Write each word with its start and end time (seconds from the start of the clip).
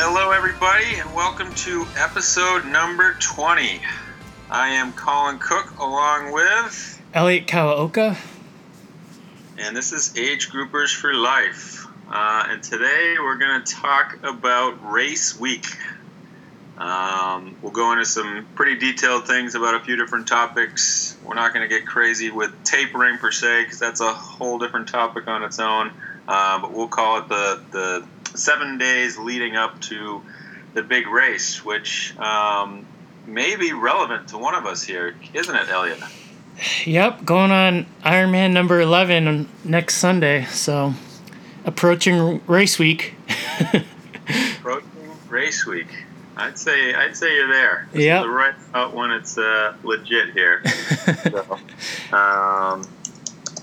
Hello, 0.00 0.30
everybody, 0.30 0.94
and 1.00 1.12
welcome 1.12 1.52
to 1.54 1.84
episode 1.96 2.64
number 2.66 3.14
20. 3.14 3.80
I 4.48 4.68
am 4.68 4.92
Colin 4.92 5.40
Cook 5.40 5.76
along 5.80 6.30
with, 6.30 7.02
Elliot 7.12 7.48
Kawaoka. 7.48 8.16
and 9.58 9.76
this 9.76 9.90
is 9.90 10.16
Age 10.16 10.50
Groupers 10.50 10.94
for 10.94 11.12
Life. 11.12 11.84
Uh, 12.08 12.46
and 12.48 12.62
today 12.62 13.16
we're 13.18 13.38
going 13.38 13.60
to 13.60 13.74
talk 13.74 14.20
about 14.22 14.88
race 14.88 15.36
week. 15.40 15.66
Um, 16.78 17.56
we'll 17.60 17.72
go 17.72 17.90
into 17.90 18.04
some 18.04 18.46
pretty 18.54 18.76
detailed 18.76 19.26
things 19.26 19.56
about 19.56 19.74
a 19.74 19.80
few 19.80 19.96
different 19.96 20.28
topics. 20.28 21.16
We're 21.24 21.34
not 21.34 21.52
going 21.52 21.68
to 21.68 21.74
get 21.76 21.88
crazy 21.88 22.30
with 22.30 22.52
tapering 22.62 23.18
per 23.18 23.32
se, 23.32 23.64
because 23.64 23.80
that's 23.80 24.00
a 24.00 24.12
whole 24.12 24.60
different 24.60 24.86
topic 24.86 25.26
on 25.26 25.42
its 25.42 25.58
own. 25.58 25.90
Uh, 26.28 26.60
but 26.60 26.72
we'll 26.72 26.86
call 26.86 27.18
it 27.18 27.28
the, 27.28 27.60
the 27.72 28.06
seven 28.38 28.78
days 28.78 29.18
leading 29.18 29.56
up 29.56 29.80
to 29.82 30.22
the 30.74 30.82
big 30.82 31.06
race, 31.08 31.64
which 31.64 32.16
um, 32.18 32.86
may 33.26 33.56
be 33.56 33.72
relevant 33.72 34.28
to 34.28 34.38
one 34.38 34.54
of 34.54 34.66
us 34.66 34.82
here, 34.82 35.14
isn't 35.34 35.54
it, 35.54 35.68
Elliot? 35.68 36.00
Yep, 36.84 37.24
going 37.24 37.50
on 37.50 37.86
Ironman 38.04 38.52
number 38.52 38.80
11 38.80 39.48
next 39.64 39.96
Sunday. 39.96 40.44
So, 40.46 40.94
approaching 41.64 42.40
race 42.46 42.78
week. 42.78 43.14
Approaching 44.58 44.88
race 45.28 45.64
week. 45.66 45.86
I'd 46.36 46.58
say 46.58 46.94
I'd 46.94 47.16
say 47.16 47.34
you're 47.34 47.48
there. 47.48 47.88
Yeah. 47.92 48.20
Is 48.20 48.28
right 48.28 48.54
about 48.70 48.94
when 48.94 49.10
it's 49.10 49.36
uh, 49.38 49.74
legit 49.82 50.32
here. 50.32 50.62
so, 51.30 51.58
um, 52.16 52.86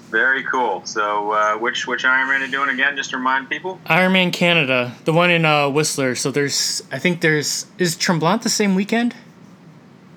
very 0.09 0.43
cool. 0.43 0.85
So, 0.85 1.31
uh, 1.31 1.57
which 1.57 1.87
which 1.87 2.03
Ironman 2.03 2.41
are 2.41 2.45
you 2.45 2.51
doing 2.51 2.69
again? 2.69 2.95
Just 2.95 3.09
to 3.11 3.17
remind 3.17 3.49
people. 3.49 3.79
Ironman 3.85 4.31
Canada, 4.31 4.93
the 5.05 5.13
one 5.13 5.29
in 5.31 5.45
uh, 5.45 5.69
Whistler. 5.69 6.15
So, 6.15 6.31
there's, 6.31 6.83
I 6.91 6.99
think 6.99 7.21
there's, 7.21 7.65
is 7.77 7.95
Tremblant 7.95 8.43
the 8.43 8.49
same 8.49 8.75
weekend? 8.75 9.15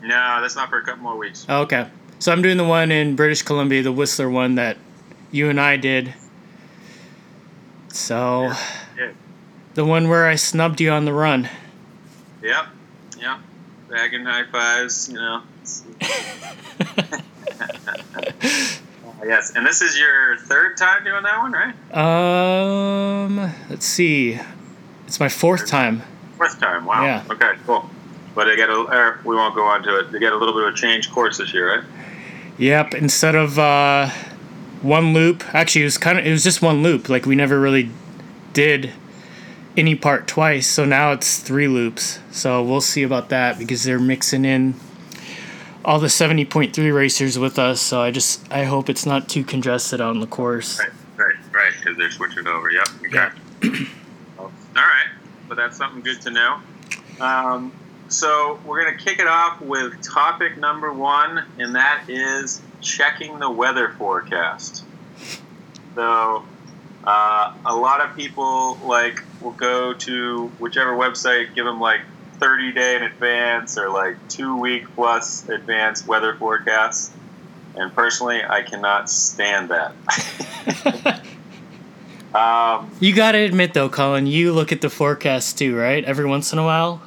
No, 0.03 0.39
that's 0.41 0.55
not 0.57 0.69
for 0.71 0.79
a 0.79 0.85
couple 0.85 1.03
more 1.03 1.17
weeks. 1.17 1.45
Oh, 1.49 1.62
okay. 1.62 1.89
So, 2.19 2.33
I'm 2.33 2.43
doing 2.43 2.57
the 2.57 2.65
one 2.65 2.91
in 2.93 3.17
British 3.17 3.43
Columbia, 3.43 3.83
the 3.83 3.93
Whistler 3.93 4.31
one 4.31 4.55
that 4.57 4.77
you 5.31 5.49
and 5.51 5.61
I 5.61 5.77
did. 5.77 6.15
So, 7.89 8.53
Yeah. 8.97 9.12
the 9.75 9.85
one 9.85 10.09
where 10.09 10.27
I 10.27 10.35
snubbed 10.37 10.81
you 10.81 10.91
on 10.91 11.05
the 11.05 11.12
run. 11.12 11.49
Yep. 12.43 12.67
Yep. 13.19 13.39
Bagging 13.91 14.25
high 14.25 14.45
fives. 14.45 15.09
You 15.09 15.17
know. 15.17 15.43
Yes, 19.28 19.55
and 19.55 19.66
this 19.66 19.83
is 19.83 19.99
your 19.99 20.39
third 20.39 20.78
time 20.78 21.05
doing 21.05 21.22
that 21.22 21.39
one, 21.39 21.53
right? 21.53 21.75
Um, 21.94 23.53
let's 23.69 23.84
see. 23.84 24.41
It's 25.06 25.21
my 25.21 25.28
fourth 25.28 25.66
time. 25.66 26.03
Fourth 26.39 26.59
time. 26.59 26.87
Wow. 26.87 27.05
Yeah. 27.05 27.25
Okay. 27.31 27.53
Cool. 27.67 27.91
But 28.34 28.47
they 28.47 28.56
get 28.56 28.71
a. 28.71 29.19
We 29.27 29.37
won't 29.37 29.55
go 29.55 29.65
on 29.65 29.83
to 29.83 29.99
it. 29.99 30.12
They 30.12 30.19
get 30.19 30.33
a 30.33 30.37
little 30.37 30.55
bit 30.55 30.69
of 30.69 30.72
a 30.72 30.77
change 30.77 31.11
course 31.11 31.37
this 31.37 31.53
year, 31.53 31.77
right? 31.77 31.84
Yep. 32.56 32.94
Instead 32.94 33.34
of 33.34 33.59
uh, 33.59 34.09
one 34.81 35.12
loop, 35.12 35.44
actually, 35.55 35.83
it 35.83 35.84
was 35.84 35.99
kind 35.99 36.19
of 36.19 36.25
it 36.25 36.31
was 36.31 36.43
just 36.43 36.62
one 36.62 36.83
loop. 36.83 37.11
Like 37.11 37.27
we 37.27 37.34
never 37.34 37.61
really 37.61 37.91
did 38.55 38.94
any 39.77 39.94
part 39.94 40.27
twice. 40.27 40.67
So 40.67 40.87
now 40.87 41.12
it's 41.12 41.38
three 41.38 41.69
loops. 41.69 42.19
So 42.31 42.62
we'll 42.62 42.81
see 42.81 43.03
about 43.03 43.28
that 43.28 43.59
because 43.59 43.84
they're 43.84 44.00
mixing 44.00 44.47
in 44.47 44.75
all 45.84 45.99
the 45.99 46.09
seventy 46.09 46.44
point 46.44 46.75
three 46.75 46.91
racers 46.91 47.39
with 47.39 47.59
us. 47.59 47.81
So 47.81 48.00
I 48.00 48.11
just 48.11 48.50
I 48.53 48.65
hope 48.65 48.89
it's 48.89 49.06
not 49.06 49.28
too 49.28 49.44
congested 49.44 50.00
on 50.00 50.21
the 50.21 50.27
course. 50.27 50.78
Right. 50.78 50.91
Right. 51.16 51.34
Right. 51.53 51.72
Because 51.78 51.97
they're 51.97 52.11
switching 52.11 52.47
over. 52.47 52.71
Yep. 52.71 52.89
Okay. 53.06 53.28
Yeah. 53.62 53.91
All 54.38 54.50
right. 54.75 55.09
But 55.49 55.56
that's 55.56 55.77
something 55.77 56.03
good 56.03 56.21
to 56.22 56.31
know. 56.31 56.61
Um, 57.21 57.72
so 58.09 58.61
we're 58.65 58.83
going 58.84 58.97
to 58.97 59.05
kick 59.05 59.19
it 59.19 59.27
off 59.27 59.61
with 59.61 60.00
topic 60.03 60.56
number 60.56 60.93
one, 60.93 61.44
and 61.59 61.75
that 61.75 62.05
is 62.09 62.62
checking 62.81 63.38
the 63.38 63.50
weather 63.50 63.91
forecast. 63.99 64.84
So 65.94 66.44
uh, 67.05 67.55
a 67.67 67.75
lot 67.75 68.00
of 68.00 68.15
people 68.15 68.78
like 68.84 69.22
will 69.41 69.50
go 69.53 69.94
to 69.94 70.47
whichever 70.59 70.93
website, 70.93 71.55
give 71.55 71.65
them 71.65 71.81
like 71.81 72.03
30 72.38 72.72
day 72.72 72.97
in 72.97 73.03
advance 73.03 73.78
or 73.78 73.91
like 73.91 74.16
two 74.28 74.56
week 74.56 74.84
plus 74.94 75.49
advance 75.49 76.06
weather 76.06 76.34
forecasts. 76.34 77.10
And 77.75 77.94
personally, 77.94 78.43
I 78.43 78.62
cannot 78.62 79.09
stand 79.10 79.71
that. 79.71 81.22
um, 82.34 82.91
You 83.00 83.15
gotta 83.15 83.38
admit 83.38 83.75
though, 83.75 83.88
Colin, 83.88 84.26
you 84.26 84.53
look 84.53 84.72
at 84.72 84.81
the 84.81 84.91
forecast 84.91 85.59
too, 85.59 85.76
right? 85.76 86.04
Every 86.04 86.26
once 86.26 86.53
in 86.53 86.59
a 86.59 86.65
while. 86.65 87.03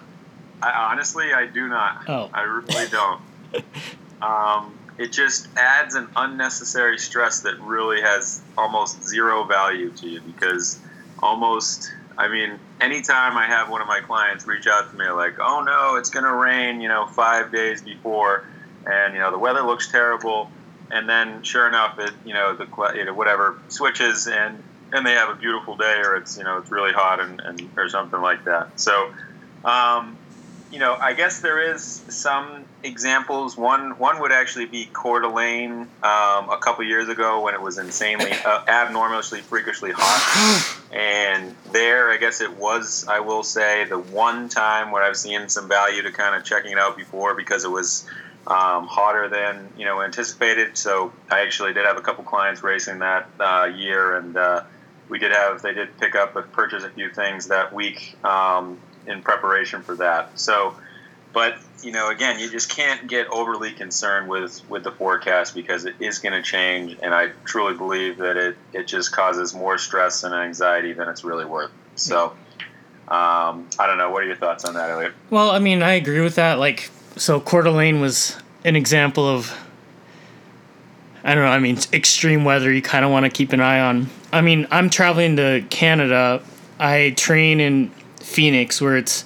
I 0.61 0.91
honestly, 0.91 1.33
I 1.33 1.47
do 1.47 1.67
not. 1.67 2.03
Oh. 2.07 2.29
I 2.33 2.41
really 2.41 2.87
don't. 2.89 3.21
um, 4.21 4.77
it 4.97 5.11
just 5.11 5.47
adds 5.57 5.95
an 5.95 6.07
unnecessary 6.15 6.99
stress 6.99 7.41
that 7.41 7.59
really 7.61 8.01
has 8.01 8.41
almost 8.57 9.03
zero 9.03 9.43
value 9.43 9.89
to 9.91 10.07
you 10.07 10.21
because 10.21 10.79
almost, 11.19 11.91
I 12.21 12.27
mean, 12.27 12.59
anytime 12.79 13.35
I 13.35 13.47
have 13.47 13.71
one 13.71 13.81
of 13.81 13.87
my 13.87 13.99
clients 13.99 14.45
reach 14.45 14.67
out 14.67 14.91
to 14.91 14.95
me 14.95 15.09
like, 15.09 15.39
oh 15.39 15.63
no, 15.65 15.95
it's 15.95 16.11
going 16.11 16.23
to 16.23 16.31
rain, 16.31 16.79
you 16.79 16.87
know, 16.87 17.07
five 17.07 17.51
days 17.51 17.81
before, 17.81 18.45
and, 18.85 19.15
you 19.15 19.19
know, 19.19 19.31
the 19.31 19.39
weather 19.39 19.63
looks 19.63 19.91
terrible. 19.91 20.51
And 20.91 21.09
then, 21.09 21.41
sure 21.41 21.67
enough, 21.67 21.97
it, 21.97 22.11
you 22.23 22.35
know, 22.35 22.55
the, 22.55 22.67
you 22.95 23.05
know, 23.05 23.13
whatever 23.15 23.57
switches 23.69 24.27
and, 24.27 24.61
and 24.93 25.03
they 25.03 25.13
have 25.13 25.29
a 25.29 25.35
beautiful 25.35 25.75
day 25.75 25.99
or 26.05 26.15
it's, 26.15 26.37
you 26.37 26.43
know, 26.43 26.59
it's 26.59 26.69
really 26.69 26.93
hot 26.93 27.19
and, 27.19 27.41
and 27.41 27.69
or 27.75 27.89
something 27.89 28.21
like 28.21 28.43
that. 28.43 28.79
So, 28.79 29.11
um, 29.65 30.15
you 30.71 30.79
know, 30.79 30.95
I 30.95 31.13
guess 31.13 31.41
there 31.41 31.73
is 31.73 31.83
some 32.07 32.63
examples. 32.81 33.57
One 33.57 33.91
one 33.97 34.21
would 34.21 34.31
actually 34.31 34.65
be 34.65 34.87
Coeur 34.93 35.19
d'Alene 35.19 35.81
um, 36.01 36.49
a 36.49 36.57
couple 36.61 36.85
years 36.85 37.09
ago 37.09 37.41
when 37.41 37.53
it 37.53 37.61
was 37.61 37.77
insanely 37.77 38.31
uh, 38.45 38.63
abnormally 38.67 39.41
freakishly 39.41 39.91
hot, 39.93 40.81
and 40.93 41.53
there 41.71 42.09
I 42.09 42.17
guess 42.17 42.39
it 42.39 42.55
was 42.57 43.05
I 43.07 43.19
will 43.19 43.43
say 43.43 43.83
the 43.83 43.99
one 43.99 44.47
time 44.47 44.91
where 44.91 45.03
I've 45.03 45.17
seen 45.17 45.49
some 45.49 45.67
value 45.67 46.03
to 46.03 46.11
kind 46.11 46.35
of 46.35 46.45
checking 46.45 46.71
it 46.71 46.77
out 46.77 46.95
before 46.95 47.35
because 47.35 47.65
it 47.65 47.71
was 47.71 48.07
um, 48.47 48.87
hotter 48.87 49.27
than 49.27 49.67
you 49.77 49.83
know 49.83 50.01
anticipated. 50.01 50.77
So 50.77 51.11
I 51.29 51.41
actually 51.41 51.73
did 51.73 51.85
have 51.85 51.97
a 51.97 52.01
couple 52.01 52.23
clients 52.23 52.63
racing 52.63 52.99
that 52.99 53.29
uh, 53.41 53.69
year, 53.75 54.15
and 54.15 54.37
uh, 54.37 54.63
we 55.09 55.19
did 55.19 55.33
have 55.33 55.61
they 55.61 55.73
did 55.73 55.97
pick 55.99 56.15
up 56.15 56.37
and 56.37 56.49
purchase 56.53 56.85
a 56.85 56.89
few 56.89 57.09
things 57.09 57.49
that 57.49 57.73
week 57.73 58.15
um, 58.23 58.79
in 59.07 59.21
preparation 59.21 59.81
for 59.81 59.95
that. 59.95 60.39
So, 60.39 60.75
but 61.33 61.57
you 61.83 61.91
know, 61.91 62.09
again, 62.09 62.39
you 62.39 62.49
just 62.49 62.69
can't 62.69 63.07
get 63.07 63.27
overly 63.27 63.71
concerned 63.71 64.29
with 64.29 64.61
with 64.69 64.83
the 64.83 64.91
forecast 64.91 65.55
because 65.55 65.85
it 65.85 65.95
is 65.99 66.19
going 66.19 66.33
to 66.33 66.41
change, 66.41 66.97
and 67.01 67.13
I 67.13 67.29
truly 67.45 67.75
believe 67.75 68.17
that 68.17 68.37
it 68.37 68.57
it 68.73 68.87
just 68.87 69.11
causes 69.11 69.53
more 69.53 69.77
stress 69.77 70.23
and 70.23 70.33
anxiety 70.33 70.93
than 70.93 71.09
it's 71.09 71.23
really 71.23 71.45
worth. 71.45 71.71
So, 71.95 72.33
um, 73.07 73.67
I 73.79 73.87
don't 73.87 73.97
know. 73.97 74.09
What 74.09 74.23
are 74.23 74.27
your 74.27 74.35
thoughts 74.35 74.65
on 74.65 74.73
that, 74.75 74.89
Elliot? 74.89 75.13
Well, 75.29 75.51
I 75.51 75.59
mean, 75.59 75.83
I 75.83 75.93
agree 75.93 76.21
with 76.21 76.35
that. 76.35 76.59
Like, 76.59 76.89
so 77.15 77.39
Coeur 77.39 77.63
d'Alene 77.63 77.99
was 77.99 78.37
an 78.63 78.75
example 78.75 79.27
of, 79.27 79.53
I 81.23 81.35
don't 81.35 81.43
know, 81.43 81.49
I 81.51 81.59
mean, 81.59 81.77
extreme 81.91 82.45
weather 82.45 82.71
you 82.71 82.81
kind 82.81 83.03
of 83.03 83.11
want 83.11 83.25
to 83.25 83.29
keep 83.29 83.53
an 83.53 83.59
eye 83.59 83.81
on. 83.81 84.09
I 84.31 84.41
mean, 84.41 84.67
I'm 84.71 84.89
traveling 84.89 85.35
to 85.37 85.63
Canada. 85.69 86.41
I 86.79 87.13
train 87.17 87.59
in 87.59 87.91
Phoenix 88.21 88.81
where 88.81 88.97
it's 88.97 89.25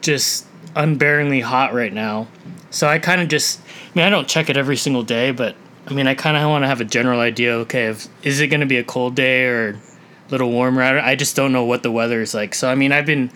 just 0.00 0.46
unbearingly 0.74 1.42
hot 1.42 1.72
right 1.72 1.92
now. 1.92 2.28
So 2.70 2.88
I 2.88 2.98
kind 2.98 3.20
of 3.20 3.28
just, 3.28 3.60
I 3.60 3.90
mean, 3.94 4.04
I 4.04 4.10
don't 4.10 4.28
check 4.28 4.50
it 4.50 4.56
every 4.56 4.76
single 4.76 5.02
day, 5.02 5.30
but 5.30 5.54
I 5.86 5.92
mean, 5.94 6.06
I 6.06 6.14
kind 6.14 6.36
of 6.36 6.48
want 6.48 6.64
to 6.64 6.68
have 6.68 6.80
a 6.80 6.84
general 6.84 7.20
idea. 7.20 7.54
Okay, 7.58 7.86
if, 7.86 8.08
is 8.24 8.40
it 8.40 8.48
going 8.48 8.60
to 8.60 8.66
be 8.66 8.78
a 8.78 8.84
cold 8.84 9.14
day 9.14 9.44
or 9.44 9.70
a 9.70 10.30
little 10.30 10.50
warmer? 10.50 10.82
I 10.82 11.14
just 11.14 11.36
don't 11.36 11.52
know 11.52 11.64
what 11.64 11.82
the 11.82 11.92
weather 11.92 12.20
is 12.20 12.34
like. 12.34 12.54
So 12.54 12.68
I 12.68 12.74
mean, 12.74 12.90
I've 12.92 13.06
been, 13.06 13.30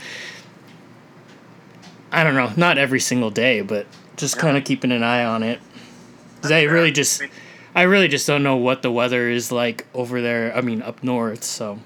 I 2.11 2.25
don't 2.25 2.35
know, 2.35 2.53
not 2.57 2.79
every 2.79 3.01
single 3.01 3.31
day, 3.31 3.61
but 3.61 3.87
just 4.17 4.39
kind 4.39 4.57
of 4.57 4.65
keeping 4.65 4.91
an 4.91 5.03
eye 5.03 5.25
on 5.25 5.43
it. 5.43 5.61
Cause 6.43 6.53
I 6.53 6.63
really 6.63 6.93
just, 6.93 7.23
I 7.75 7.83
really 7.83 8.09
just 8.09 8.27
don't 8.27 8.43
know 8.43 8.57
what 8.57 8.83
the 8.83 8.91
weather 8.91 9.29
is 9.29 9.53
like 9.53 9.87
over 9.95 10.21
there. 10.21 10.57
I 10.57 10.61
mean, 10.61 10.83
up 10.83 11.03
north. 11.03 11.45
So. 11.45 11.79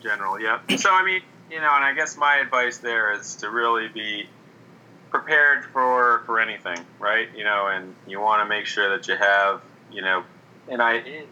General, 0.00 0.40
yeah. 0.40 0.60
So 0.76 0.90
I 0.90 1.04
mean, 1.04 1.22
you 1.50 1.60
know, 1.60 1.72
and 1.74 1.84
I 1.84 1.94
guess 1.94 2.16
my 2.16 2.36
advice 2.36 2.78
there 2.78 3.12
is 3.12 3.36
to 3.36 3.50
really 3.50 3.88
be 3.88 4.28
prepared 5.10 5.64
for 5.66 6.22
for 6.26 6.40
anything, 6.40 6.78
right? 6.98 7.28
You 7.36 7.44
know, 7.44 7.68
and 7.68 7.94
you 8.06 8.20
want 8.20 8.42
to 8.42 8.48
make 8.48 8.66
sure 8.66 8.96
that 8.96 9.08
you 9.08 9.16
have, 9.16 9.62
you 9.92 10.02
know, 10.02 10.24
and 10.68 10.82
I 10.82 11.24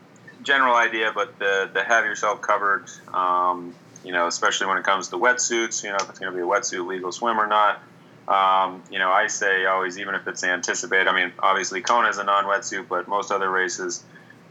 general 0.42 0.74
idea, 0.74 1.12
but 1.14 1.38
the 1.38 1.70
the 1.72 1.82
have 1.82 2.04
yourself 2.04 2.40
covered. 2.40 2.88
Um, 3.12 3.74
you 4.04 4.12
know, 4.12 4.26
especially 4.26 4.66
when 4.66 4.76
it 4.76 4.84
comes 4.84 5.08
to 5.08 5.16
wetsuits. 5.16 5.82
You 5.82 5.90
know, 5.90 5.96
if 5.96 6.08
it's 6.10 6.18
going 6.18 6.30
to 6.30 6.36
be 6.36 6.42
a 6.42 6.46
wetsuit 6.46 6.86
legal 6.86 7.10
swim 7.10 7.40
or 7.40 7.46
not. 7.46 7.82
Um, 8.28 8.82
you 8.90 8.98
know, 8.98 9.10
I 9.10 9.26
say 9.26 9.66
always, 9.66 9.98
even 9.98 10.14
if 10.14 10.26
it's 10.26 10.44
anticipated. 10.44 11.08
I 11.08 11.14
mean, 11.14 11.32
obviously 11.40 11.82
Kona 11.82 12.08
is 12.08 12.16
a 12.16 12.24
non-wetsuit, 12.24 12.88
but 12.88 13.06
most 13.06 13.30
other 13.30 13.50
races, 13.50 14.02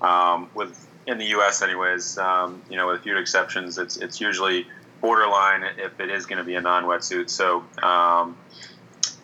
um, 0.02 0.50
with 0.54 0.88
in 1.08 1.18
the 1.18 1.26
U.S. 1.28 1.62
anyways, 1.62 2.18
um, 2.18 2.62
you 2.70 2.78
know, 2.78 2.88
with 2.88 3.00
a 3.00 3.04
few 3.04 3.18
exceptions, 3.18 3.78
it's 3.78 3.98
it's 3.98 4.22
usually 4.22 4.68
borderline 5.04 5.64
if 5.78 6.00
it 6.00 6.10
is 6.10 6.26
going 6.26 6.38
to 6.38 6.46
be 6.46 6.56
a 6.56 6.62
non-wetsuit. 6.62 7.30
So, 7.30 7.66
um, 7.84 8.38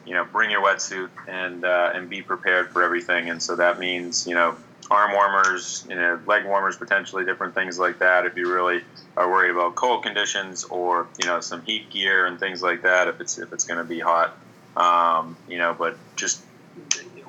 you 0.06 0.14
know, 0.14 0.26
bring 0.26 0.52
your 0.52 0.62
wetsuit 0.62 1.10
and 1.28 1.64
uh, 1.64 1.92
and 1.96 2.10
be 2.10 2.22
prepared 2.22 2.70
for 2.72 2.84
everything. 2.84 3.30
And 3.30 3.42
so 3.42 3.56
that 3.56 3.80
means 3.80 4.28
you 4.28 4.36
know 4.36 4.56
arm 4.92 5.14
warmers, 5.14 5.86
you 5.90 5.96
know, 5.96 6.20
leg 6.28 6.46
warmers, 6.46 6.76
potentially 6.76 7.24
different 7.24 7.56
things 7.56 7.80
like 7.80 8.00
that. 8.00 8.26
If 8.26 8.36
you 8.36 8.52
really 8.54 8.84
are 9.16 9.30
worried 9.32 9.52
about 9.52 9.76
cold 9.76 10.04
conditions 10.04 10.66
or 10.66 11.08
you 11.20 11.28
know 11.28 11.40
some 11.40 11.62
heat 11.64 11.90
gear 11.90 12.26
and 12.26 12.40
things 12.40 12.62
like 12.62 12.82
that, 12.84 13.08
if 13.08 13.22
it's 13.22 13.38
if 13.40 13.54
it's 13.54 13.64
going 13.64 13.78
to 13.78 13.84
be 13.86 14.00
hot, 14.00 14.38
um, 14.76 15.38
you 15.48 15.58
know, 15.58 15.74
but 15.78 15.98
just 16.18 16.44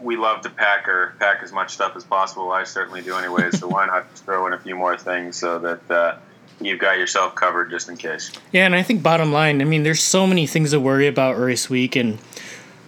we 0.00 0.17
love 0.17 0.41
to 0.41 0.50
pack 0.50 0.88
or 0.88 1.14
pack 1.20 1.43
as 1.43 1.53
much 1.53 1.70
stuff 1.75 1.94
as 1.94 2.03
possible. 2.05 2.50
I 2.50 2.64
certainly 2.64 3.03
do 3.03 3.14
anyway. 3.14 3.50
so 3.53 3.69
why 3.69 3.87
not 3.87 4.11
throw 4.19 4.46
in 4.46 4.55
a 4.55 4.58
few 4.58 4.75
more 4.75 4.96
things 4.96 5.37
so 5.37 5.58
that 5.58 5.91
uh, 5.91 6.17
you've 6.61 6.79
got 6.79 6.99
yourself 6.99 7.35
covered 7.35 7.71
just 7.71 7.89
in 7.89 7.97
case. 7.97 8.33
Yeah, 8.53 8.67
and 8.67 8.75
I 8.75 8.83
think 8.83 9.03
bottom 9.03 9.33
line, 9.33 9.61
I 9.61 9.65
mean, 9.65 9.83
there's 9.83 10.03
so 10.03 10.27
many 10.27 10.47
things 10.47 10.71
to 10.71 10.81
worry 10.81 11.07
about 11.07 11.39
race 11.39 11.71
week, 11.71 11.97
and 11.97 12.19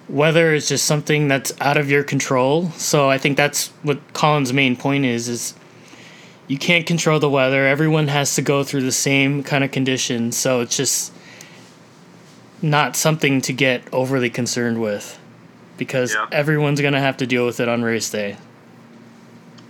weather 0.09 0.55
is 0.55 0.69
just 0.69 0.85
something 0.85 1.29
that's 1.29 1.53
out 1.61 1.77
of 1.77 1.91
your 1.91 2.05
control. 2.05 2.71
So 2.73 3.11
I 3.11 3.19
think 3.19 3.37
that's 3.37 3.69
what 3.83 4.01
Colin's 4.13 4.53
main 4.53 4.77
point 4.77 5.05
is: 5.05 5.29
is 5.29 5.55
you 6.49 6.59
can't 6.59 6.87
control 6.87 7.19
the 7.19 7.31
weather. 7.31 7.67
Everyone 7.67 8.09
has 8.09 8.35
to 8.35 8.43
go 8.43 8.63
through 8.65 8.83
the 8.83 8.93
same 8.93 9.43
kind 9.43 9.65
of 9.65 9.71
conditions. 9.71 10.37
So 10.37 10.61
it's 10.61 10.77
just 10.77 11.13
not 12.61 12.97
something 12.97 13.41
to 13.43 13.53
get 13.53 13.83
overly 13.93 14.31
concerned 14.31 14.81
with 14.81 15.19
because 15.77 16.17
everyone's 16.31 16.81
going 16.81 16.93
to 16.93 17.01
have 17.01 17.17
to 17.17 17.27
deal 17.27 17.45
with 17.45 17.59
it 17.59 17.69
on 17.69 17.83
race 17.83 18.11
day. 18.11 18.37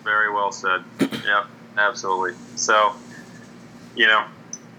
Very 0.04 0.32
well 0.32 0.52
said. 0.52 0.82
yep, 1.00 1.46
absolutely. 1.78 2.34
So, 2.56 2.94
you 3.94 4.06
know, 4.06 4.24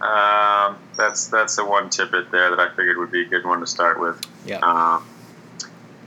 um, 0.02 0.78
that's 0.98 1.28
that's 1.28 1.56
the 1.56 1.66
one 1.66 1.90
tidbit 1.90 2.32
there 2.32 2.50
that 2.50 2.60
I 2.60 2.70
figured 2.70 2.98
would 2.98 3.12
be 3.12 3.22
a 3.22 3.26
good 3.26 3.46
one 3.46 3.60
to 3.62 3.68
start 3.68 4.00
with. 4.00 4.22
Yeah. 4.46 4.60
Um, 4.60 5.06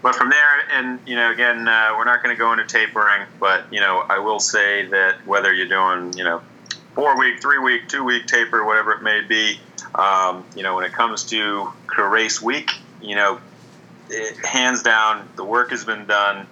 but 0.02 0.14
from 0.14 0.30
there, 0.30 0.60
and 0.72 1.00
you 1.06 1.16
know, 1.16 1.32
again, 1.32 1.66
uh, 1.66 1.94
we're 1.96 2.04
not 2.04 2.22
going 2.22 2.34
to 2.34 2.38
go 2.38 2.52
into 2.52 2.64
tapering, 2.64 3.26
but 3.40 3.64
you 3.72 3.80
know, 3.80 4.04
I 4.08 4.18
will 4.18 4.38
say 4.38 4.86
that 4.86 5.26
whether 5.26 5.52
you're 5.52 5.68
doing, 5.68 6.12
you 6.16 6.24
know, 6.24 6.42
four 6.94 7.18
week, 7.18 7.40
three 7.40 7.58
week, 7.58 7.88
two 7.88 8.04
week 8.04 8.26
taper, 8.26 8.64
whatever 8.64 8.92
it 8.92 9.02
may 9.02 9.22
be, 9.22 9.58
um, 9.94 10.44
you 10.54 10.62
know, 10.62 10.76
when 10.76 10.84
it 10.84 10.92
comes 10.92 11.24
to 11.24 11.72
race 11.98 12.42
week, 12.42 12.72
you 13.00 13.16
know, 13.16 13.40
it, 14.10 14.36
hands 14.44 14.82
down, 14.82 15.26
the 15.36 15.44
work 15.44 15.70
has 15.70 15.84
been 15.84 16.06
done. 16.06 16.46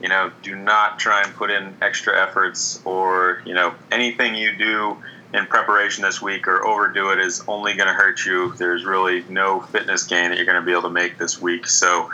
You 0.00 0.08
know, 0.08 0.32
do 0.42 0.54
not 0.54 0.98
try 0.98 1.22
and 1.22 1.34
put 1.34 1.50
in 1.50 1.76
extra 1.82 2.20
efforts 2.20 2.80
or 2.84 3.42
you 3.44 3.52
know 3.52 3.74
anything 3.90 4.34
you 4.34 4.56
do 4.56 4.96
in 5.34 5.46
preparation 5.46 6.02
this 6.02 6.22
week 6.22 6.48
or 6.48 6.66
overdo 6.66 7.10
it 7.10 7.18
is 7.18 7.42
only 7.46 7.74
going 7.74 7.88
to 7.88 7.92
hurt 7.92 8.24
you. 8.24 8.52
There's 8.54 8.84
really 8.84 9.24
no 9.28 9.60
fitness 9.60 10.04
gain 10.04 10.30
that 10.30 10.36
you're 10.36 10.46
going 10.46 10.60
to 10.60 10.64
be 10.64 10.72
able 10.72 10.82
to 10.82 10.90
make 10.90 11.18
this 11.18 11.40
week. 11.40 11.66
So, 11.66 12.10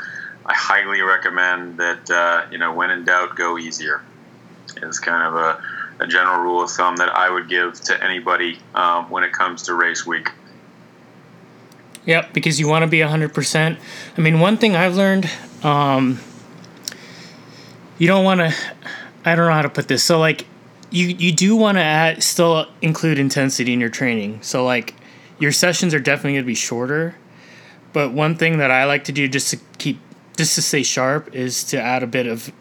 I 0.47 0.53
highly 0.53 1.01
recommend 1.01 1.79
that 1.79 2.11
uh, 2.11 2.47
you 2.51 2.59
know 2.59 2.75
when 2.75 2.91
in 2.91 3.05
doubt, 3.05 3.37
go 3.37 3.59
easier. 3.59 4.03
Is 4.83 4.99
kind 4.99 5.23
of 5.23 5.35
a, 5.35 6.05
a, 6.05 6.07
general 6.07 6.43
rule 6.43 6.63
of 6.63 6.71
thumb 6.71 6.97
that 6.97 7.09
I 7.09 7.31
would 7.31 7.49
give 7.49 7.81
to 7.83 8.03
anybody 8.03 8.59
um, 8.75 9.09
when 9.09 9.23
it 9.23 9.33
comes 9.33 9.63
to 9.65 9.75
race 9.75 10.05
week. 10.05 10.31
Yep, 12.07 12.33
because 12.33 12.59
you 12.59 12.67
want 12.67 12.83
to 12.83 12.87
be 12.87 12.99
100%. 12.99 13.79
I 14.17 14.21
mean, 14.21 14.41
one 14.41 14.57
thing 14.57 14.75
I've 14.75 14.97
learned, 14.97 15.31
um, 15.63 16.19
you 17.99 18.09
don't 18.09 18.25
want 18.25 18.41
to, 18.41 18.55
I 19.25 19.37
don't 19.37 19.47
know 19.47 19.53
how 19.53 19.63
to 19.63 19.69
put 19.69 19.87
this. 19.87 20.03
So, 20.03 20.19
like, 20.19 20.47
you, 20.91 21.09
you 21.09 21.33
do 21.33 21.57
want 21.57 21.79
to 21.79 22.17
still 22.21 22.67
include 22.83 23.19
intensity 23.19 23.73
in 23.73 23.81
your 23.81 23.91
training. 23.91 24.43
So, 24.43 24.65
like, 24.65 24.95
your 25.39 25.53
sessions 25.53 25.95
are 25.95 26.01
definitely 26.01 26.33
going 26.33 26.45
to 26.45 26.47
be 26.47 26.55
shorter. 26.55 27.17
But 27.93 28.13
one 28.13 28.37
thing 28.37 28.59
that 28.59 28.71
I 28.71 28.85
like 28.85 29.05
to 29.05 29.13
do 29.13 29.29
just 29.29 29.51
to 29.51 29.59
keep, 29.79 30.01
just 30.37 30.55
to 30.57 30.63
stay 30.63 30.83
sharp 30.83 31.35
is 31.35 31.65
to 31.65 31.81
add 31.81 32.03
a 32.03 32.07
bit 32.07 32.27
of 32.27 32.53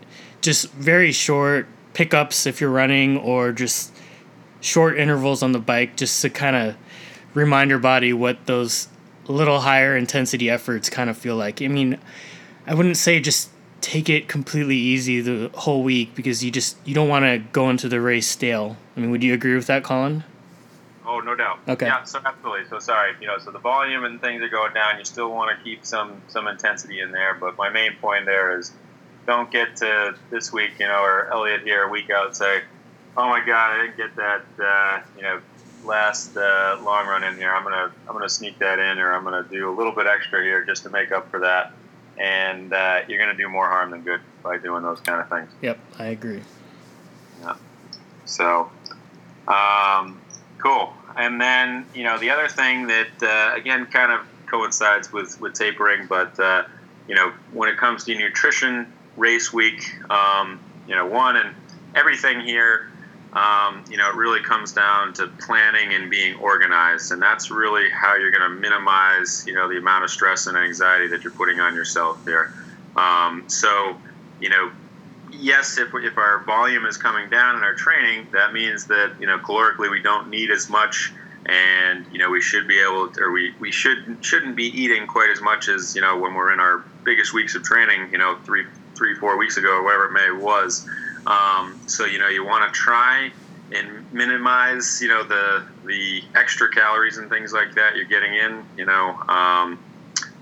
just 0.41 0.71
very 0.73 1.11
short 1.11 1.67
pickups 1.93 2.45
if 2.45 2.59
you're 2.59 2.69
running 2.69 3.17
or 3.17 3.51
just 3.51 3.93
short 4.61 4.97
intervals 4.97 5.43
on 5.43 5.51
the 5.51 5.59
bike 5.59 5.95
just 5.95 6.21
to 6.21 6.29
kind 6.29 6.55
of 6.55 6.75
remind 7.33 7.69
your 7.69 7.79
body 7.79 8.13
what 8.13 8.45
those 8.45 8.87
little 9.27 9.61
higher 9.61 9.95
intensity 9.95 10.49
efforts 10.49 10.89
kind 10.89 11.09
of 11.09 11.17
feel 11.17 11.35
like. 11.35 11.61
I 11.61 11.67
mean, 11.67 11.99
I 12.67 12.73
wouldn't 12.73 12.97
say 12.97 13.19
just 13.19 13.49
take 13.83 14.09
it 14.09 14.29
completely 14.29 14.77
easy 14.77 15.19
the 15.19 15.51
whole 15.53 15.83
week 15.83 16.15
because 16.15 16.43
you 16.43 16.49
just 16.49 16.77
you 16.85 16.95
don't 16.95 17.09
want 17.09 17.25
to 17.25 17.37
go 17.51 17.69
into 17.69 17.89
the 17.89 17.99
race 17.99 18.27
stale. 18.27 18.77
I 18.95 19.01
mean, 19.01 19.11
would 19.11 19.23
you 19.23 19.33
agree 19.33 19.55
with 19.55 19.67
that, 19.67 19.83
Colin? 19.83 20.23
Oh, 21.05 21.19
no 21.19 21.35
doubt. 21.35 21.59
Okay. 21.67 21.87
Yeah, 21.87 22.03
so 22.05 22.19
absolutely. 22.25 22.65
So 22.69 22.79
sorry, 22.79 23.13
you 23.19 23.27
know, 23.27 23.37
so 23.37 23.51
the 23.51 23.59
volume 23.59 24.05
and 24.05 24.21
things 24.21 24.41
are 24.41 24.47
going 24.49 24.73
down. 24.73 24.97
You 24.97 25.05
still 25.05 25.31
want 25.31 25.55
to 25.55 25.63
keep 25.63 25.85
some 25.85 26.21
some 26.27 26.47
intensity 26.47 27.01
in 27.01 27.11
there, 27.11 27.33
but 27.33 27.57
my 27.57 27.69
main 27.69 27.95
point 27.97 28.25
there 28.25 28.57
is 28.57 28.71
don't 29.27 29.51
get 29.51 29.75
to 29.77 30.15
this 30.29 30.53
week, 30.53 30.71
you 30.79 30.87
know, 30.87 31.03
or 31.03 31.29
Elliot 31.31 31.61
here 31.63 31.83
a 31.83 31.89
week 31.89 32.09
out 32.09 32.37
say, 32.37 32.61
"Oh 33.17 33.27
my 33.27 33.45
God, 33.45 33.71
I 33.71 33.81
didn't 33.83 33.97
get 33.97 34.15
that," 34.15 34.41
uh, 34.59 35.01
you 35.17 35.23
know, 35.23 35.41
last 35.83 36.37
uh, 36.37 36.79
long 36.81 37.05
run 37.05 37.25
in 37.25 37.35
here. 37.35 37.53
I'm 37.53 37.63
gonna 37.63 37.91
I'm 38.07 38.13
gonna 38.13 38.29
sneak 38.29 38.59
that 38.59 38.79
in, 38.79 38.97
or 38.97 39.11
I'm 39.11 39.25
gonna 39.25 39.43
do 39.43 39.69
a 39.69 39.75
little 39.75 39.93
bit 39.93 40.07
extra 40.07 40.41
here 40.41 40.63
just 40.63 40.83
to 40.83 40.89
make 40.89 41.11
up 41.11 41.29
for 41.29 41.41
that. 41.41 41.73
And 42.17 42.73
uh, 42.73 43.01
you're 43.07 43.19
gonna 43.19 43.37
do 43.37 43.49
more 43.49 43.67
harm 43.67 43.91
than 43.91 44.01
good 44.01 44.21
by 44.43 44.57
doing 44.57 44.83
those 44.83 44.99
kind 45.01 45.19
of 45.21 45.29
things. 45.29 45.49
Yep, 45.61 45.79
I 45.99 46.05
agree. 46.07 46.41
Yeah. 47.41 47.55
So, 48.25 48.69
um, 49.47 50.21
cool. 50.59 50.93
And 51.15 51.39
then 51.39 51.85
you 51.93 52.03
know 52.03 52.17
the 52.17 52.29
other 52.29 52.47
thing 52.47 52.87
that 52.87 53.07
uh, 53.21 53.55
again 53.55 53.85
kind 53.87 54.11
of 54.11 54.21
coincides 54.47 55.11
with 55.11 55.39
with 55.41 55.53
tapering, 55.53 56.07
but 56.07 56.39
uh, 56.39 56.63
you 57.07 57.15
know 57.15 57.33
when 57.51 57.69
it 57.69 57.77
comes 57.77 58.03
to 58.05 58.15
nutrition, 58.15 58.91
race 59.17 59.51
week, 59.51 59.83
um, 60.09 60.59
you 60.87 60.95
know 60.95 61.05
one 61.05 61.35
and 61.35 61.55
everything 61.95 62.41
here 62.41 62.87
um, 63.35 63.83
you 63.89 63.97
know, 63.97 64.09
it 64.09 64.15
really 64.15 64.41
comes 64.41 64.73
down 64.73 65.13
to 65.13 65.27
planning 65.27 65.93
and 65.93 66.09
being 66.09 66.35
organized, 66.35 67.11
and 67.11 67.21
that's 67.21 67.49
really 67.49 67.89
how 67.89 68.15
you're 68.15 68.31
going 68.31 68.49
to 68.49 68.55
minimize, 68.59 69.43
you 69.47 69.55
know, 69.55 69.67
the 69.67 69.77
amount 69.77 70.03
of 70.03 70.11
stress 70.11 70.45
and 70.45 70.55
anxiety 70.55 71.07
that 71.07 71.23
you're 71.23 71.33
putting 71.33 71.59
on 71.59 71.73
yourself 71.73 72.23
there. 72.25 72.53
Um, 72.95 73.45
so, 73.47 73.97
you 74.39 74.49
know, 74.49 74.71
yes, 75.31 75.79
if, 75.79 75.95
if 75.95 76.17
our 76.17 76.43
volume 76.43 76.85
is 76.85 76.97
coming 76.97 77.29
down 77.29 77.57
in 77.57 77.63
our 77.63 77.73
training, 77.73 78.27
that 78.33 78.53
means 78.53 78.85
that 78.87 79.15
you 79.19 79.25
know, 79.25 79.39
calorically, 79.39 79.89
we 79.89 80.01
don't 80.01 80.29
need 80.29 80.51
as 80.51 80.69
much, 80.69 81.11
and 81.47 82.05
you 82.11 82.19
know, 82.19 82.29
we 82.29 82.39
should 82.41 82.67
be 82.67 82.79
able, 82.79 83.07
to, 83.09 83.21
or 83.21 83.31
we 83.31 83.53
we 83.59 83.71
should 83.71 84.17
shouldn't 84.21 84.55
be 84.55 84.65
eating 84.65 85.07
quite 85.07 85.31
as 85.31 85.41
much 85.41 85.69
as 85.69 85.95
you 85.95 86.01
know 86.01 86.17
when 86.17 86.35
we're 86.35 86.53
in 86.53 86.59
our 86.59 86.83
biggest 87.03 87.33
weeks 87.33 87.55
of 87.55 87.63
training. 87.63 88.11
You 88.11 88.19
know, 88.19 88.37
three 88.43 88.65
three 88.95 89.15
four 89.15 89.37
weeks 89.37 89.57
ago, 89.57 89.71
or 89.71 89.83
whatever 89.83 90.05
it 90.05 90.11
may 90.11 90.31
was. 90.31 90.87
Um, 91.25 91.79
so 91.87 92.05
you 92.05 92.19
know 92.19 92.27
you 92.27 92.45
want 92.45 92.71
to 92.71 92.77
try 92.77 93.31
and 93.71 94.11
minimize 94.11 94.99
you 95.01 95.07
know 95.07 95.23
the 95.23 95.63
the 95.85 96.21
extra 96.35 96.69
calories 96.69 97.17
and 97.17 97.29
things 97.29 97.53
like 97.53 97.75
that 97.75 97.95
you're 97.95 98.05
getting 98.05 98.33
in. 98.33 98.65
You 98.75 98.85
know, 98.85 99.15
um, 99.27 99.79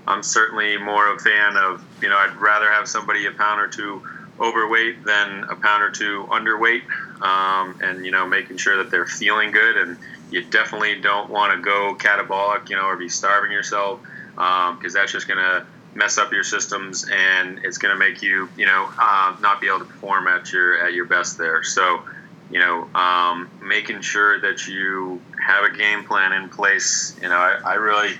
I'm 0.06 0.22
certainly 0.22 0.76
more 0.78 1.10
of 1.10 1.16
a 1.16 1.20
fan 1.20 1.56
of 1.56 1.84
you 2.00 2.08
know 2.08 2.16
I'd 2.16 2.36
rather 2.36 2.70
have 2.70 2.88
somebody 2.88 3.26
a 3.26 3.32
pound 3.32 3.60
or 3.60 3.68
two 3.68 4.02
overweight 4.40 5.04
than 5.04 5.44
a 5.50 5.56
pound 5.56 5.82
or 5.82 5.90
two 5.90 6.26
underweight, 6.30 6.82
um, 7.20 7.76
and 7.80 8.04
you 8.04 8.10
know 8.10 8.26
making 8.26 8.56
sure 8.56 8.78
that 8.78 8.90
they're 8.90 9.06
feeling 9.06 9.52
good 9.52 9.76
and 9.76 9.98
you 10.30 10.42
definitely 10.44 11.00
don't 11.00 11.30
want 11.30 11.54
to 11.54 11.60
go 11.62 11.94
catabolic, 11.94 12.70
you 12.70 12.76
know, 12.76 12.86
or 12.86 12.96
be 12.96 13.08
starving 13.08 13.52
yourself 13.52 14.00
because 14.34 14.70
um, 14.70 14.92
that's 14.94 15.12
just 15.12 15.28
to 15.28 15.66
mess 15.94 16.18
up 16.18 16.32
your 16.32 16.44
systems 16.44 17.08
and 17.10 17.60
it's 17.64 17.78
going 17.78 17.92
to 17.92 17.98
make 17.98 18.22
you, 18.22 18.48
you 18.56 18.66
know, 18.66 18.88
uh, 18.98 19.36
not 19.40 19.60
be 19.60 19.68
able 19.68 19.80
to 19.80 19.84
perform 19.84 20.26
at 20.28 20.52
your 20.52 20.84
at 20.84 20.94
your 20.94 21.04
best 21.04 21.38
there. 21.38 21.62
So, 21.62 22.02
you 22.50 22.58
know, 22.58 22.88
um, 22.94 23.50
making 23.62 24.00
sure 24.00 24.40
that 24.40 24.66
you 24.66 25.20
have 25.46 25.64
a 25.64 25.76
game 25.76 26.04
plan 26.04 26.32
in 26.32 26.48
place. 26.48 27.16
You 27.20 27.28
know, 27.28 27.36
I, 27.36 27.58
I 27.64 27.74
really 27.74 28.18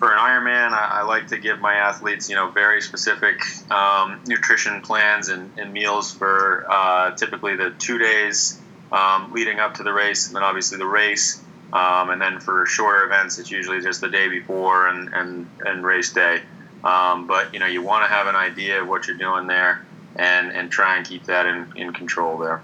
for 0.00 0.10
an 0.10 0.18
Ironman, 0.18 0.72
I, 0.72 1.00
I, 1.00 1.02
like 1.02 1.26
to 1.28 1.36
give 1.36 1.60
my 1.60 1.74
athletes, 1.74 2.30
you 2.30 2.34
know, 2.34 2.50
very 2.50 2.80
specific 2.80 3.38
um, 3.70 4.18
nutrition 4.26 4.80
plans 4.80 5.28
and, 5.28 5.50
and 5.58 5.74
meals 5.74 6.10
for 6.10 6.64
uh, 6.70 7.10
typically 7.16 7.54
the 7.54 7.74
two 7.78 7.98
days 7.98 8.58
um, 8.92 9.30
leading 9.34 9.60
up 9.60 9.74
to 9.74 9.82
the 9.82 9.92
race, 9.92 10.26
and 10.26 10.36
then 10.36 10.42
obviously 10.42 10.78
the 10.78 10.86
race. 10.86 11.42
Um, 11.74 12.08
and 12.08 12.20
then 12.20 12.40
for 12.40 12.64
shorter 12.64 13.04
events, 13.04 13.38
it's 13.38 13.50
usually 13.50 13.82
just 13.82 14.00
the 14.00 14.08
day 14.08 14.28
before 14.28 14.88
and, 14.88 15.12
and, 15.12 15.46
and 15.66 15.84
race 15.84 16.12
day. 16.14 16.40
Um, 16.84 17.26
but 17.26 17.52
you 17.52 17.60
know, 17.60 17.66
you 17.66 17.82
want 17.82 18.04
to 18.04 18.08
have 18.08 18.26
an 18.26 18.36
idea 18.36 18.82
of 18.82 18.88
what 18.88 19.06
you're 19.06 19.16
doing 19.16 19.46
there, 19.46 19.84
and, 20.16 20.52
and 20.52 20.70
try 20.70 20.96
and 20.96 21.06
keep 21.06 21.24
that 21.24 21.46
in, 21.46 21.72
in 21.76 21.92
control 21.92 22.38
there. 22.38 22.62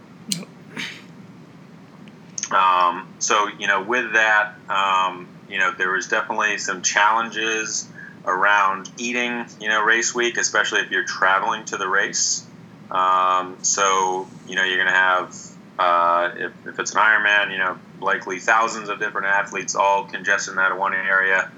Um, 2.50 3.08
so 3.18 3.48
you 3.58 3.66
know, 3.66 3.82
with 3.82 4.12
that, 4.14 4.54
um, 4.68 5.28
you 5.48 5.58
know, 5.58 5.72
there 5.72 5.90
was 5.90 6.08
definitely 6.08 6.58
some 6.58 6.82
challenges 6.82 7.88
around 8.24 8.90
eating. 8.98 9.46
You 9.60 9.68
know, 9.68 9.82
race 9.82 10.14
week, 10.14 10.38
especially 10.38 10.80
if 10.80 10.90
you're 10.90 11.04
traveling 11.04 11.64
to 11.66 11.76
the 11.76 11.88
race. 11.88 12.46
Um, 12.90 13.58
so 13.62 14.28
you 14.46 14.54
know, 14.54 14.64
you're 14.64 14.76
going 14.76 14.88
to 14.88 14.94
have 14.94 15.34
uh, 15.78 16.30
if, 16.36 16.52
if 16.66 16.78
it's 16.78 16.94
an 16.94 17.00
Ironman, 17.00 17.52
you 17.52 17.58
know, 17.58 17.78
likely 18.00 18.38
thousands 18.38 18.88
of 18.88 18.98
different 18.98 19.26
athletes 19.26 19.74
all 19.74 20.04
congested 20.04 20.52
in 20.52 20.56
that 20.56 20.76
one 20.78 20.94
area, 20.94 21.50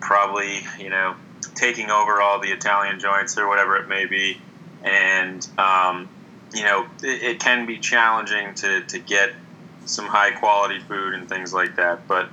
probably, 0.00 0.60
you 0.78 0.90
know, 0.90 1.14
taking 1.54 1.90
over 1.90 2.20
all 2.20 2.40
the 2.40 2.50
Italian 2.50 3.00
joints 3.00 3.38
or 3.38 3.48
whatever 3.48 3.76
it 3.76 3.88
may 3.88 4.06
be. 4.06 4.40
And, 4.82 5.46
um, 5.58 6.08
you 6.52 6.64
know, 6.64 6.86
it, 7.02 7.22
it, 7.22 7.40
can 7.40 7.66
be 7.66 7.78
challenging 7.78 8.54
to, 8.56 8.82
to 8.82 8.98
get 8.98 9.32
some 9.86 10.06
high 10.06 10.32
quality 10.32 10.80
food 10.80 11.14
and 11.14 11.28
things 11.28 11.54
like 11.54 11.76
that. 11.76 12.06
But 12.06 12.28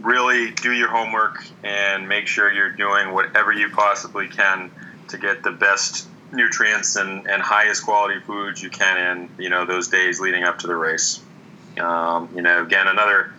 really 0.00 0.50
do 0.50 0.72
your 0.72 0.88
homework 0.88 1.44
and 1.62 2.08
make 2.08 2.26
sure 2.26 2.52
you're 2.52 2.70
doing 2.70 3.12
whatever 3.12 3.52
you 3.52 3.70
possibly 3.70 4.28
can 4.28 4.70
to 5.08 5.18
get 5.18 5.42
the 5.42 5.52
best 5.52 6.08
nutrients 6.32 6.96
and, 6.96 7.28
and 7.28 7.42
highest 7.42 7.84
quality 7.84 8.18
foods 8.20 8.62
you 8.62 8.70
can 8.70 9.18
in 9.18 9.30
you 9.38 9.50
know 9.50 9.66
those 9.66 9.88
days 9.88 10.18
leading 10.20 10.44
up 10.44 10.58
to 10.58 10.66
the 10.66 10.74
race. 10.74 11.20
Um, 11.78 12.28
you 12.34 12.42
know, 12.42 12.62
again, 12.62 12.88
another 12.88 13.32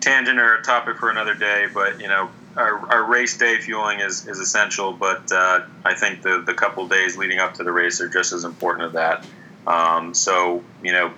tangent 0.00 0.38
or 0.38 0.56
a 0.56 0.62
topic 0.62 0.96
for 0.96 1.10
another 1.10 1.34
day, 1.34 1.66
but 1.72 2.00
you 2.00 2.08
know, 2.08 2.30
our, 2.56 2.92
our 2.92 3.04
race 3.04 3.36
day 3.38 3.58
fueling 3.58 4.00
is, 4.00 4.26
is 4.26 4.38
essential, 4.38 4.92
but 4.92 5.30
uh, 5.32 5.60
I 5.84 5.94
think 5.94 6.22
the, 6.22 6.42
the 6.44 6.54
couple 6.54 6.86
days 6.88 7.16
leading 7.16 7.38
up 7.38 7.54
to 7.54 7.64
the 7.64 7.72
race 7.72 8.00
are 8.00 8.08
just 8.08 8.32
as 8.32 8.44
important 8.44 8.86
as 8.86 8.92
that. 8.94 9.26
Um, 9.66 10.14
so, 10.14 10.62
you 10.82 10.92
know, 10.92 11.12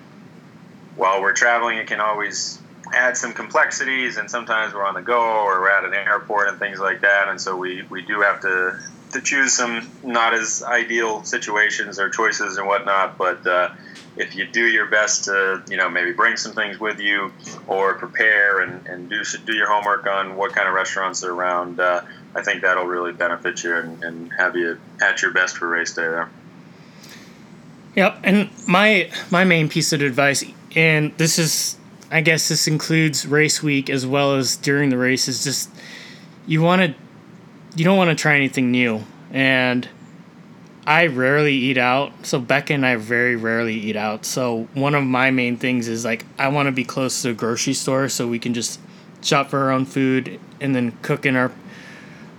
while 0.95 1.21
we're 1.21 1.33
traveling, 1.33 1.77
it 1.77 1.87
can 1.87 1.99
always 1.99 2.59
add 2.93 3.17
some 3.17 3.33
complexities, 3.33 4.17
and 4.17 4.29
sometimes 4.29 4.73
we're 4.73 4.85
on 4.85 4.93
the 4.93 5.01
go 5.01 5.19
or 5.19 5.61
we're 5.61 5.69
at 5.69 5.83
an 5.83 5.93
airport 5.93 6.49
and 6.49 6.59
things 6.59 6.79
like 6.79 7.01
that, 7.01 7.29
and 7.29 7.41
so 7.41 7.55
we, 7.55 7.83
we 7.89 8.01
do 8.03 8.21
have 8.21 8.41
to 8.41 8.79
to 9.13 9.21
choose 9.21 9.53
some 9.53 9.87
not 10.03 10.33
as 10.33 10.63
ideal 10.63 11.23
situations 11.23 11.99
or 11.99 12.09
choices 12.09 12.57
and 12.57 12.67
whatnot, 12.67 13.15
but 13.17 13.45
uh, 13.45 13.69
if 14.15 14.35
you 14.35 14.45
do 14.45 14.65
your 14.65 14.85
best 14.85 15.25
to, 15.25 15.63
you 15.69 15.77
know, 15.77 15.89
maybe 15.89 16.11
bring 16.11 16.37
some 16.37 16.53
things 16.53 16.79
with 16.79 16.99
you 16.99 17.31
or 17.67 17.95
prepare 17.95 18.61
and, 18.61 18.85
and 18.87 19.09
do 19.09 19.23
do 19.45 19.53
your 19.53 19.67
homework 19.67 20.05
on 20.05 20.35
what 20.35 20.53
kind 20.53 20.67
of 20.67 20.73
restaurants 20.73 21.23
are 21.23 21.31
around, 21.31 21.79
uh, 21.79 22.01
I 22.35 22.41
think 22.41 22.61
that'll 22.61 22.85
really 22.85 23.11
benefit 23.11 23.63
you 23.63 23.75
and, 23.75 24.03
and 24.03 24.33
have 24.33 24.55
you 24.55 24.79
at 25.01 25.21
your 25.21 25.31
best 25.31 25.57
for 25.57 25.67
race 25.67 25.93
day 25.93 26.03
there. 26.03 26.29
Yep, 27.95 28.19
and 28.23 28.49
my 28.67 29.11
my 29.29 29.43
main 29.43 29.69
piece 29.69 29.93
of 29.93 30.01
advice, 30.01 30.43
and 30.75 31.15
this 31.17 31.37
is, 31.37 31.77
I 32.11 32.21
guess 32.21 32.49
this 32.49 32.67
includes 32.67 33.27
race 33.27 33.61
week 33.61 33.89
as 33.89 34.05
well 34.05 34.35
as 34.35 34.57
during 34.57 34.89
the 34.89 34.97
race, 34.97 35.27
is 35.27 35.43
just 35.43 35.69
you 36.47 36.61
want 36.61 36.81
to 36.81 36.95
you 37.75 37.85
don't 37.85 37.97
want 37.97 38.09
to 38.09 38.15
try 38.15 38.35
anything 38.35 38.71
new. 38.71 39.03
And 39.31 39.87
I 40.85 41.07
rarely 41.07 41.53
eat 41.53 41.77
out. 41.77 42.11
So 42.25 42.39
Becca 42.39 42.73
and 42.73 42.85
I 42.85 42.95
very 42.97 43.35
rarely 43.35 43.75
eat 43.75 43.95
out. 43.95 44.25
So 44.25 44.67
one 44.73 44.95
of 44.95 45.03
my 45.03 45.31
main 45.31 45.57
things 45.57 45.87
is 45.87 46.03
like 46.03 46.25
I 46.37 46.49
want 46.49 46.67
to 46.67 46.71
be 46.71 46.83
close 46.83 47.21
to 47.21 47.29
a 47.29 47.33
grocery 47.33 47.73
store 47.73 48.09
so 48.09 48.27
we 48.27 48.39
can 48.39 48.53
just 48.53 48.79
shop 49.21 49.49
for 49.49 49.59
our 49.59 49.71
own 49.71 49.85
food 49.85 50.39
and 50.59 50.75
then 50.75 50.91
cook 51.01 51.25
in 51.25 51.35
our 51.35 51.51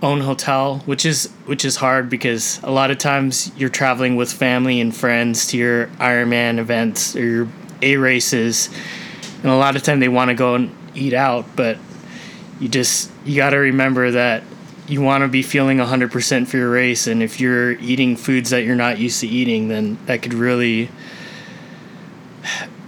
own 0.03 0.21
hotel, 0.21 0.79
which 0.85 1.05
is 1.05 1.29
which 1.45 1.65
is 1.65 1.77
hard 1.77 2.09
because 2.09 2.59
a 2.63 2.71
lot 2.71 2.91
of 2.91 2.97
times 2.97 3.51
you're 3.57 3.69
traveling 3.69 4.15
with 4.15 4.31
family 4.31 4.79
and 4.79 4.95
friends 4.95 5.47
to 5.47 5.57
your 5.57 5.87
Ironman 5.87 6.59
events 6.59 7.15
or 7.15 7.25
your 7.25 7.47
A 7.81 7.97
races, 7.97 8.69
and 9.41 9.51
a 9.51 9.55
lot 9.55 9.75
of 9.75 9.83
time 9.83 9.99
they 9.99 10.09
want 10.09 10.29
to 10.29 10.35
go 10.35 10.55
and 10.55 10.75
eat 10.93 11.13
out, 11.13 11.45
but 11.55 11.77
you 12.59 12.67
just 12.67 13.09
you 13.25 13.35
got 13.35 13.51
to 13.51 13.57
remember 13.57 14.11
that 14.11 14.43
you 14.87 15.01
want 15.01 15.23
to 15.23 15.27
be 15.27 15.41
feeling 15.41 15.77
100% 15.77 16.47
for 16.47 16.57
your 16.57 16.69
race 16.69 17.07
and 17.07 17.23
if 17.23 17.39
you're 17.39 17.71
eating 17.73 18.15
foods 18.15 18.51
that 18.51 18.63
you're 18.63 18.75
not 18.75 18.99
used 18.99 19.19
to 19.21 19.27
eating 19.27 19.67
then 19.67 19.97
that 20.05 20.21
could 20.21 20.33
really 20.33 20.89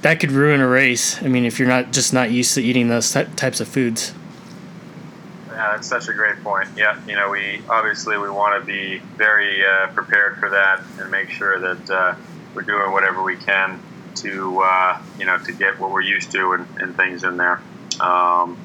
that 0.03 0.19
could 0.19 0.31
ruin 0.31 0.61
a 0.61 0.67
race. 0.67 1.21
I 1.23 1.27
mean 1.27 1.45
if 1.45 1.57
you're 1.57 1.67
not 1.67 1.91
just 1.91 2.13
not 2.13 2.29
used 2.29 2.53
to 2.55 2.61
eating 2.61 2.87
those 2.87 3.11
types 3.11 3.59
of 3.59 3.67
foods. 3.67 4.13
Yeah 5.49 5.71
that's 5.71 5.87
such 5.87 6.07
a 6.07 6.13
great 6.13 6.43
point. 6.43 6.69
Yeah 6.75 6.99
you 7.07 7.15
know 7.15 7.29
we 7.29 7.61
obviously 7.69 8.17
we 8.17 8.29
want 8.29 8.61
to 8.61 8.65
be 8.65 8.99
very 9.17 9.65
uh, 9.65 9.87
prepared 9.87 10.37
for 10.37 10.49
that 10.49 10.83
and 10.99 11.09
make 11.09 11.29
sure 11.29 11.59
that 11.59 11.89
uh, 11.89 12.15
we're 12.53 12.61
doing 12.61 12.91
whatever 12.91 13.23
we 13.23 13.37
can 13.37 13.81
to 14.17 14.61
uh, 14.61 15.01
you 15.17 15.25
know 15.25 15.37
to 15.39 15.51
get 15.51 15.79
what 15.79 15.91
we're 15.91 16.01
used 16.01 16.31
to 16.31 16.53
and, 16.53 16.67
and 16.79 16.95
things 16.95 17.23
in 17.23 17.37
there. 17.37 17.61
Um, 17.99 18.57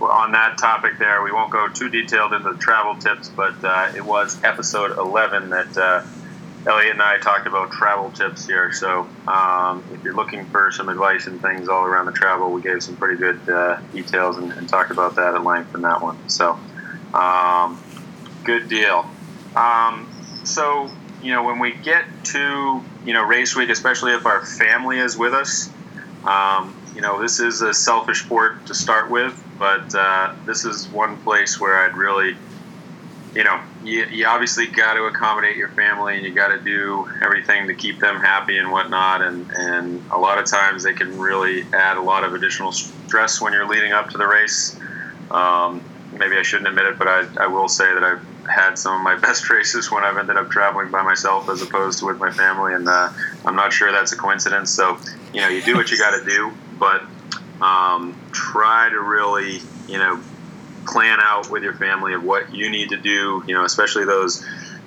on 0.00 0.32
that 0.32 0.58
topic 0.58 0.98
there, 0.98 1.22
we 1.22 1.32
won't 1.32 1.50
go 1.50 1.68
too 1.68 1.88
detailed 1.88 2.32
into 2.32 2.52
the 2.52 2.58
travel 2.58 2.96
tips, 2.96 3.28
but 3.28 3.62
uh, 3.64 3.92
it 3.96 4.04
was 4.04 4.42
episode 4.44 4.96
11 4.98 5.50
that 5.50 5.76
uh, 5.76 6.02
Elliot 6.66 6.92
and 6.92 7.02
I 7.02 7.18
talked 7.18 7.46
about 7.46 7.70
travel 7.70 8.10
tips 8.10 8.46
here. 8.46 8.72
So 8.72 9.08
um, 9.28 9.84
if 9.92 10.02
you're 10.02 10.14
looking 10.14 10.44
for 10.46 10.72
some 10.72 10.88
advice 10.88 11.26
and 11.26 11.40
things 11.40 11.68
all 11.68 11.84
around 11.84 12.06
the 12.06 12.12
travel, 12.12 12.52
we 12.52 12.60
gave 12.60 12.82
some 12.82 12.96
pretty 12.96 13.16
good 13.16 13.48
uh, 13.48 13.80
details 13.92 14.36
and, 14.36 14.52
and, 14.52 14.68
talked 14.68 14.90
about 14.90 15.14
that 15.16 15.34
at 15.34 15.44
length 15.44 15.74
in 15.74 15.82
that 15.82 16.02
one. 16.02 16.28
So 16.28 16.58
um, 17.14 17.80
good 18.44 18.68
deal. 18.68 19.06
Um, 19.54 20.08
so, 20.44 20.90
you 21.22 21.32
know, 21.32 21.44
when 21.44 21.60
we 21.60 21.72
get 21.72 22.04
to, 22.24 22.82
you 23.04 23.12
know, 23.12 23.22
race 23.22 23.54
week, 23.54 23.70
especially 23.70 24.12
if 24.12 24.26
our 24.26 24.44
family 24.44 24.98
is 24.98 25.16
with 25.16 25.34
us, 25.34 25.70
um, 26.24 26.74
you 26.94 27.00
know, 27.00 27.20
this 27.20 27.38
is 27.38 27.62
a 27.62 27.72
selfish 27.72 28.24
sport 28.24 28.66
to 28.66 28.74
start 28.74 29.10
with, 29.10 29.40
but 29.58 29.94
uh, 29.94 30.34
this 30.44 30.64
is 30.64 30.88
one 30.88 31.16
place 31.18 31.60
where 31.60 31.76
I'd 31.84 31.96
really, 31.96 32.36
you 33.34 33.44
know, 33.44 33.60
you, 33.84 34.04
you 34.06 34.26
obviously 34.26 34.66
got 34.66 34.94
to 34.94 35.04
accommodate 35.04 35.56
your 35.56 35.68
family 35.70 36.16
and 36.16 36.24
you 36.24 36.32
got 36.32 36.48
to 36.48 36.58
do 36.58 37.08
everything 37.22 37.68
to 37.68 37.74
keep 37.74 37.98
them 38.00 38.16
happy 38.16 38.58
and 38.58 38.70
whatnot. 38.70 39.22
And, 39.22 39.50
and 39.52 40.04
a 40.10 40.18
lot 40.18 40.38
of 40.38 40.46
times 40.46 40.82
they 40.82 40.92
can 40.92 41.18
really 41.18 41.64
add 41.72 41.96
a 41.96 42.02
lot 42.02 42.24
of 42.24 42.34
additional 42.34 42.72
stress 42.72 43.40
when 43.40 43.52
you're 43.52 43.68
leading 43.68 43.92
up 43.92 44.10
to 44.10 44.18
the 44.18 44.26
race. 44.26 44.78
Um, 45.30 45.82
maybe 46.12 46.36
I 46.36 46.42
shouldn't 46.42 46.68
admit 46.68 46.86
it, 46.86 46.98
but 46.98 47.08
I, 47.08 47.26
I 47.44 47.46
will 47.46 47.68
say 47.68 47.92
that 47.92 48.02
I've 48.02 48.24
had 48.48 48.78
some 48.78 48.96
of 48.96 49.02
my 49.02 49.16
best 49.26 49.48
races 49.50 49.90
when 49.90 50.04
I've 50.04 50.16
ended 50.18 50.36
up 50.36 50.50
traveling 50.50 50.90
by 50.90 51.02
myself 51.02 51.48
as 51.48 51.62
opposed 51.62 52.00
to 52.00 52.06
with 52.06 52.18
my 52.18 52.30
family, 52.30 52.74
and 52.74 52.88
uh, 52.88 53.10
I'm 53.44 53.56
not 53.56 53.72
sure 53.72 53.92
that's 53.92 54.12
a 54.12 54.16
coincidence. 54.16 54.70
So, 54.70 54.98
you 55.32 55.40
know, 55.40 55.48
you 55.48 55.62
do 55.62 55.74
what 55.74 55.90
you 55.90 55.98
got 55.98 56.18
to 56.18 56.24
do, 56.24 56.52
but 56.78 57.02
um, 57.60 58.20
try 58.32 58.88
to 58.90 59.00
really, 59.00 59.60
you 59.86 59.98
know, 59.98 60.22
plan 60.86 61.18
out 61.20 61.50
with 61.50 61.62
your 61.62 61.74
family 61.74 62.14
of 62.14 62.22
what 62.22 62.54
you 62.54 62.70
need 62.70 62.90
to 62.90 62.96
do, 62.96 63.42
you 63.46 63.54
know, 63.54 63.64
especially 63.64 64.04
those 64.04 64.44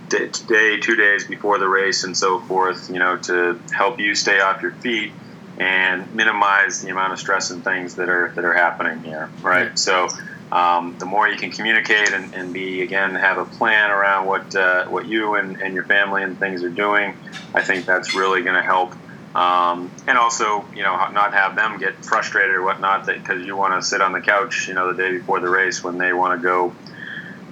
day, 0.10 0.80
two 0.80 0.96
days 0.96 1.26
before 1.26 1.60
the 1.60 1.68
race 1.68 2.04
and 2.04 2.16
so 2.16 2.40
forth, 2.40 2.90
you 2.90 3.00
know, 3.00 3.18
to 3.18 3.60
help 3.72 4.00
you 4.00 4.16
stay 4.16 4.40
off 4.40 4.62
your 4.62 4.72
feet 4.74 5.14
and 5.58 6.14
minimize 6.14 6.82
the 6.82 6.90
amount 6.90 7.14
of 7.14 7.20
stress 7.20 7.52
and 7.52 7.64
things 7.64 7.96
that 7.96 8.10
are 8.10 8.32
that 8.36 8.46
are 8.46 8.54
happening 8.54 9.04
here, 9.04 9.30
right? 9.42 9.78
So 9.78 10.08
um, 10.52 10.96
the 11.00 11.06
more 11.06 11.28
you 11.28 11.38
can 11.38 11.52
communicate 11.52 12.12
and, 12.12 12.34
and, 12.34 12.54
be 12.54 12.82
again 12.82 13.14
have 13.16 13.38
a 13.38 13.46
plan 13.46 13.92
around 13.92 14.26
what 14.26 14.56
uh, 14.56 14.86
what 14.86 15.06
you 15.06 15.36
and, 15.36 15.58
and 15.62 15.76
your 15.76 15.84
family 15.84 16.24
and 16.24 16.40
things 16.40 16.64
are 16.64 16.70
doing, 16.70 17.16
I 17.54 17.62
think 17.62 17.86
that's 17.86 18.16
really 18.16 18.42
going 18.42 18.56
to 18.56 18.64
help 18.64 18.96
um, 19.36 19.92
and 20.08 20.18
also, 20.18 20.66
you 20.76 20.82
know, 20.82 20.96
not 21.12 21.34
have 21.34 21.56
them 21.56 21.80
get 21.80 22.04
frustrated 22.04 22.52
or 22.52 22.64
whatnot 22.64 23.06
because 23.06 23.46
you 23.46 23.56
want 23.56 23.80
to 23.80 23.88
sit 23.88 24.02
on 24.02 24.12
the 24.12 24.22
couch, 24.22 24.68
you 24.68 24.74
know, 24.74 24.94
the 24.94 25.02
day 25.02 25.18
before 25.18 25.40
the 25.40 25.50
race 25.50 25.84
when 25.84 25.98
they 25.98 26.14
want 26.14 26.40
to 26.40 26.44
go, 26.44 26.74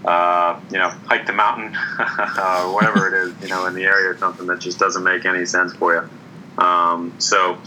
uh, 0.05 0.60
you 0.72 0.77
know, 0.77 0.89
hike 0.89 1.27
the 1.27 1.34
mountain, 1.34 1.75
or 2.00 2.74
whatever 2.74 3.07
it 3.07 3.13
is, 3.13 3.41
you 3.41 3.48
know, 3.48 3.67
in 3.67 3.75
the 3.75 3.84
area 3.84 4.10
or 4.10 4.17
something 4.17 4.48
that 4.48 4.60
just 4.60 4.79
doesn't 4.79 5.03
make 5.03 5.25
any 5.25 5.46
sense 5.46 5.74
for 5.74 5.93
you. 5.93 6.63
Um, 6.63 7.13
so, 7.19 7.60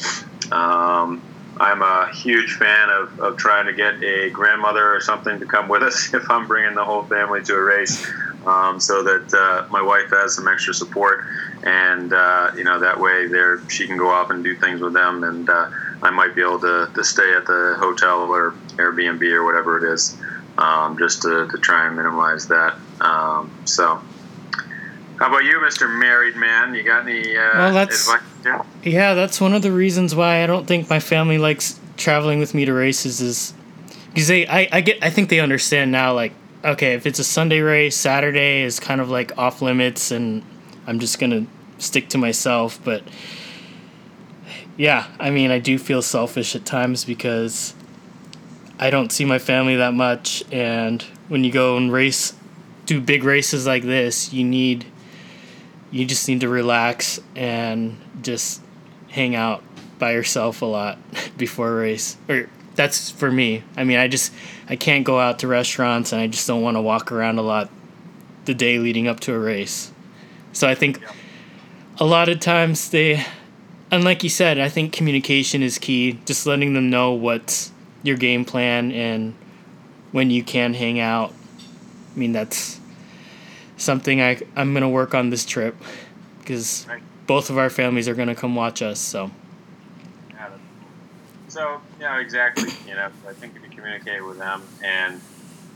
um, 0.50 1.22
I'm 1.60 1.82
a 1.82 2.10
huge 2.12 2.54
fan 2.54 2.88
of, 2.88 3.20
of 3.20 3.36
trying 3.36 3.66
to 3.66 3.74
get 3.74 4.02
a 4.02 4.30
grandmother 4.30 4.96
or 4.96 5.00
something 5.00 5.40
to 5.40 5.46
come 5.46 5.68
with 5.68 5.82
us 5.82 6.12
if 6.14 6.30
I'm 6.30 6.48
bringing 6.48 6.74
the 6.74 6.84
whole 6.84 7.04
family 7.04 7.42
to 7.42 7.54
a 7.54 7.62
race, 7.62 8.04
um, 8.46 8.80
so 8.80 9.02
that 9.02 9.32
uh, 9.34 9.66
my 9.70 9.82
wife 9.82 10.10
has 10.10 10.34
some 10.34 10.48
extra 10.48 10.72
support, 10.74 11.24
and 11.64 12.12
uh, 12.12 12.50
you 12.56 12.64
know 12.64 12.78
that 12.80 12.98
way 12.98 13.26
there 13.26 13.60
she 13.68 13.86
can 13.86 13.96
go 13.96 14.08
off 14.08 14.30
and 14.30 14.42
do 14.44 14.54
things 14.56 14.80
with 14.80 14.92
them, 14.92 15.24
and 15.24 15.48
uh, 15.48 15.70
I 16.02 16.10
might 16.10 16.34
be 16.34 16.42
able 16.42 16.60
to, 16.60 16.90
to 16.94 17.04
stay 17.04 17.32
at 17.34 17.46
the 17.46 17.76
hotel 17.78 18.22
or 18.22 18.52
Airbnb 18.76 19.22
or 19.32 19.44
whatever 19.44 19.76
it 19.84 19.92
is, 19.92 20.16
um, 20.58 20.96
just 20.98 21.22
to, 21.22 21.46
to 21.48 21.58
try 21.58 21.86
and 21.86 21.96
minimize 21.96 22.48
that. 22.48 22.76
Um, 23.00 23.50
so. 23.64 24.00
How 25.18 25.26
about 25.28 25.44
you, 25.44 25.58
Mr. 25.58 25.86
Married 25.98 26.34
Man? 26.36 26.74
You 26.74 26.82
got 26.82 27.06
any 27.06 27.36
uh, 27.36 27.50
Well, 27.54 27.74
that's- 27.74 28.08
advice? 28.08 28.22
here? 28.42 28.62
Yeah, 28.82 29.12
that's 29.12 29.38
one 29.38 29.52
of 29.52 29.60
the 29.60 29.70
reasons 29.70 30.14
why 30.14 30.42
I 30.42 30.46
don't 30.46 30.66
think 30.66 30.88
my 30.88 30.98
family 30.98 31.36
likes 31.36 31.78
traveling 31.98 32.38
with 32.38 32.54
me 32.54 32.64
to 32.64 32.72
races 32.72 33.20
is 33.20 33.52
because 34.08 34.28
they 34.28 34.46
I, 34.46 34.66
I 34.72 34.80
get 34.80 34.96
I 35.04 35.10
think 35.10 35.28
they 35.28 35.40
understand 35.40 35.92
now 35.92 36.14
like 36.14 36.32
okay 36.64 36.94
if 36.94 37.06
it's 37.06 37.18
a 37.18 37.24
Sunday 37.24 37.60
race 37.60 37.96
Saturday 37.96 38.62
is 38.62 38.78
kind 38.78 39.00
of 39.00 39.08
like 39.08 39.36
off 39.38 39.62
limits 39.62 40.10
and 40.10 40.42
I'm 40.86 40.98
just 40.98 41.18
gonna 41.18 41.46
stick 41.78 42.08
to 42.10 42.18
myself 42.18 42.78
but 42.84 43.02
yeah 44.76 45.06
I 45.18 45.30
mean 45.30 45.50
I 45.50 45.58
do 45.58 45.78
feel 45.78 46.02
selfish 46.02 46.54
at 46.54 46.66
times 46.66 47.04
because 47.04 47.74
I 48.78 48.90
don't 48.90 49.10
see 49.10 49.24
my 49.24 49.38
family 49.38 49.76
that 49.76 49.94
much 49.94 50.42
and 50.52 51.02
when 51.28 51.44
you 51.44 51.52
go 51.52 51.76
and 51.76 51.90
race 51.92 52.34
do 52.86 53.00
big 53.00 53.24
races 53.24 53.66
like 53.66 53.82
this 53.82 54.32
you 54.32 54.44
need 54.44 54.84
you 55.90 56.04
just 56.04 56.28
need 56.28 56.40
to 56.40 56.48
relax 56.48 57.20
and 57.34 57.96
just 58.22 58.60
hang 59.08 59.34
out 59.34 59.62
by 59.98 60.12
yourself 60.12 60.62
a 60.62 60.66
lot 60.66 60.98
before 61.38 61.70
a 61.70 61.74
race 61.74 62.18
or 62.28 62.48
that's 62.80 63.10
for 63.10 63.30
me. 63.30 63.62
I 63.76 63.84
mean 63.84 63.98
i 63.98 64.08
just 64.08 64.32
i 64.70 64.74
can't 64.76 65.04
go 65.04 65.20
out 65.20 65.38
to 65.40 65.46
restaurants 65.46 66.12
and 66.12 66.22
i 66.22 66.26
just 66.26 66.46
don't 66.46 66.62
want 66.62 66.78
to 66.78 66.80
walk 66.80 67.12
around 67.12 67.38
a 67.38 67.42
lot 67.42 67.68
the 68.46 68.54
day 68.54 68.78
leading 68.78 69.06
up 69.06 69.20
to 69.20 69.34
a 69.34 69.38
race. 69.38 69.92
So 70.54 70.66
i 70.66 70.74
think 70.74 70.98
a 71.98 72.06
lot 72.06 72.30
of 72.30 72.40
times 72.40 72.88
they 72.88 73.22
and 73.90 74.02
like 74.02 74.22
you 74.22 74.30
said 74.30 74.58
i 74.58 74.70
think 74.70 74.94
communication 74.94 75.62
is 75.62 75.76
key. 75.78 76.18
Just 76.24 76.46
letting 76.46 76.72
them 76.72 76.88
know 76.88 77.12
what's 77.12 77.70
your 78.02 78.16
game 78.16 78.46
plan 78.46 78.92
and 78.92 79.34
when 80.12 80.30
you 80.30 80.42
can 80.42 80.72
hang 80.72 80.98
out. 80.98 81.34
I 82.16 82.18
mean 82.18 82.32
that's 82.32 82.80
something 83.76 84.20
I, 84.22 84.40
i'm 84.56 84.72
going 84.72 84.82
to 84.82 84.88
work 84.88 85.14
on 85.14 85.30
this 85.30 85.44
trip 85.44 85.74
because 86.38 86.86
Right. 86.88 87.02
both 87.26 87.50
of 87.50 87.58
our 87.58 87.70
families 87.70 88.08
are 88.08 88.14
going 88.14 88.28
to 88.28 88.34
come 88.34 88.54
watch 88.54 88.80
us 88.82 88.98
so. 89.00 89.24
Yeah, 89.26 89.30
So, 91.50 91.80
yeah, 92.00 92.20
exactly. 92.20 92.70
You 92.86 92.94
know, 92.94 93.10
I 93.28 93.32
think 93.32 93.56
if 93.56 93.62
you 93.62 93.68
communicate 93.70 94.24
with 94.24 94.38
them, 94.38 94.62
and 94.82 95.20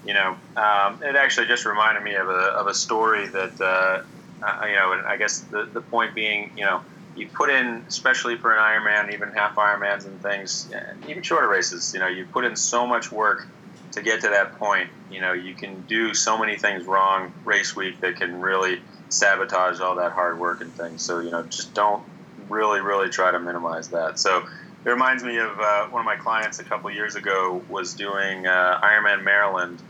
you 0.06 0.14
know, 0.14 0.36
um, 0.56 1.02
it 1.02 1.16
actually 1.16 1.48
just 1.48 1.66
reminded 1.66 2.04
me 2.04 2.14
of 2.14 2.28
a, 2.28 2.32
of 2.32 2.68
a 2.68 2.74
story 2.74 3.26
that 3.26 3.60
uh, 3.60 4.02
uh, 4.44 4.66
you 4.66 4.76
know, 4.76 4.92
and 4.92 5.06
I 5.06 5.16
guess 5.16 5.40
the 5.40 5.68
the 5.72 5.80
point 5.80 6.14
being, 6.14 6.52
you 6.56 6.64
know, 6.64 6.80
you 7.16 7.28
put 7.28 7.50
in, 7.50 7.84
especially 7.88 8.36
for 8.36 8.52
an 8.52 8.58
Ironman, 8.58 9.12
even 9.12 9.32
half 9.32 9.56
Ironmans 9.56 10.06
and 10.06 10.20
things, 10.22 10.70
even 11.08 11.22
shorter 11.22 11.48
races. 11.48 11.92
You 11.92 12.00
know, 12.00 12.08
you 12.08 12.24
put 12.26 12.44
in 12.44 12.54
so 12.54 12.86
much 12.86 13.10
work 13.10 13.46
to 13.92 14.02
get 14.02 14.20
to 14.20 14.28
that 14.28 14.58
point. 14.58 14.90
You 15.10 15.20
know, 15.20 15.32
you 15.32 15.54
can 15.54 15.82
do 15.82 16.14
so 16.14 16.38
many 16.38 16.56
things 16.56 16.86
wrong 16.86 17.32
race 17.44 17.74
week 17.74 18.00
that 18.00 18.16
can 18.16 18.40
really 18.40 18.80
sabotage 19.08 19.80
all 19.80 19.96
that 19.96 20.12
hard 20.12 20.38
work 20.38 20.60
and 20.60 20.72
things. 20.72 21.02
So, 21.02 21.20
you 21.20 21.30
know, 21.30 21.42
just 21.44 21.74
don't 21.74 22.02
really, 22.48 22.80
really 22.80 23.08
try 23.08 23.30
to 23.30 23.38
minimize 23.38 23.88
that. 23.88 24.18
So 24.18 24.44
it 24.84 24.90
reminds 24.90 25.24
me 25.24 25.38
of 25.38 25.58
uh, 25.58 25.86
one 25.88 26.00
of 26.00 26.06
my 26.06 26.16
clients 26.16 26.58
a 26.58 26.64
couple 26.64 26.90
years 26.90 27.16
ago 27.16 27.62
was 27.68 27.94
doing 27.94 28.46
uh, 28.46 28.80
Ironman 28.82 29.24
Maryland, 29.24 29.82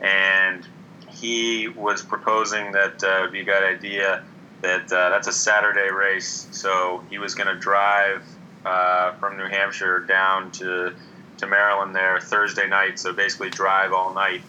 and 0.00 0.66
he 1.08 1.68
was 1.68 2.02
proposing 2.02 2.72
that 2.72 3.02
uh, 3.02 3.20
would 3.22 3.32
be 3.32 3.40
a 3.40 3.44
good 3.44 3.62
idea 3.62 4.22
that 4.60 4.92
uh, 4.92 5.10
that's 5.10 5.26
a 5.26 5.32
Saturday 5.32 5.90
race. 5.90 6.48
So 6.50 7.02
he 7.08 7.18
was 7.18 7.34
going 7.34 7.48
to 7.48 7.58
drive 7.58 8.24
uh, 8.64 9.12
from 9.12 9.38
New 9.38 9.46
Hampshire 9.46 10.00
down 10.00 10.50
to 10.52 10.92
to 11.38 11.46
Maryland 11.46 11.96
there 11.96 12.20
Thursday 12.20 12.68
night. 12.68 12.98
So 12.98 13.12
basically 13.12 13.50
drive 13.50 13.92
all 13.92 14.12
night, 14.12 14.42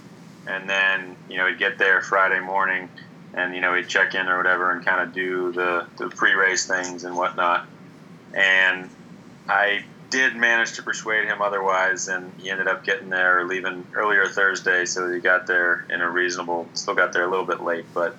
and 0.47 0.69
then 0.69 1.15
you 1.29 1.37
know 1.37 1.47
he'd 1.47 1.59
get 1.59 1.77
there 1.77 2.01
Friday 2.01 2.41
morning, 2.41 2.89
and 3.33 3.55
you 3.55 3.61
know 3.61 3.73
he'd 3.73 3.87
check 3.87 4.15
in 4.15 4.27
or 4.27 4.37
whatever 4.37 4.71
and 4.71 4.85
kind 4.85 5.01
of 5.01 5.13
do 5.13 5.53
the 5.53 5.87
the 5.97 6.09
pre-race 6.09 6.67
things 6.67 7.05
and 7.05 7.15
whatnot. 7.15 7.65
And 8.33 8.89
I 9.47 9.83
did 10.13 10.35
manage 10.35 10.73
to 10.73 10.83
persuade 10.83 11.25
him 11.25 11.41
otherwise, 11.41 12.07
and 12.07 12.31
he 12.39 12.49
ended 12.49 12.67
up 12.67 12.83
getting 12.83 13.09
there, 13.09 13.39
or 13.39 13.45
leaving 13.45 13.85
earlier 13.93 14.27
Thursday, 14.27 14.85
so 14.85 15.11
he 15.11 15.19
got 15.19 15.47
there 15.47 15.85
in 15.89 16.01
a 16.01 16.09
reasonable. 16.09 16.67
Still 16.73 16.93
got 16.95 17.13
there 17.13 17.23
a 17.25 17.29
little 17.29 17.45
bit 17.45 17.61
late, 17.61 17.85
but 17.93 18.15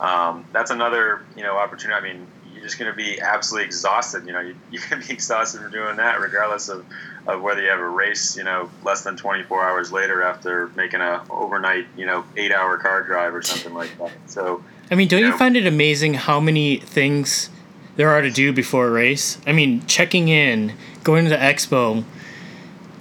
um, 0.00 0.44
that's 0.52 0.70
another 0.70 1.20
you 1.36 1.42
know 1.42 1.56
opportunity. 1.58 1.98
I 1.98 2.00
mean, 2.12 2.26
you're 2.54 2.62
just 2.62 2.78
going 2.78 2.90
to 2.90 2.96
be 2.96 3.20
absolutely 3.20 3.66
exhausted. 3.66 4.24
You 4.26 4.32
know, 4.32 4.40
you, 4.40 4.54
you're 4.70 4.82
going 4.88 5.02
to 5.02 5.08
be 5.08 5.14
exhausted 5.14 5.60
from 5.60 5.72
doing 5.72 5.96
that, 5.96 6.20
regardless 6.20 6.68
of, 6.68 6.86
of 7.26 7.42
whether 7.42 7.60
you 7.62 7.68
have 7.70 7.80
a 7.80 7.88
race. 7.88 8.36
You 8.36 8.44
know, 8.44 8.70
less 8.84 9.02
than 9.02 9.16
24 9.16 9.64
hours 9.64 9.92
later 9.92 10.22
after 10.22 10.68
making 10.76 11.00
a 11.00 11.22
overnight, 11.30 11.86
you 11.96 12.06
know, 12.06 12.24
eight 12.36 12.52
hour 12.52 12.76
car 12.78 13.02
drive 13.02 13.34
or 13.34 13.42
something 13.42 13.74
like 13.74 13.96
that. 13.98 14.12
So. 14.26 14.62
I 14.90 14.94
mean, 14.94 15.08
don't 15.08 15.20
you 15.20 15.28
Yeah. 15.28 15.36
find 15.38 15.56
it 15.56 15.66
amazing 15.66 16.14
how 16.14 16.38
many 16.38 16.76
things 16.76 17.48
there 17.96 18.10
are 18.10 18.20
to 18.20 18.30
do 18.30 18.52
before 18.52 18.88
a 18.88 18.90
race? 18.90 19.38
I 19.46 19.52
mean, 19.52 19.86
checking 19.86 20.28
in, 20.28 20.74
going 21.04 21.24
to 21.24 21.30
the 21.30 21.36
expo, 21.36 22.04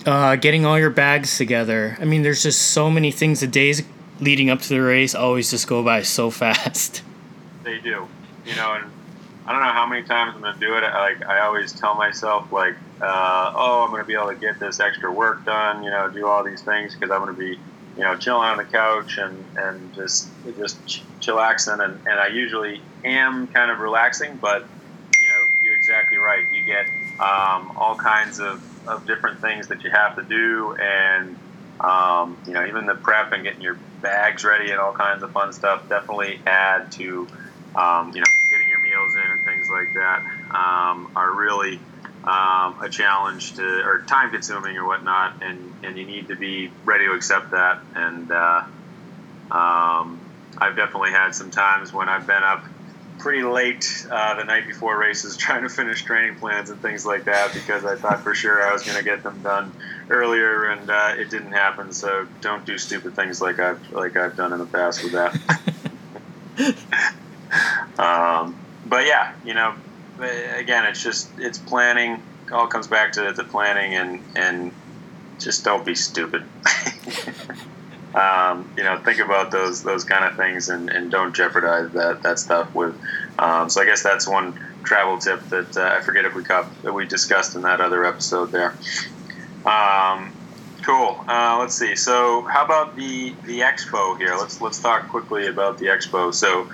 uh, 0.06 0.36
getting 0.36 0.66
all 0.66 0.80
your 0.80 0.90
bags 0.90 1.38
together. 1.38 1.98
I 2.00 2.06
mean, 2.06 2.24
there's 2.24 2.44
just 2.44 2.62
so 2.62 2.90
many 2.90 3.12
things. 3.12 3.40
The 3.40 3.48
days 3.48 3.84
leading 4.20 4.50
up 4.50 4.62
to 4.62 4.70
the 4.70 4.82
race 4.82 5.16
always 5.16 5.50
just 5.52 5.68
go 5.68 5.84
by 5.84 6.02
so 6.04 6.30
fast. 6.32 7.04
They 7.64 7.80
do, 7.80 8.08
you 8.46 8.56
know, 8.56 8.74
and 8.74 8.92
I 9.46 9.52
don't 9.52 9.62
know 9.62 9.72
how 9.72 9.86
many 9.86 10.04
times 10.04 10.34
I'm 10.36 10.42
gonna 10.42 10.60
do 10.60 10.76
it. 10.76 10.84
I, 10.84 11.14
like 11.14 11.26
I 11.26 11.42
always 11.42 11.74
tell 11.74 11.96
myself, 11.96 12.52
like, 12.52 12.76
uh, 13.02 13.54
oh, 13.56 13.84
I'm 13.84 13.92
gonna 13.92 14.04
be 14.04 14.14
able 14.14 14.30
to 14.30 14.36
get 14.36 14.60
this 14.60 14.80
extra 14.80 15.12
work 15.12 15.46
done, 15.46 15.84
you 15.84 15.90
know, 15.90 16.10
do 16.10 16.28
all 16.28 16.44
these 16.44 16.62
things 16.62 16.94
because 16.94 17.12
I'm 17.12 17.20
gonna 17.20 17.34
be, 17.34 17.60
you 17.98 18.04
know, 18.04 18.16
chilling 18.16 18.48
on 18.48 18.58
the 18.58 18.66
couch 18.66 19.18
and 19.18 19.44
and 19.58 19.94
just 19.94 20.30
just 20.58 20.86
ch- 20.88 21.04
chillaxing, 21.20 21.84
and 21.84 22.00
and 22.08 22.20
I 22.20 22.28
usually 22.28 22.82
am 23.04 23.48
kind 23.48 23.72
of 23.72 23.80
relaxing, 23.80 24.38
but 24.38 24.66
you 25.20 25.28
know, 25.28 25.46
you're 25.64 25.76
exactly 25.76 26.18
right. 26.18 26.50
You 26.52 26.64
get 26.64 26.88
um, 27.22 27.72
all 27.78 27.98
kinds 28.04 28.40
of, 28.40 28.62
of 28.88 29.06
different 29.06 29.42
things 29.42 29.68
that 29.70 29.84
you 29.84 29.92
have 29.94 30.16
to 30.16 30.24
do, 30.28 30.76
and 30.80 31.38
um, 31.84 32.40
you 32.46 32.54
know, 32.54 32.66
even 32.66 32.86
the 32.86 32.96
prep 32.96 33.32
and 33.32 33.44
getting 33.44 33.62
your 33.62 33.80
bags 34.02 34.44
ready 34.44 34.72
and 34.72 34.80
all 34.80 34.94
kinds 34.94 35.24
of 35.24 35.32
fun 35.32 35.54
stuff 35.54 35.82
definitely 35.90 36.40
add 36.48 36.92
to, 36.92 37.28
um, 37.76 38.12
you 38.14 38.22
know, 38.22 38.28
getting 38.52 38.70
your 38.70 38.82
meals 38.82 39.16
in 39.16 39.32
and 39.32 39.44
things 39.46 39.68
like 39.70 39.94
that 39.94 40.20
um, 40.58 41.08
are 41.16 41.34
really 41.34 41.82
um, 42.24 42.78
a 42.84 42.90
challenge 42.90 43.56
to 43.56 43.64
or 43.64 44.04
time 44.10 44.32
consuming 44.32 44.78
or 44.78 44.88
whatnot, 44.88 45.32
and 45.42 45.74
and 45.84 45.98
you 45.98 46.06
need 46.06 46.28
to 46.28 46.36
be 46.36 46.76
ready 46.86 47.06
to 47.06 47.14
accept 47.14 47.52
that. 47.52 47.78
And 47.96 48.32
uh, 48.32 48.62
I've 50.62 50.76
definitely 50.76 51.12
had 51.12 51.34
some 51.34 51.52
times 51.52 51.94
when 51.94 52.08
I've 52.10 52.28
been 52.28 52.44
up 52.44 52.64
pretty 53.22 53.44
late 53.44 54.06
uh, 54.10 54.34
the 54.36 54.44
night 54.44 54.66
before 54.66 54.98
races 54.98 55.38
trying 55.46 55.62
to 55.64 55.70
finish 55.70 56.04
training 56.04 56.36
plans 56.36 56.70
and 56.72 56.82
things 56.82 57.06
like 57.06 57.26
that 57.26 57.54
because 57.54 57.86
I 57.86 57.96
thought 57.96 58.22
for 58.22 58.34
sure 58.34 58.62
I 58.62 58.74
was 58.74 58.84
going 58.84 58.98
to 58.98 59.04
get 59.04 59.22
them 59.24 59.42
done 59.44 59.72
earlier 60.10 60.66
and 60.72 60.90
uh, 60.90 61.14
it 61.18 61.30
didn't 61.30 61.52
happen. 61.52 61.94
So 61.94 62.28
don't 62.42 62.66
do 62.66 62.78
stupid 62.78 63.16
things 63.16 63.40
like 63.42 63.60
I've 63.60 63.92
like 63.92 64.18
I've 64.18 64.36
done 64.36 64.54
in 64.54 64.60
the 64.60 64.66
past 64.66 65.04
with 65.04 65.14
that. 65.14 65.36
um, 68.00 68.58
but 68.86 69.06
yeah, 69.06 69.34
you 69.46 69.54
know, 69.54 69.76
again, 70.20 70.86
it's 70.86 71.04
just 71.04 71.30
it's 71.38 71.60
planning. 71.60 72.22
It 72.48 72.54
all 72.54 72.68
comes 72.68 72.88
back 72.88 73.14
to 73.14 73.32
the 73.32 73.44
planning 73.44 73.94
and 73.96 74.22
and 74.36 74.72
just 75.40 75.64
don't 75.64 75.86
be 75.86 75.96
stupid. 75.96 76.44
um, 78.14 78.70
you 78.78 78.84
know, 78.84 78.98
think 78.98 79.20
about 79.20 79.52
those 79.52 79.84
those 79.84 80.04
kind 80.04 80.26
of 80.26 80.36
things 80.36 80.70
and, 80.70 80.90
and 80.90 81.12
don't 81.12 81.36
jeopardize 81.36 81.92
that 81.94 82.24
that 82.24 82.40
stuff 82.40 82.74
with. 82.74 82.96
Um, 83.40 83.70
so 83.70 83.82
I 83.82 83.86
guess 83.86 84.04
that's 84.04 84.28
one 84.28 84.54
travel 84.84 85.18
tip 85.18 85.48
that 85.50 85.78
uh, 85.78 85.96
I 85.98 86.02
forget 86.02 86.26
if 86.26 86.36
we 86.36 86.44
cop, 86.44 86.72
that 86.82 86.94
we 86.94 87.06
discussed 87.06 87.56
in 87.56 87.62
that 87.62 87.80
other 87.80 88.04
episode 88.06 88.52
there. 88.52 88.76
Um, 89.66 90.34
cool. 90.84 91.24
Uh, 91.28 91.58
let's 91.60 91.78
see. 91.78 91.96
So 91.96 92.46
how 92.52 92.66
about 92.66 92.96
the 92.96 93.36
the 93.46 93.60
expo 93.60 94.18
here? 94.18 94.36
Let's 94.36 94.60
let's 94.60 94.80
talk 94.80 95.08
quickly 95.10 95.48
about 95.48 95.78
the 95.78 95.88
expo. 95.88 96.34
So. 96.34 96.70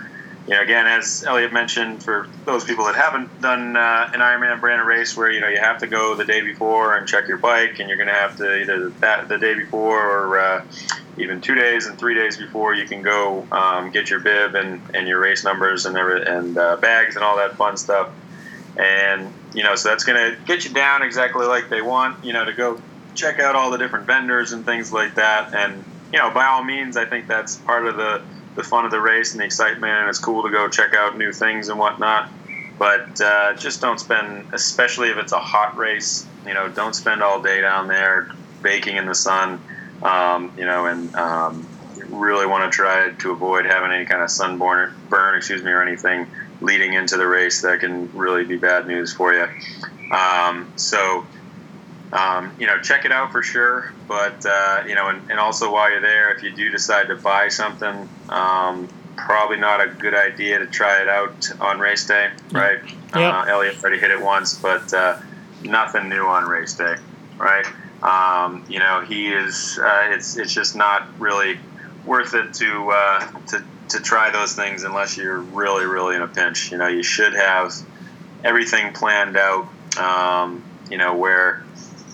You 0.48 0.54
know, 0.54 0.62
again, 0.62 0.86
as 0.86 1.22
Elliot 1.26 1.52
mentioned, 1.52 2.02
for 2.02 2.26
those 2.46 2.64
people 2.64 2.86
that 2.86 2.94
haven't 2.94 3.42
done 3.42 3.76
uh, 3.76 4.10
an 4.14 4.20
Ironman 4.20 4.58
branded 4.60 4.86
race, 4.86 5.14
where 5.14 5.30
you 5.30 5.42
know 5.42 5.48
you 5.48 5.58
have 5.58 5.78
to 5.80 5.86
go 5.86 6.14
the 6.14 6.24
day 6.24 6.40
before 6.40 6.96
and 6.96 7.06
check 7.06 7.28
your 7.28 7.36
bike, 7.36 7.78
and 7.80 7.88
you're 7.88 7.98
going 7.98 8.08
to 8.08 8.14
have 8.14 8.36
to 8.38 8.62
either 8.62 8.88
that 9.00 9.28
the 9.28 9.36
day 9.36 9.52
before 9.54 10.00
or 10.00 10.38
uh, 10.40 10.64
even 11.18 11.42
two 11.42 11.54
days 11.54 11.86
and 11.86 11.98
three 11.98 12.14
days 12.14 12.38
before 12.38 12.72
you 12.72 12.86
can 12.86 13.02
go 13.02 13.46
um, 13.52 13.90
get 13.90 14.08
your 14.08 14.20
bib 14.20 14.54
and, 14.54 14.80
and 14.94 15.06
your 15.06 15.20
race 15.20 15.44
numbers 15.44 15.84
and 15.84 15.98
every, 15.98 16.24
and 16.24 16.56
uh, 16.56 16.76
bags 16.76 17.16
and 17.16 17.24
all 17.24 17.36
that 17.36 17.56
fun 17.56 17.76
stuff. 17.76 18.08
And 18.78 19.30
you 19.52 19.62
know, 19.62 19.74
so 19.74 19.90
that's 19.90 20.04
going 20.04 20.18
to 20.18 20.42
get 20.44 20.64
you 20.64 20.72
down 20.72 21.02
exactly 21.02 21.46
like 21.46 21.68
they 21.68 21.82
want, 21.82 22.24
you 22.24 22.32
know, 22.32 22.44
to 22.44 22.52
go 22.52 22.80
check 23.14 23.38
out 23.38 23.54
all 23.54 23.70
the 23.70 23.78
different 23.78 24.06
vendors 24.06 24.52
and 24.52 24.64
things 24.64 24.92
like 24.92 25.16
that. 25.16 25.54
And, 25.54 25.84
you 26.12 26.18
know, 26.18 26.30
by 26.30 26.46
all 26.46 26.64
means, 26.64 26.96
I 26.96 27.04
think 27.04 27.26
that's 27.26 27.56
part 27.56 27.86
of 27.86 27.96
the, 27.96 28.22
the 28.58 28.64
fun 28.64 28.84
of 28.84 28.90
the 28.90 29.00
race 29.00 29.32
and 29.32 29.40
the 29.40 29.44
excitement. 29.44 29.92
And 29.92 30.08
it's 30.08 30.18
cool 30.18 30.42
to 30.42 30.50
go 30.50 30.68
check 30.68 30.92
out 30.92 31.16
new 31.16 31.32
things 31.32 31.68
and 31.68 31.78
whatnot. 31.78 32.28
But 32.76 33.20
uh, 33.20 33.54
just 33.54 33.80
don't 33.80 33.98
spend, 33.98 34.52
especially 34.52 35.10
if 35.10 35.16
it's 35.16 35.32
a 35.32 35.38
hot 35.38 35.76
race, 35.76 36.26
you 36.44 36.54
know, 36.54 36.68
don't 36.68 36.94
spend 36.94 37.22
all 37.22 37.40
day 37.40 37.60
down 37.60 37.86
there 37.86 38.28
baking 38.60 38.96
in 38.96 39.06
the 39.06 39.14
sun, 39.14 39.60
um, 40.02 40.52
you 40.56 40.66
know, 40.66 40.86
and 40.86 41.14
um, 41.14 41.66
really 42.08 42.46
want 42.46 42.70
to 42.70 42.74
try 42.74 43.10
to 43.10 43.30
avoid 43.30 43.64
having 43.64 43.92
any 43.92 44.04
kind 44.04 44.22
of 44.22 44.30
sunburn, 44.30 44.92
burn, 45.08 45.36
excuse 45.36 45.62
me, 45.62 45.70
or 45.70 45.82
anything 45.82 46.26
leading 46.60 46.94
into 46.94 47.16
the 47.16 47.26
race 47.26 47.62
that 47.62 47.78
can 47.78 48.10
really 48.12 48.44
be 48.44 48.56
bad 48.56 48.88
news 48.88 49.12
for 49.12 49.32
you. 49.32 49.46
Um, 50.10 50.72
so, 50.76 51.24
um, 52.12 52.54
you 52.58 52.66
know, 52.66 52.80
check 52.80 53.04
it 53.04 53.12
out 53.12 53.32
for 53.32 53.42
sure. 53.42 53.92
But, 54.06 54.44
uh, 54.46 54.84
you 54.86 54.94
know, 54.94 55.08
and, 55.08 55.30
and, 55.30 55.38
also 55.38 55.72
while 55.72 55.90
you're 55.90 56.00
there, 56.00 56.34
if 56.34 56.42
you 56.42 56.50
do 56.50 56.70
decide 56.70 57.08
to 57.08 57.16
buy 57.16 57.48
something, 57.48 58.08
um, 58.30 58.88
probably 59.16 59.58
not 59.58 59.80
a 59.80 59.88
good 59.88 60.14
idea 60.14 60.58
to 60.58 60.66
try 60.66 61.02
it 61.02 61.08
out 61.08 61.50
on 61.60 61.78
race 61.78 62.06
day, 62.06 62.30
right? 62.50 62.78
Uh, 63.12 63.44
Elliot 63.48 63.76
already 63.82 63.98
hit 63.98 64.10
it 64.10 64.20
once, 64.20 64.58
but 64.58 64.92
uh, 64.94 65.18
nothing 65.62 66.08
new 66.08 66.24
on 66.26 66.44
race 66.44 66.74
day, 66.74 66.94
right? 67.36 67.66
Um, 68.02 68.64
you 68.68 68.78
know, 68.78 69.00
he 69.00 69.28
is. 69.28 69.78
Uh, 69.82 70.10
it's 70.12 70.36
it's 70.36 70.54
just 70.54 70.76
not 70.76 71.08
really 71.18 71.58
worth 72.06 72.34
it 72.34 72.54
to 72.54 72.90
uh, 72.90 73.26
to 73.48 73.64
to 73.88 74.00
try 74.00 74.30
those 74.30 74.54
things 74.54 74.84
unless 74.84 75.16
you're 75.16 75.40
really 75.40 75.84
really 75.84 76.14
in 76.14 76.22
a 76.22 76.28
pinch. 76.28 76.70
You 76.70 76.78
know, 76.78 76.86
you 76.86 77.02
should 77.02 77.34
have 77.34 77.74
everything 78.44 78.92
planned 78.92 79.36
out. 79.36 79.68
Um, 79.98 80.62
you 80.90 80.96
know, 80.96 81.16
where 81.16 81.64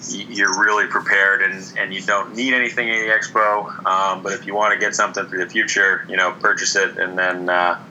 you're 0.09 0.61
really 0.61 0.87
prepared 0.87 1.43
and, 1.43 1.73
and 1.79 1.95
you 1.95 2.03
don't 2.03 2.35
need 2.35 2.55
anything 2.55 2.89
in 2.89 3.07
the 3.07 3.13
expo. 3.13 3.85
Um, 3.87 4.23
but 4.23 4.33
if 4.33 4.47
you 4.47 4.55
want 4.55 4.73
to 4.75 4.79
get 4.79 4.95
something 4.95 5.27
for 5.27 5.39
the 5.39 5.49
future, 5.49 6.05
you 6.09 6.17
know, 6.17 6.33
purchase 6.33 6.77
it 6.77 6.99
and 6.99 7.19
then 7.19 7.49
uh, 7.49 7.83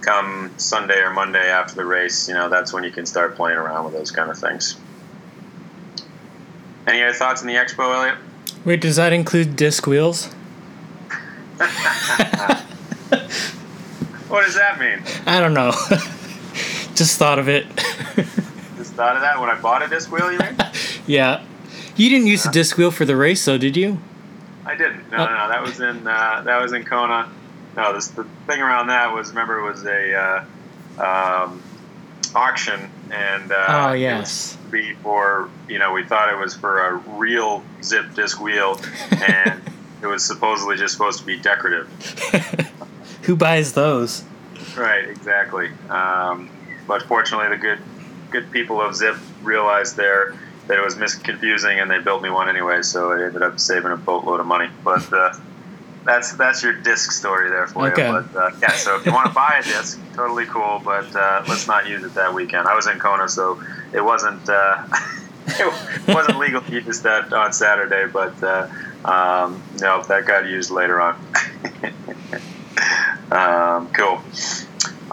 come 0.00 0.52
Sunday 0.56 0.98
or 1.00 1.10
Monday 1.10 1.50
after 1.50 1.74
the 1.74 1.84
race, 1.84 2.28
you 2.28 2.34
know, 2.34 2.48
that's 2.48 2.72
when 2.72 2.84
you 2.84 2.90
can 2.90 3.06
start 3.06 3.36
playing 3.36 3.58
around 3.58 3.84
with 3.84 3.94
those 3.94 4.10
kind 4.10 4.30
of 4.30 4.38
things. 4.38 4.76
Any 6.86 7.02
other 7.02 7.14
thoughts 7.14 7.40
on 7.40 7.48
the 7.48 7.54
expo, 7.54 7.94
Elliot? 7.94 8.18
Wait, 8.64 8.80
does 8.80 8.96
that 8.96 9.12
include 9.12 9.56
disc 9.56 9.86
wheels? 9.86 10.26
what 14.28 14.44
does 14.44 14.54
that 14.54 14.78
mean? 14.78 15.02
I 15.26 15.40
don't 15.40 15.54
know. 15.54 15.70
Just 16.94 17.18
thought 17.18 17.38
of 17.38 17.48
it. 17.48 17.66
Just 18.76 18.94
thought 18.94 19.16
of 19.16 19.22
that 19.22 19.40
when 19.40 19.50
I 19.50 19.58
bought 19.60 19.82
a 19.82 19.88
disc 19.88 20.12
wheel, 20.12 20.30
you 20.30 20.38
mean? 20.38 20.56
yeah. 21.06 21.44
You 21.96 22.10
didn't 22.10 22.26
use 22.26 22.42
the 22.42 22.50
disc 22.50 22.76
wheel 22.76 22.90
for 22.90 23.04
the 23.04 23.16
race, 23.16 23.44
though, 23.44 23.58
did 23.58 23.76
you? 23.76 23.98
I 24.66 24.74
didn't. 24.74 25.10
No, 25.10 25.18
oh. 25.18 25.24
no, 25.26 25.36
no. 25.36 25.48
That 25.48 25.62
was 25.62 25.80
in 25.80 26.06
uh, 26.06 26.42
that 26.44 26.60
was 26.60 26.72
in 26.72 26.84
Kona. 26.84 27.30
No, 27.76 27.92
this, 27.92 28.08
the 28.08 28.24
thing 28.46 28.60
around 28.60 28.88
that 28.88 29.12
was 29.12 29.28
remember 29.28 29.58
it 29.60 29.70
was 29.70 29.84
a 29.84 30.14
uh, 30.14 31.44
um, 31.44 31.62
auction, 32.34 32.90
and 33.10 33.52
uh, 33.52 33.66
oh 33.68 33.92
yes, 33.92 34.56
be 34.70 34.94
for 34.94 35.48
you 35.68 35.78
know 35.78 35.92
we 35.92 36.04
thought 36.04 36.32
it 36.32 36.38
was 36.38 36.54
for 36.54 36.86
a 36.86 36.94
real 37.16 37.62
Zipp 37.80 38.14
disc 38.14 38.40
wheel, 38.40 38.80
and 39.28 39.60
it 40.02 40.06
was 40.06 40.24
supposedly 40.24 40.76
just 40.76 40.92
supposed 40.92 41.20
to 41.20 41.26
be 41.26 41.38
decorative. 41.38 41.88
Who 43.22 43.36
buys 43.36 43.72
those? 43.72 44.24
Right, 44.76 45.08
exactly. 45.08 45.70
Um, 45.88 46.50
but 46.88 47.02
fortunately, 47.02 47.48
the 47.48 47.60
good 47.60 47.78
good 48.30 48.50
people 48.50 48.80
of 48.80 48.94
Zipp 48.94 49.18
realized 49.42 49.96
there 49.96 50.34
that 50.66 50.78
it 50.78 50.82
was 50.82 50.94
misconfusing, 50.96 51.80
and 51.80 51.90
they 51.90 51.98
built 51.98 52.22
me 52.22 52.30
one 52.30 52.48
anyway. 52.48 52.82
So 52.82 53.12
I 53.12 53.26
ended 53.26 53.42
up 53.42 53.60
saving 53.60 53.92
a 53.92 53.96
boatload 53.96 54.40
of 54.40 54.46
money. 54.46 54.68
But 54.82 55.12
uh, 55.12 55.34
that's 56.04 56.32
that's 56.34 56.62
your 56.62 56.72
disc 56.72 57.12
story 57.12 57.50
there 57.50 57.66
for 57.66 57.88
okay. 57.88 58.06
you. 58.06 58.12
But 58.12 58.36
uh, 58.36 58.50
yeah, 58.60 58.72
so 58.72 58.96
if 58.96 59.06
you 59.06 59.12
want 59.12 59.26
to 59.26 59.32
buy 59.32 59.60
a 59.60 59.62
disc, 59.62 60.00
totally 60.14 60.46
cool. 60.46 60.80
But 60.84 61.14
uh, 61.14 61.44
let's 61.48 61.66
not 61.66 61.88
use 61.88 62.04
it 62.04 62.14
that 62.14 62.34
weekend. 62.34 62.68
I 62.68 62.74
was 62.74 62.86
in 62.86 62.98
Kona, 62.98 63.28
so 63.28 63.62
it 63.92 64.02
wasn't 64.02 64.48
uh, 64.48 64.86
it 65.46 66.08
wasn't 66.08 66.38
legal 66.38 66.60
to 66.62 66.72
use 66.72 67.02
that 67.02 67.32
on 67.32 67.52
Saturday. 67.52 68.06
But 68.10 68.42
uh, 68.42 68.68
um, 69.04 69.62
no, 69.80 70.02
that 70.04 70.26
got 70.26 70.46
used 70.46 70.70
later 70.70 71.00
on. 71.00 71.14
um, 73.30 73.92
cool. 73.92 74.22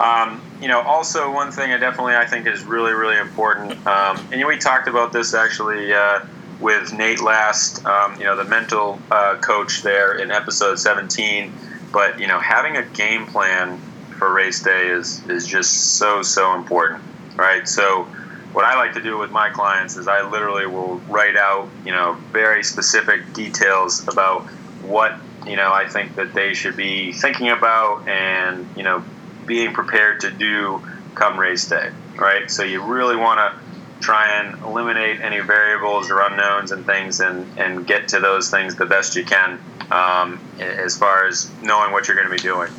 Um, 0.02 0.42
you 0.60 0.66
know, 0.66 0.80
also 0.80 1.32
one 1.32 1.52
thing 1.52 1.70
I 1.70 1.78
definitely 1.78 2.16
I 2.16 2.26
think 2.26 2.46
is 2.48 2.64
really 2.64 2.92
really 2.92 3.18
important, 3.18 3.86
um, 3.86 4.18
and 4.32 4.44
we 4.46 4.58
talked 4.58 4.88
about 4.88 5.12
this 5.12 5.32
actually 5.32 5.92
uh, 5.94 6.20
with 6.60 6.92
Nate 6.92 7.20
last, 7.20 7.86
um, 7.86 8.16
you 8.18 8.24
know, 8.24 8.36
the 8.36 8.44
mental 8.44 8.98
uh, 9.12 9.36
coach 9.36 9.82
there 9.82 10.18
in 10.18 10.32
episode 10.32 10.78
17. 10.78 11.52
But 11.92 12.18
you 12.18 12.26
know, 12.26 12.40
having 12.40 12.76
a 12.76 12.82
game 12.82 13.26
plan 13.26 13.78
for 14.18 14.32
race 14.32 14.62
day 14.62 14.88
is 14.88 15.24
is 15.28 15.46
just 15.46 15.98
so 15.98 16.22
so 16.22 16.54
important, 16.54 17.02
right? 17.36 17.68
So 17.68 18.08
what 18.52 18.64
I 18.64 18.76
like 18.76 18.94
to 18.94 19.02
do 19.02 19.18
with 19.18 19.30
my 19.30 19.50
clients 19.50 19.96
is 19.96 20.08
I 20.08 20.28
literally 20.28 20.66
will 20.66 20.96
write 21.08 21.36
out, 21.36 21.68
you 21.84 21.92
know, 21.92 22.14
very 22.32 22.62
specific 22.62 23.32
details 23.32 24.06
about 24.08 24.42
what, 24.82 25.16
you 25.46 25.56
know, 25.56 25.72
I 25.72 25.88
think 25.88 26.16
that 26.16 26.34
they 26.34 26.52
should 26.52 26.76
be 26.76 27.12
thinking 27.12 27.48
about 27.48 28.06
and, 28.06 28.68
you 28.76 28.82
know, 28.82 29.02
being 29.46 29.74
prepared 29.74 30.20
to 30.20 30.30
do 30.30 30.82
come 31.14 31.38
race 31.38 31.68
day, 31.68 31.90
right? 32.16 32.50
So 32.50 32.62
you 32.62 32.82
really 32.82 33.16
want 33.16 33.38
to 33.38 34.02
try 34.02 34.40
and 34.40 34.60
eliminate 34.62 35.20
any 35.20 35.40
variables 35.40 36.10
or 36.10 36.20
unknowns 36.20 36.72
and 36.72 36.84
things 36.84 37.20
and, 37.20 37.46
and 37.58 37.86
get 37.86 38.08
to 38.08 38.20
those 38.20 38.50
things 38.50 38.74
the 38.74 38.86
best 38.86 39.14
you 39.14 39.24
can 39.24 39.60
um, 39.90 40.40
as 40.58 40.96
far 40.96 41.26
as 41.26 41.50
knowing 41.62 41.92
what 41.92 42.08
you're 42.08 42.16
going 42.16 42.28
to 42.28 42.34
be 42.34 42.42
doing. 42.42 42.70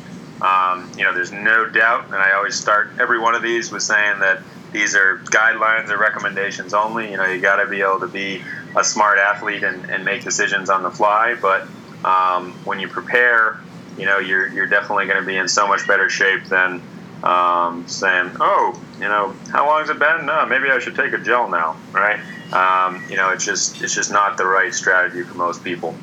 Um, 0.42 0.90
you 0.98 1.04
know, 1.04 1.14
there's 1.14 1.32
no 1.32 1.68
doubt, 1.70 2.06
and 2.06 2.16
I 2.16 2.32
always 2.32 2.54
start 2.54 2.90
every 2.98 3.18
one 3.18 3.34
of 3.34 3.42
these 3.42 3.70
with 3.72 3.82
saying 3.82 4.20
that 4.20 4.42
these 4.72 4.94
are 4.94 5.18
guidelines 5.18 5.88
or 5.88 5.96
recommendations 5.96 6.74
only. 6.74 7.10
You 7.10 7.16
know, 7.16 7.24
you 7.24 7.40
got 7.40 7.62
to 7.62 7.66
be 7.66 7.80
able 7.80 8.00
to 8.00 8.08
be 8.08 8.42
a 8.76 8.84
smart 8.84 9.18
athlete 9.18 9.62
and, 9.62 9.88
and 9.88 10.04
make 10.04 10.24
decisions 10.24 10.68
on 10.68 10.82
the 10.82 10.90
fly. 10.90 11.36
But 11.40 11.66
um, 12.04 12.52
when 12.64 12.80
you 12.80 12.88
prepare, 12.88 13.60
you 13.96 14.06
know, 14.06 14.18
you're, 14.18 14.48
you're 14.48 14.66
definitely 14.66 15.06
going 15.06 15.20
to 15.20 15.26
be 15.26 15.36
in 15.36 15.48
so 15.48 15.66
much 15.66 15.86
better 15.86 16.08
shape 16.08 16.44
than 16.46 16.82
um, 17.22 17.86
saying, 17.88 18.36
oh, 18.40 18.80
you 18.94 19.08
know, 19.08 19.34
how 19.50 19.66
long 19.66 19.80
has 19.80 19.90
it 19.90 19.98
been? 19.98 20.26
No, 20.26 20.44
maybe 20.46 20.70
I 20.70 20.78
should 20.78 20.94
take 20.94 21.12
a 21.12 21.18
gel 21.18 21.48
now, 21.48 21.76
right? 21.92 22.20
Um, 22.52 23.02
you 23.08 23.16
know, 23.16 23.30
it's 23.30 23.44
just 23.44 23.82
it's 23.82 23.94
just 23.94 24.12
not 24.12 24.36
the 24.36 24.46
right 24.46 24.72
strategy 24.72 25.22
for 25.22 25.34
most 25.34 25.64
people. 25.64 25.96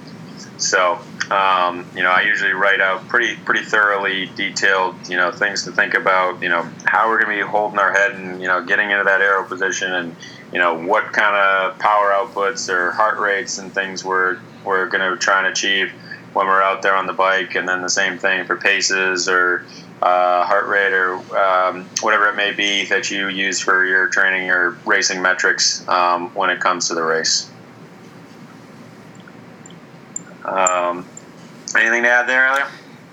So 0.57 0.99
um, 1.31 1.89
you 1.95 2.03
know, 2.03 2.09
I 2.09 2.23
usually 2.23 2.51
write 2.51 2.81
out 2.81 3.07
pretty 3.07 3.37
pretty 3.37 3.63
thoroughly 3.63 4.25
detailed, 4.35 5.07
you 5.07 5.15
know, 5.15 5.31
things 5.31 5.63
to 5.63 5.71
think 5.71 5.93
about. 5.93 6.41
You 6.43 6.49
know, 6.49 6.69
how 6.83 7.07
we're 7.07 7.21
going 7.23 7.37
to 7.37 7.45
be 7.45 7.49
holding 7.49 7.79
our 7.79 7.93
head 7.93 8.11
and 8.11 8.41
you 8.41 8.47
know 8.47 8.65
getting 8.65 8.91
into 8.91 9.05
that 9.05 9.21
aero 9.21 9.47
position, 9.47 9.93
and 9.93 10.15
you 10.51 10.59
know 10.59 10.77
what 10.77 11.13
kind 11.13 11.35
of 11.35 11.79
power 11.79 12.11
outputs 12.11 12.67
or 12.67 12.91
heart 12.91 13.17
rates 13.19 13.57
and 13.59 13.73
things 13.73 14.03
we're 14.03 14.39
we're 14.65 14.87
going 14.89 15.09
to 15.09 15.17
try 15.17 15.37
and 15.39 15.47
achieve 15.47 15.93
when 16.33 16.47
we're 16.47 16.61
out 16.61 16.81
there 16.81 16.95
on 16.95 17.07
the 17.07 17.13
bike, 17.13 17.55
and 17.55 17.67
then 17.67 17.81
the 17.81 17.89
same 17.89 18.17
thing 18.17 18.45
for 18.45 18.55
paces 18.55 19.27
or 19.27 19.65
uh, 20.01 20.45
heart 20.45 20.67
rate 20.67 20.93
or 20.93 21.15
um, 21.37 21.85
whatever 22.01 22.27
it 22.29 22.35
may 22.35 22.51
be 22.51 22.85
that 22.85 23.11
you 23.11 23.27
use 23.27 23.59
for 23.59 23.85
your 23.85 24.07
training 24.07 24.49
or 24.49 24.71
racing 24.85 25.21
metrics 25.21 25.87
um, 25.87 26.33
when 26.33 26.49
it 26.49 26.59
comes 26.59 26.87
to 26.87 26.95
the 26.95 27.03
race. 27.03 27.49
Um, 30.43 31.05
Anything 31.75 32.03
to 32.03 32.09
add 32.09 32.27
there, 32.27 32.47
Elliot? 32.47 32.67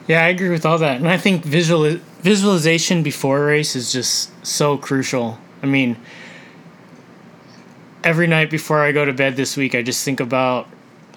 Yeah, 0.07 0.25
I 0.25 0.29
agree 0.29 0.49
with 0.49 0.65
all 0.65 0.79
that, 0.79 0.97
and 0.97 1.09
I 1.09 1.19
think 1.19 1.45
visual 1.45 1.99
visualization 2.21 3.03
before 3.03 3.43
a 3.43 3.47
race 3.47 3.77
is 3.77 3.93
just 3.93 4.31
so 4.45 4.77
crucial. 4.77 5.39
I 5.63 5.67
mean, 5.67 5.97
every 8.03 8.27
night 8.27 8.51
before 8.51 8.83
I 8.83 8.91
go 8.93 9.05
to 9.05 9.13
bed 9.13 9.37
this 9.37 9.57
week, 9.57 9.75
I 9.75 9.83
just 9.83 10.05
think 10.05 10.19
about 10.19 10.67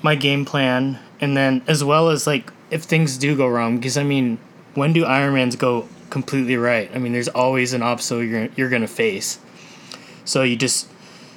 my 0.03 0.15
game 0.15 0.45
plan, 0.45 0.99
and 1.21 1.37
then 1.37 1.61
as 1.67 1.83
well 1.83 2.09
as 2.09 2.27
like 2.27 2.51
if 2.71 2.83
things 2.83 3.17
do 3.17 3.37
go 3.37 3.47
wrong, 3.47 3.77
because 3.77 3.97
I 3.97 4.03
mean, 4.03 4.39
when 4.73 4.91
do 4.91 5.05
Ironmans 5.05 5.57
go 5.57 5.87
completely 6.09 6.57
right? 6.57 6.89
I 6.93 6.97
mean, 6.97 7.13
there's 7.13 7.29
always 7.29 7.73
an 7.73 7.83
obstacle 7.83 8.23
you're 8.23 8.49
you're 8.55 8.69
gonna 8.69 8.87
face, 8.87 9.39
so 10.25 10.41
you 10.43 10.55
just 10.55 10.87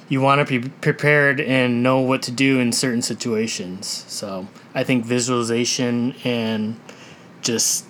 you 0.09 0.21
want 0.21 0.45
to 0.47 0.59
be 0.59 0.69
prepared 0.81 1.39
and 1.41 1.81
know 1.81 1.99
what 1.99 2.21
to 2.23 2.31
do 2.31 2.59
in 2.59 2.71
certain 2.71 3.01
situations. 3.01 4.05
So 4.07 4.47
I 4.73 4.83
think 4.83 5.05
visualization 5.05 6.13
and 6.23 6.79
just 7.41 7.85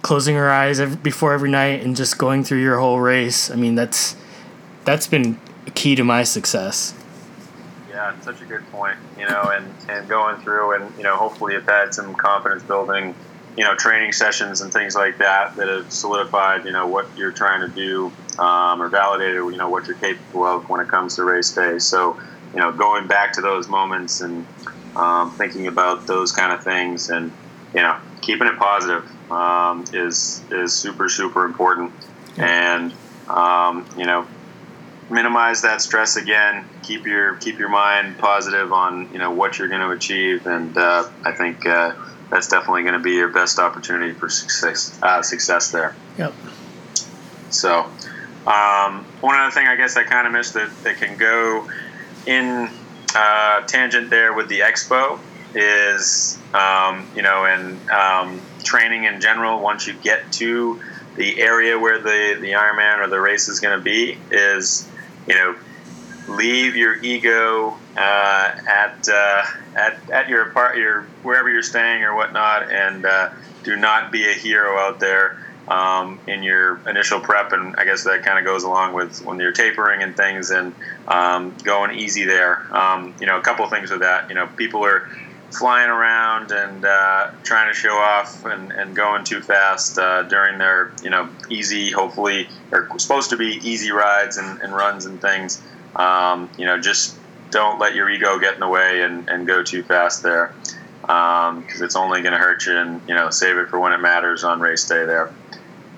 closing 0.00 0.34
your 0.34 0.50
eyes 0.50 0.80
every, 0.80 0.96
before 0.96 1.32
every 1.32 1.50
night 1.50 1.82
and 1.82 1.94
just 1.94 2.18
going 2.18 2.42
through 2.44 2.60
your 2.60 2.78
whole 2.78 3.00
race. 3.00 3.50
I 3.50 3.56
mean, 3.56 3.74
that's 3.74 4.16
that's 4.84 5.06
been 5.06 5.38
key 5.74 5.94
to 5.94 6.04
my 6.04 6.24
success. 6.24 6.94
Yeah, 8.02 8.18
such 8.20 8.40
a 8.42 8.46
good 8.46 8.66
point. 8.70 8.96
You 9.16 9.26
know, 9.28 9.50
and 9.54 9.74
and 9.88 10.08
going 10.08 10.40
through 10.40 10.76
and 10.76 10.96
you 10.96 11.04
know, 11.04 11.16
hopefully 11.16 11.54
you've 11.54 11.66
had 11.66 11.94
some 11.94 12.14
confidence 12.14 12.62
building, 12.64 13.14
you 13.56 13.64
know, 13.64 13.74
training 13.76 14.12
sessions 14.12 14.60
and 14.60 14.72
things 14.72 14.94
like 14.94 15.18
that 15.18 15.54
that 15.56 15.68
have 15.68 15.92
solidified, 15.92 16.64
you 16.64 16.72
know, 16.72 16.86
what 16.86 17.10
you're 17.16 17.32
trying 17.32 17.60
to 17.60 17.68
do 17.68 18.12
um, 18.42 18.82
or 18.82 18.88
validated, 18.88 19.36
you 19.36 19.56
know, 19.56 19.68
what 19.68 19.86
you're 19.86 19.96
capable 19.96 20.44
of 20.44 20.68
when 20.68 20.80
it 20.80 20.88
comes 20.88 21.16
to 21.16 21.24
race 21.24 21.52
day. 21.52 21.78
So, 21.78 22.18
you 22.54 22.60
know, 22.60 22.72
going 22.72 23.06
back 23.06 23.34
to 23.34 23.40
those 23.40 23.68
moments 23.68 24.20
and 24.20 24.46
um, 24.96 25.32
thinking 25.36 25.66
about 25.66 26.06
those 26.06 26.32
kind 26.32 26.52
of 26.52 26.62
things 26.64 27.08
and, 27.08 27.30
you 27.74 27.82
know, 27.82 27.96
keeping 28.20 28.48
it 28.48 28.58
positive 28.58 29.04
um, 29.30 29.84
is, 29.92 30.44
is 30.50 30.74
super, 30.74 31.08
super 31.08 31.44
important. 31.44 31.92
And, 32.36 32.94
um, 33.28 33.86
you 33.96 34.06
know, 34.06 34.26
minimize 35.12 35.62
that 35.62 35.82
stress 35.82 36.16
again. 36.16 36.68
Keep 36.82 37.06
your 37.06 37.36
keep 37.36 37.58
your 37.58 37.68
mind 37.68 38.18
positive 38.18 38.72
on 38.72 39.12
you 39.12 39.18
know 39.18 39.30
what 39.30 39.58
you're 39.58 39.68
going 39.68 39.82
to 39.82 39.90
achieve, 39.90 40.46
and 40.46 40.76
uh, 40.76 41.08
I 41.24 41.32
think 41.32 41.66
uh, 41.66 41.94
that's 42.30 42.48
definitely 42.48 42.82
going 42.82 42.94
to 42.94 43.00
be 43.00 43.12
your 43.12 43.28
best 43.28 43.58
opportunity 43.58 44.12
for 44.14 44.28
success 44.28 44.98
uh, 45.02 45.22
success 45.22 45.70
there. 45.70 45.94
Yep. 46.18 46.34
So, 47.50 47.80
um, 48.46 49.04
one 49.20 49.36
other 49.36 49.50
thing 49.52 49.66
I 49.66 49.76
guess 49.76 49.96
I 49.96 50.04
kind 50.04 50.26
of 50.26 50.32
missed 50.32 50.54
that, 50.54 50.70
that 50.84 50.96
can 50.96 51.18
go 51.18 51.68
in 52.26 52.70
uh, 53.14 53.60
tangent 53.66 54.08
there 54.08 54.32
with 54.32 54.48
the 54.48 54.60
expo 54.60 55.20
is 55.54 56.38
um, 56.54 57.06
you 57.14 57.22
know 57.22 57.44
and 57.44 57.90
um, 57.90 58.40
training 58.64 59.04
in 59.04 59.20
general. 59.20 59.60
Once 59.60 59.86
you 59.86 59.92
get 59.92 60.32
to 60.32 60.80
the 61.16 61.40
area 61.40 61.78
where 61.78 61.98
the 61.98 62.38
the 62.40 62.52
Ironman 62.52 63.04
or 63.04 63.08
the 63.08 63.20
race 63.20 63.48
is 63.48 63.60
going 63.60 63.78
to 63.78 63.84
be, 63.84 64.18
is 64.30 64.88
you 65.26 65.34
know 65.34 65.54
leave 66.28 66.76
your 66.76 67.02
ego 67.02 67.76
uh, 67.96 68.50
at 68.68 69.08
uh, 69.08 69.42
at 69.76 70.10
at 70.10 70.28
your 70.28 70.50
apart 70.50 70.76
your 70.76 71.02
wherever 71.22 71.50
you're 71.50 71.62
staying 71.62 72.02
or 72.02 72.14
whatnot, 72.14 72.70
and 72.70 73.04
uh, 73.04 73.30
do 73.62 73.76
not 73.76 74.12
be 74.12 74.28
a 74.28 74.32
hero 74.32 74.78
out 74.78 75.00
there 75.00 75.38
um, 75.68 76.20
in 76.26 76.42
your 76.42 76.80
initial 76.88 77.20
prep. 77.20 77.52
And 77.52 77.76
I 77.76 77.84
guess 77.84 78.04
that 78.04 78.22
kind 78.22 78.38
of 78.38 78.44
goes 78.44 78.64
along 78.64 78.94
with 78.94 79.22
when 79.24 79.38
you're 79.38 79.52
tapering 79.52 80.02
and 80.02 80.16
things, 80.16 80.50
and 80.50 80.74
um, 81.08 81.54
going 81.62 81.98
easy 81.98 82.24
there. 82.24 82.66
Um, 82.70 83.14
you 83.20 83.26
know, 83.26 83.38
a 83.38 83.42
couple 83.42 83.66
things 83.68 83.90
with 83.90 84.00
that. 84.00 84.28
You 84.28 84.34
know, 84.34 84.46
people 84.46 84.84
are 84.84 85.08
flying 85.52 85.90
around 85.90 86.50
and 86.50 86.84
uh, 86.84 87.30
trying 87.42 87.68
to 87.68 87.74
show 87.74 87.94
off 87.94 88.44
and, 88.44 88.72
and 88.72 88.96
going 88.96 89.22
too 89.24 89.40
fast 89.40 89.98
uh, 89.98 90.22
during 90.24 90.58
their 90.58 90.92
you 91.02 91.10
know 91.10 91.28
easy 91.50 91.90
hopefully 91.90 92.48
or 92.72 92.88
supposed 92.98 93.30
to 93.30 93.36
be 93.36 93.60
easy 93.62 93.92
rides 93.92 94.38
and, 94.38 94.60
and 94.60 94.74
runs 94.74 95.04
and 95.04 95.20
things. 95.20 95.62
Um, 95.94 96.50
you 96.56 96.64
know 96.64 96.80
just 96.80 97.16
don't 97.50 97.78
let 97.78 97.94
your 97.94 98.08
ego 98.08 98.38
get 98.38 98.54
in 98.54 98.60
the 98.60 98.68
way 98.68 99.02
and, 99.02 99.28
and 99.28 99.46
go 99.46 99.62
too 99.62 99.82
fast 99.82 100.22
there 100.22 100.54
because 101.02 101.50
um, 101.50 101.84
it's 101.84 101.96
only 101.96 102.22
going 102.22 102.32
to 102.32 102.38
hurt 102.38 102.64
you 102.64 102.76
and 102.76 103.02
you 103.06 103.14
know 103.14 103.28
save 103.30 103.56
it 103.58 103.68
for 103.68 103.78
when 103.78 103.92
it 103.92 103.98
matters 103.98 104.44
on 104.44 104.60
race 104.60 104.86
day 104.86 105.04
there. 105.04 105.30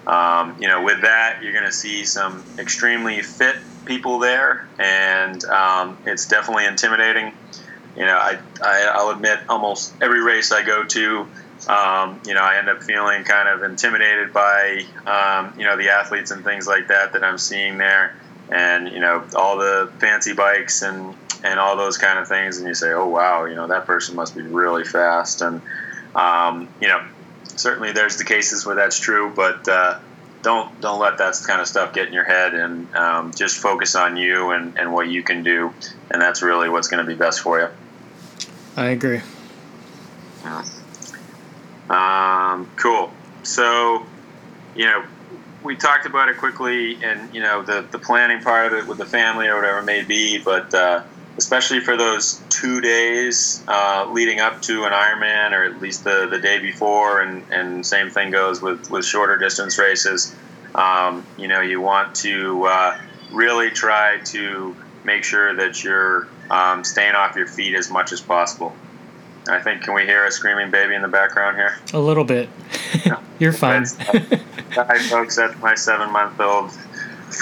Um, 0.07 0.57
you 0.59 0.69
know 0.69 0.83
with 0.83 1.03
that 1.03 1.39
you're 1.43 1.53
going 1.53 1.65
to 1.65 1.73
see 1.73 2.05
some 2.05 2.45
extremely 2.59 3.23
fit 3.23 3.57
people 3.85 4.19
there 4.19 4.67
and 4.79 5.45
um, 5.45 5.97
it's 6.07 6.27
definitely 6.27 6.67
intimidating 6.67 7.33
you 7.97 8.05
know, 8.05 8.17
I, 8.17 8.39
I 8.63 9.03
will 9.05 9.13
admit 9.13 9.41
almost 9.49 9.95
every 10.03 10.21
race 10.21 10.51
I 10.51 10.65
go 10.65 10.85
to, 10.85 11.29
um, 11.69 12.21
you 12.27 12.35
know, 12.35 12.43
I 12.43 12.59
end 12.59 12.69
up 12.69 12.83
feeling 12.83 13.25
kind 13.25 13.49
of 13.49 13.63
intimidated 13.63 14.33
by, 14.33 14.83
um, 15.07 15.55
you 15.57 15.65
know, 15.65 15.77
the 15.77 15.91
athletes 15.91 16.31
and 16.31 16.45
things 16.45 16.67
like 16.67 16.89
that 16.89 17.13
that 17.13 17.23
I'm 17.23 17.39
seeing 17.39 17.79
there, 17.79 18.15
and 18.51 18.89
you 18.89 19.01
know, 19.01 19.25
all 19.35 19.59
the 19.59 19.91
fancy 20.01 20.33
bikes 20.35 20.83
and 20.83 21.17
and 21.43 21.61
all 21.61 21.77
those 21.77 21.99
kind 21.99 22.19
of 22.19 22.27
things, 22.27 22.59
and 22.59 22.67
you 22.67 22.75
say, 22.75 22.93
oh 22.93 23.07
wow, 23.07 23.45
you 23.45 23.55
know, 23.55 23.69
that 23.69 23.87
person 23.87 24.17
must 24.17 24.35
be 24.35 24.43
really 24.43 24.85
fast, 24.85 25.41
and 25.41 25.63
um, 26.15 26.69
you 26.81 26.89
know, 26.89 27.01
certainly 27.57 27.93
there's 27.93 28.17
the 28.17 28.25
cases 28.25 28.67
where 28.67 28.77
that's 28.77 28.99
true, 28.99 29.33
but 29.35 29.67
uh, 29.69 29.99
don't 30.43 30.81
don't 30.81 31.01
let 31.01 31.19
that 31.19 31.35
kind 31.47 31.61
of 31.61 31.67
stuff 31.67 31.95
get 31.95 32.09
in 32.09 32.13
your 32.13 32.25
head 32.25 32.55
and 32.55 32.93
um, 32.95 33.33
just 33.35 33.57
focus 33.57 33.95
on 33.95 34.17
you 34.17 34.51
and, 34.51 34.77
and 34.79 34.93
what 34.93 35.09
you 35.09 35.23
can 35.23 35.43
do. 35.43 35.73
And 36.11 36.21
that's 36.21 36.43
really 36.43 36.69
what's 36.69 36.89
going 36.89 37.05
to 37.05 37.11
be 37.11 37.17
best 37.17 37.41
for 37.41 37.59
you 37.59 37.69
I 38.77 38.87
agree. 38.87 39.21
Um, 41.91 42.71
cool. 42.77 43.13
So, 43.43 44.05
you 44.75 44.87
know, 44.87 45.05
we 45.63 45.77
talked 45.77 46.07
about 46.07 46.29
it 46.29 46.39
quickly, 46.39 46.99
and 47.03 47.33
you 47.35 47.41
know, 47.41 47.63
the 47.63 47.87
the 47.91 47.99
planning 47.99 48.43
part 48.43 48.73
of 48.73 48.79
it 48.79 48.87
with 48.87 48.99
the 48.99 49.07
family 49.07 49.47
or 49.47 49.57
whatever 49.57 49.79
it 49.79 49.85
may 49.85 50.03
be, 50.03 50.39
but 50.39 50.73
uh, 50.75 51.03
especially 51.37 51.81
for 51.81 51.97
those 51.97 52.41
two 52.49 52.81
days 52.81 53.63
uh, 53.69 54.09
leading 54.11 54.41
up 54.41 54.63
to 54.63 54.85
an 54.85 54.93
Ironman, 54.93 55.53
or 55.53 55.65
at 55.65 55.81
least 55.81 56.05
the, 56.05 56.29
the 56.31 56.39
day 56.39 56.59
before, 56.59 57.21
and, 57.21 57.45
and 57.51 57.85
same 57.85 58.11
thing 58.11 58.31
goes 58.31 58.63
with, 58.63 58.91
with 58.91 59.05
shorter 59.05 59.37
distance 59.37 59.79
races. 59.79 60.35
Um, 60.75 61.25
you 61.37 61.49
know, 61.49 61.61
you 61.61 61.81
want 61.81 62.15
to 62.17 62.65
uh, 62.65 62.99
really 63.33 63.71
try 63.71 64.19
to 64.27 64.77
make 65.05 65.25
sure 65.25 65.55
that 65.57 65.83
you're 65.83 66.29
um, 66.51 66.85
staying 66.85 67.15
off 67.15 67.37
your 67.37 67.47
feet 67.47 67.75
as 67.75 67.91
much 67.91 68.13
as 68.13 68.21
possible. 68.21 68.75
I 69.49 69.61
think, 69.61 69.83
can 69.83 69.95
we 69.95 70.05
hear 70.05 70.25
a 70.25 70.31
screaming 70.31 70.71
baby 70.71 70.95
in 70.95 71.03
the 71.03 71.09
background 71.09 71.57
here? 71.57 71.77
A 71.93 71.99
little 71.99 72.25
bit. 72.25 72.49
You're 73.39 73.53
fine. 73.53 73.85
Hi, 74.73 74.99
folks. 74.99 75.37
That's 75.37 75.59
my 75.61 75.75
seven 75.75 76.11
month 76.11 76.41
old 76.41 76.71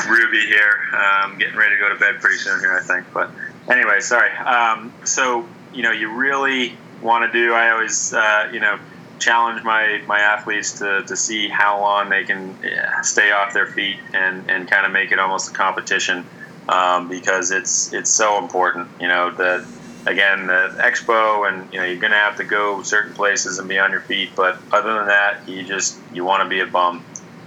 Ruby 0.09 0.41
here. 0.47 0.81
Um, 0.93 1.39
getting 1.39 1.57
ready 1.57 1.77
to 1.77 1.81
go 1.81 1.89
to 1.89 1.99
bed 1.99 2.21
pretty 2.21 2.39
soon 2.39 2.59
here, 2.61 2.77
I 2.77 2.83
think. 2.83 3.07
But 3.13 3.31
anyway, 3.69 4.01
sorry. 4.01 4.31
Um, 4.39 4.93
so, 5.05 5.47
you 5.73 5.83
know, 5.83 5.93
you 5.93 6.13
really 6.13 6.77
want 7.03 7.31
to 7.31 7.39
do, 7.39 7.53
I 7.53 7.71
always, 7.71 8.13
uh, 8.13 8.51
you 8.53 8.61
know, 8.61 8.79
challenge 9.19 9.63
my, 9.63 10.03
my 10.07 10.19
athletes 10.19 10.79
to, 10.81 11.05
to 11.05 11.17
see 11.17 11.49
how 11.49 11.81
long 11.81 12.09
they 12.09 12.25
can 12.25 12.57
stay 13.03 13.31
off 13.31 13.53
their 13.53 13.67
feet 13.67 13.99
and, 14.13 14.51
and 14.51 14.69
kind 14.69 14.85
of 14.85 14.93
make 14.93 15.13
it 15.13 15.19
almost 15.21 15.51
a 15.51 15.55
competition 15.55 16.27
um, 16.69 17.09
because 17.09 17.51
it's 17.51 17.93
it's 17.93 18.11
so 18.11 18.39
important. 18.39 18.89
You 19.01 19.09
know 19.09 19.31
that 19.33 19.67
again 20.07 20.47
the 20.47 20.75
expo 20.79 21.49
and 21.49 21.73
you 21.73 21.79
know 21.79 21.85
you're 21.85 22.01
gonna 22.01 22.15
have 22.17 22.37
to 22.37 22.45
go 22.45 22.83
certain 22.83 23.15
places 23.15 23.59
and 23.59 23.69
be 23.69 23.79
on 23.79 23.91
your 23.91 24.01
feet, 24.01 24.31
but 24.37 24.59
other 24.71 24.95
than 24.95 25.07
that, 25.07 25.49
you 25.49 25.63
just 25.63 25.99
you 26.13 26.25
want 26.25 26.43
to 26.43 26.49
be 26.49 26.61
a 26.61 26.67
bum 26.67 27.05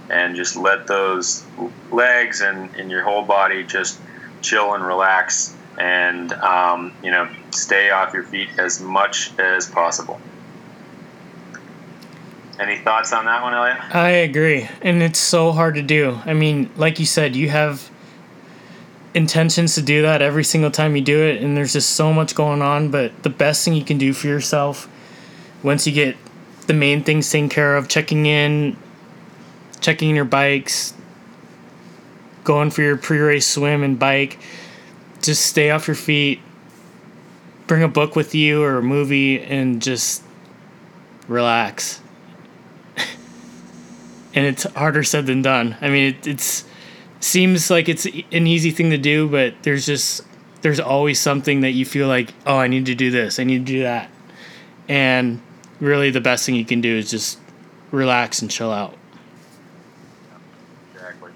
and 0.08 0.36
just 0.36 0.56
let 0.56 0.86
those 0.86 1.44
legs 1.90 2.40
and, 2.40 2.74
and 2.76 2.90
your 2.90 3.02
whole 3.02 3.24
body 3.24 3.64
just 3.64 3.98
chill 4.40 4.74
and 4.74 4.84
relax 4.84 5.56
and 5.78 6.32
um, 6.32 6.92
you 7.02 7.10
know 7.10 7.28
stay 7.50 7.90
off 7.90 8.12
your 8.12 8.22
feet 8.24 8.48
as 8.58 8.80
much 8.80 9.36
as 9.38 9.66
possible. 9.66 10.20
Any 12.58 12.78
thoughts 12.78 13.12
on 13.12 13.26
that 13.26 13.42
one, 13.42 13.52
Elliot? 13.52 13.76
I 13.94 14.08
agree, 14.08 14.66
and 14.80 15.02
it's 15.02 15.18
so 15.18 15.52
hard 15.52 15.74
to 15.74 15.82
do. 15.82 16.18
I 16.24 16.32
mean, 16.32 16.70
like 16.76 16.98
you 16.98 17.04
said, 17.04 17.36
you 17.36 17.50
have 17.50 17.90
intentions 19.16 19.74
to 19.74 19.82
do 19.82 20.02
that 20.02 20.22
every 20.22 20.44
single 20.44 20.70
time 20.70 20.94
you 20.94 21.02
do 21.02 21.22
it 21.22 21.42
and 21.42 21.56
there's 21.56 21.72
just 21.72 21.90
so 21.90 22.12
much 22.12 22.34
going 22.34 22.62
on 22.62 22.90
but 22.90 23.22
the 23.22 23.30
best 23.30 23.64
thing 23.64 23.74
you 23.74 23.84
can 23.84 23.98
do 23.98 24.12
for 24.12 24.26
yourself 24.26 24.88
once 25.62 25.86
you 25.86 25.92
get 25.92 26.16
the 26.66 26.74
main 26.74 27.02
things 27.02 27.28
taken 27.30 27.48
care 27.48 27.76
of 27.76 27.88
checking 27.88 28.26
in 28.26 28.76
checking 29.80 30.14
your 30.14 30.24
bikes 30.24 30.94
going 32.44 32.70
for 32.70 32.82
your 32.82 32.96
pre-race 32.96 33.46
swim 33.46 33.82
and 33.82 33.98
bike 33.98 34.38
just 35.22 35.46
stay 35.46 35.70
off 35.70 35.88
your 35.88 35.96
feet 35.96 36.40
bring 37.66 37.82
a 37.82 37.88
book 37.88 38.14
with 38.14 38.34
you 38.34 38.62
or 38.62 38.78
a 38.78 38.82
movie 38.82 39.42
and 39.42 39.82
just 39.82 40.22
relax. 41.28 42.00
And 44.34 44.44
it's 44.44 44.64
harder 44.74 45.02
said 45.02 45.24
than 45.24 45.40
done. 45.40 45.78
I 45.80 45.88
mean 45.88 46.14
it, 46.14 46.26
it's 46.26 46.65
seems 47.26 47.70
like 47.70 47.88
it's 47.88 48.06
an 48.06 48.46
easy 48.46 48.70
thing 48.70 48.90
to 48.90 48.98
do, 48.98 49.28
but 49.28 49.54
there's 49.62 49.84
just 49.84 50.22
there's 50.62 50.80
always 50.80 51.20
something 51.20 51.60
that 51.60 51.72
you 51.72 51.84
feel 51.84 52.08
like, 52.08 52.32
oh, 52.46 52.56
I 52.56 52.68
need 52.68 52.86
to 52.86 52.94
do 52.94 53.10
this, 53.10 53.38
I 53.38 53.44
need 53.44 53.66
to 53.66 53.72
do 53.72 53.82
that, 53.82 54.10
and 54.88 55.40
really 55.80 56.10
the 56.10 56.20
best 56.20 56.46
thing 56.46 56.54
you 56.54 56.64
can 56.64 56.80
do 56.80 56.96
is 56.96 57.10
just 57.10 57.38
relax 57.90 58.40
and 58.40 58.50
chill 58.50 58.72
out. 58.72 58.94
Exactly. 60.94 61.30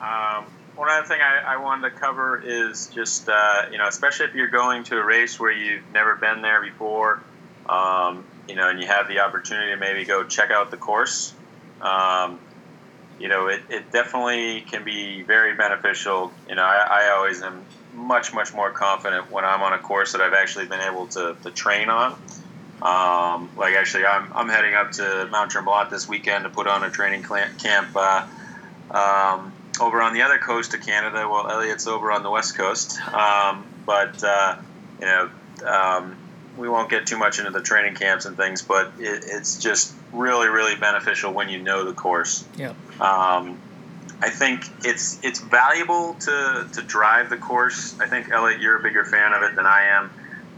Um, 0.00 0.46
one 0.74 0.88
other 0.90 1.06
thing 1.06 1.20
I, 1.20 1.54
I, 1.54 1.56
wanted 1.58 1.90
to 1.90 1.96
cover 1.96 2.42
is 2.44 2.88
just 2.88 3.28
uh, 3.28 3.66
you 3.70 3.78
know, 3.78 3.86
especially 3.86 4.26
if 4.26 4.34
you're 4.34 4.48
going 4.48 4.84
to 4.84 4.98
a 4.98 5.04
race 5.04 5.38
where 5.38 5.52
you've 5.52 5.84
never 5.92 6.16
been 6.16 6.42
there 6.42 6.60
before, 6.60 7.22
um, 7.68 8.24
you 8.48 8.56
know, 8.56 8.68
and 8.68 8.80
you 8.80 8.86
have 8.86 9.06
the 9.06 9.20
opportunity 9.20 9.70
to 9.70 9.76
maybe 9.76 10.04
go 10.04 10.24
check 10.24 10.50
out 10.50 10.70
the 10.70 10.76
course. 10.76 11.34
Um, 11.80 12.40
you 13.18 13.28
know, 13.28 13.48
it, 13.48 13.62
it 13.68 13.92
definitely 13.92 14.62
can 14.62 14.84
be 14.84 15.22
very 15.22 15.54
beneficial. 15.54 16.32
You 16.48 16.56
know, 16.56 16.62
I, 16.62 16.86
I 16.90 17.12
always 17.16 17.42
am 17.42 17.64
much, 17.94 18.32
much 18.32 18.54
more 18.54 18.70
confident 18.70 19.30
when 19.30 19.44
I'm 19.44 19.62
on 19.62 19.72
a 19.72 19.78
course 19.78 20.12
that 20.12 20.20
I've 20.20 20.32
actually 20.32 20.66
been 20.66 20.80
able 20.80 21.06
to, 21.08 21.36
to 21.42 21.50
train 21.50 21.88
on. 21.88 22.12
Um, 22.82 23.50
like 23.56 23.74
actually, 23.74 24.06
I'm, 24.06 24.32
I'm 24.34 24.48
heading 24.48 24.74
up 24.74 24.92
to 24.92 25.28
Mount 25.30 25.52
Tremblant 25.52 25.90
this 25.90 26.08
weekend 26.08 26.44
to 26.44 26.50
put 26.50 26.66
on 26.66 26.82
a 26.82 26.90
training 26.90 27.22
camp 27.22 27.88
uh, 27.94 28.26
um, 28.90 29.52
over 29.80 30.02
on 30.02 30.14
the 30.14 30.22
other 30.22 30.38
coast 30.38 30.74
of 30.74 30.80
Canada, 30.84 31.28
while 31.28 31.48
Elliot's 31.48 31.86
over 31.86 32.10
on 32.10 32.24
the 32.24 32.30
west 32.30 32.56
coast. 32.56 32.98
Um, 33.08 33.64
but 33.86 34.22
uh, 34.24 34.56
you 35.00 35.06
know, 35.06 35.30
um, 35.64 36.16
we 36.56 36.68
won't 36.68 36.90
get 36.90 37.06
too 37.06 37.16
much 37.16 37.38
into 37.38 37.50
the 37.50 37.62
training 37.62 37.94
camps 37.94 38.24
and 38.24 38.36
things, 38.36 38.62
but 38.62 38.92
it, 38.98 39.24
it's 39.26 39.58
just 39.58 39.94
really, 40.12 40.48
really 40.48 40.76
beneficial 40.76 41.32
when 41.32 41.48
you 41.48 41.62
know 41.62 41.84
the 41.84 41.94
course. 41.94 42.44
Yeah. 42.56 42.74
Um, 43.00 43.60
I 44.20 44.30
think 44.30 44.64
it's 44.84 45.18
it's 45.24 45.40
valuable 45.40 46.14
to 46.14 46.68
to 46.72 46.82
drive 46.82 47.28
the 47.28 47.36
course. 47.36 47.98
I 47.98 48.06
think 48.06 48.30
Elliot, 48.30 48.60
you're 48.60 48.78
a 48.78 48.82
bigger 48.82 49.04
fan 49.04 49.32
of 49.32 49.42
it 49.42 49.56
than 49.56 49.66
I 49.66 49.86
am. 49.86 50.10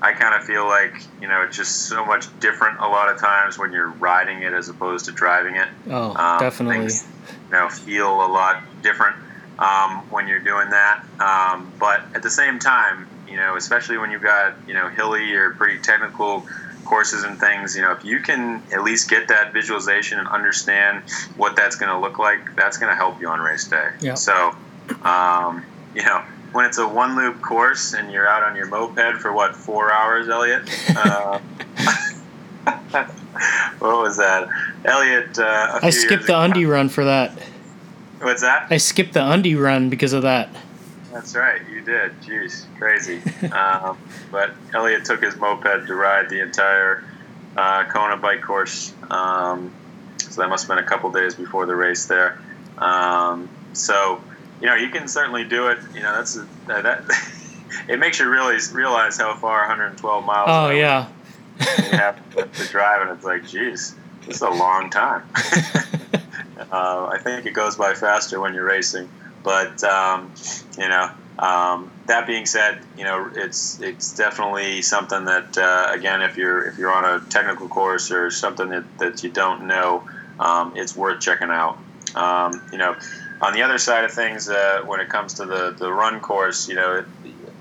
I 0.02 0.12
kind 0.12 0.34
of 0.34 0.44
feel 0.44 0.66
like 0.66 1.02
you 1.20 1.28
know 1.28 1.42
it's 1.42 1.56
just 1.56 1.88
so 1.88 2.04
much 2.04 2.26
different 2.40 2.80
a 2.80 2.88
lot 2.88 3.08
of 3.08 3.18
times 3.18 3.56
when 3.56 3.72
you're 3.72 3.88
riding 3.88 4.42
it 4.42 4.52
as 4.52 4.68
opposed 4.68 5.06
to 5.06 5.12
driving 5.12 5.56
it. 5.56 5.68
Oh, 5.88 6.14
um, 6.14 6.40
definitely. 6.40 6.78
Things, 6.78 7.06
you 7.46 7.52
know, 7.52 7.70
feel 7.70 8.08
a 8.08 8.28
lot 8.28 8.62
different 8.82 9.16
um, 9.58 10.10
when 10.10 10.28
you're 10.28 10.40
doing 10.40 10.68
that. 10.70 11.02
Um, 11.18 11.72
but 11.78 12.02
at 12.14 12.22
the 12.22 12.30
same 12.30 12.58
time, 12.58 13.08
you 13.28 13.36
know, 13.36 13.56
especially 13.56 13.98
when 13.98 14.10
you've 14.10 14.22
got 14.22 14.54
you 14.66 14.74
know 14.74 14.88
hilly 14.88 15.34
or 15.34 15.50
pretty 15.50 15.80
technical 15.80 16.46
courses 16.84 17.24
and 17.24 17.38
things, 17.38 17.74
you 17.74 17.82
know, 17.82 17.92
if 17.92 18.04
you 18.04 18.20
can 18.20 18.62
at 18.72 18.82
least 18.84 19.08
get 19.08 19.28
that 19.28 19.52
visualization 19.52 20.18
and 20.18 20.28
understand 20.28 21.02
what 21.36 21.56
that's 21.56 21.76
going 21.76 21.90
to 21.90 21.98
look 21.98 22.18
like, 22.18 22.54
that's 22.56 22.76
going 22.76 22.90
to 22.90 22.96
help 22.96 23.20
you 23.20 23.28
on 23.28 23.40
race 23.40 23.66
day. 23.66 23.90
Yeah. 24.00 24.14
So, 24.14 24.54
um, 25.02 25.64
you 25.94 26.02
know, 26.02 26.22
when 26.52 26.66
it's 26.66 26.78
a 26.78 26.86
one 26.86 27.16
loop 27.16 27.40
course 27.42 27.94
and 27.94 28.12
you're 28.12 28.28
out 28.28 28.42
on 28.42 28.54
your 28.54 28.66
moped 28.66 29.20
for 29.20 29.32
what 29.32 29.56
four 29.56 29.92
hours, 29.92 30.28
Elliot? 30.28 30.62
Uh, 30.96 31.38
what 33.78 33.98
was 33.98 34.16
that, 34.18 34.48
Elliot? 34.84 35.38
Uh, 35.38 35.80
I 35.82 35.90
skipped 35.90 36.26
the 36.26 36.38
undie 36.38 36.66
run 36.66 36.88
for 36.88 37.04
that. 37.04 37.32
What's 38.20 38.42
that? 38.42 38.68
I 38.70 38.76
skipped 38.76 39.14
the 39.14 39.24
undie 39.24 39.56
run 39.56 39.90
because 39.90 40.12
of 40.12 40.22
that. 40.22 40.48
That's 41.14 41.36
right, 41.36 41.60
you 41.70 41.80
did. 41.80 42.10
Jeez, 42.22 42.66
crazy. 42.76 43.22
um, 43.52 43.96
but 44.32 44.50
Elliot 44.74 45.04
took 45.04 45.22
his 45.22 45.36
moped 45.36 45.86
to 45.86 45.94
ride 45.94 46.28
the 46.28 46.40
entire 46.40 47.04
uh, 47.56 47.84
Kona 47.84 48.16
bike 48.16 48.42
course. 48.42 48.92
Um, 49.08 49.72
so 50.18 50.40
that 50.40 50.48
must 50.48 50.66
have 50.66 50.76
been 50.76 50.84
a 50.84 50.88
couple 50.88 51.12
days 51.12 51.36
before 51.36 51.66
the 51.66 51.76
race 51.76 52.06
there. 52.06 52.40
Um, 52.78 53.48
so, 53.74 54.20
you 54.60 54.66
know, 54.66 54.74
you 54.74 54.88
can 54.88 55.06
certainly 55.06 55.44
do 55.44 55.68
it. 55.68 55.78
You 55.94 56.02
know, 56.02 56.16
that's 56.16 56.36
a, 56.36 56.48
that. 56.66 57.04
it 57.88 58.00
makes 58.00 58.18
you 58.18 58.28
really 58.28 58.58
realize 58.72 59.16
how 59.16 59.36
far 59.36 59.60
112 59.60 60.24
miles. 60.24 60.48
Oh 60.50 60.70
yeah. 60.70 61.06
you 61.60 61.96
have 61.96 62.30
to, 62.34 62.44
to 62.44 62.68
drive, 62.72 63.02
and 63.02 63.16
it's 63.16 63.24
like, 63.24 63.46
geez, 63.46 63.94
this 64.26 64.34
is 64.34 64.42
a 64.42 64.50
long 64.50 64.90
time. 64.90 65.22
uh, 66.72 67.06
I 67.06 67.20
think 67.22 67.46
it 67.46 67.52
goes 67.52 67.76
by 67.76 67.94
faster 67.94 68.40
when 68.40 68.52
you're 68.52 68.66
racing. 68.66 69.08
But 69.44 69.84
um, 69.84 70.32
you 70.76 70.88
know, 70.88 71.08
um, 71.38 71.92
that 72.06 72.26
being 72.26 72.46
said, 72.46 72.80
you 72.96 73.04
know, 73.04 73.30
it's 73.36 73.78
it's 73.80 74.14
definitely 74.14 74.82
something 74.82 75.26
that 75.26 75.56
uh, 75.56 75.92
again, 75.92 76.22
if 76.22 76.36
you're 76.36 76.66
if 76.66 76.78
you're 76.78 76.92
on 76.92 77.04
a 77.04 77.20
technical 77.30 77.68
course 77.68 78.10
or 78.10 78.30
something 78.30 78.70
that, 78.70 78.84
that 78.98 79.22
you 79.22 79.30
don't 79.30 79.68
know, 79.68 80.04
um, 80.40 80.72
it's 80.76 80.96
worth 80.96 81.20
checking 81.20 81.50
out. 81.50 81.78
Um, 82.14 82.62
you 82.72 82.78
know, 82.78 82.96
on 83.42 83.52
the 83.52 83.62
other 83.62 83.78
side 83.78 84.04
of 84.04 84.12
things, 84.12 84.48
uh, 84.48 84.80
when 84.86 85.00
it 85.00 85.08
comes 85.10 85.34
to 85.34 85.44
the 85.44 85.76
the 85.78 85.92
run 85.92 86.20
course, 86.20 86.66
you 86.66 86.74
know. 86.74 86.96
It, 86.96 87.06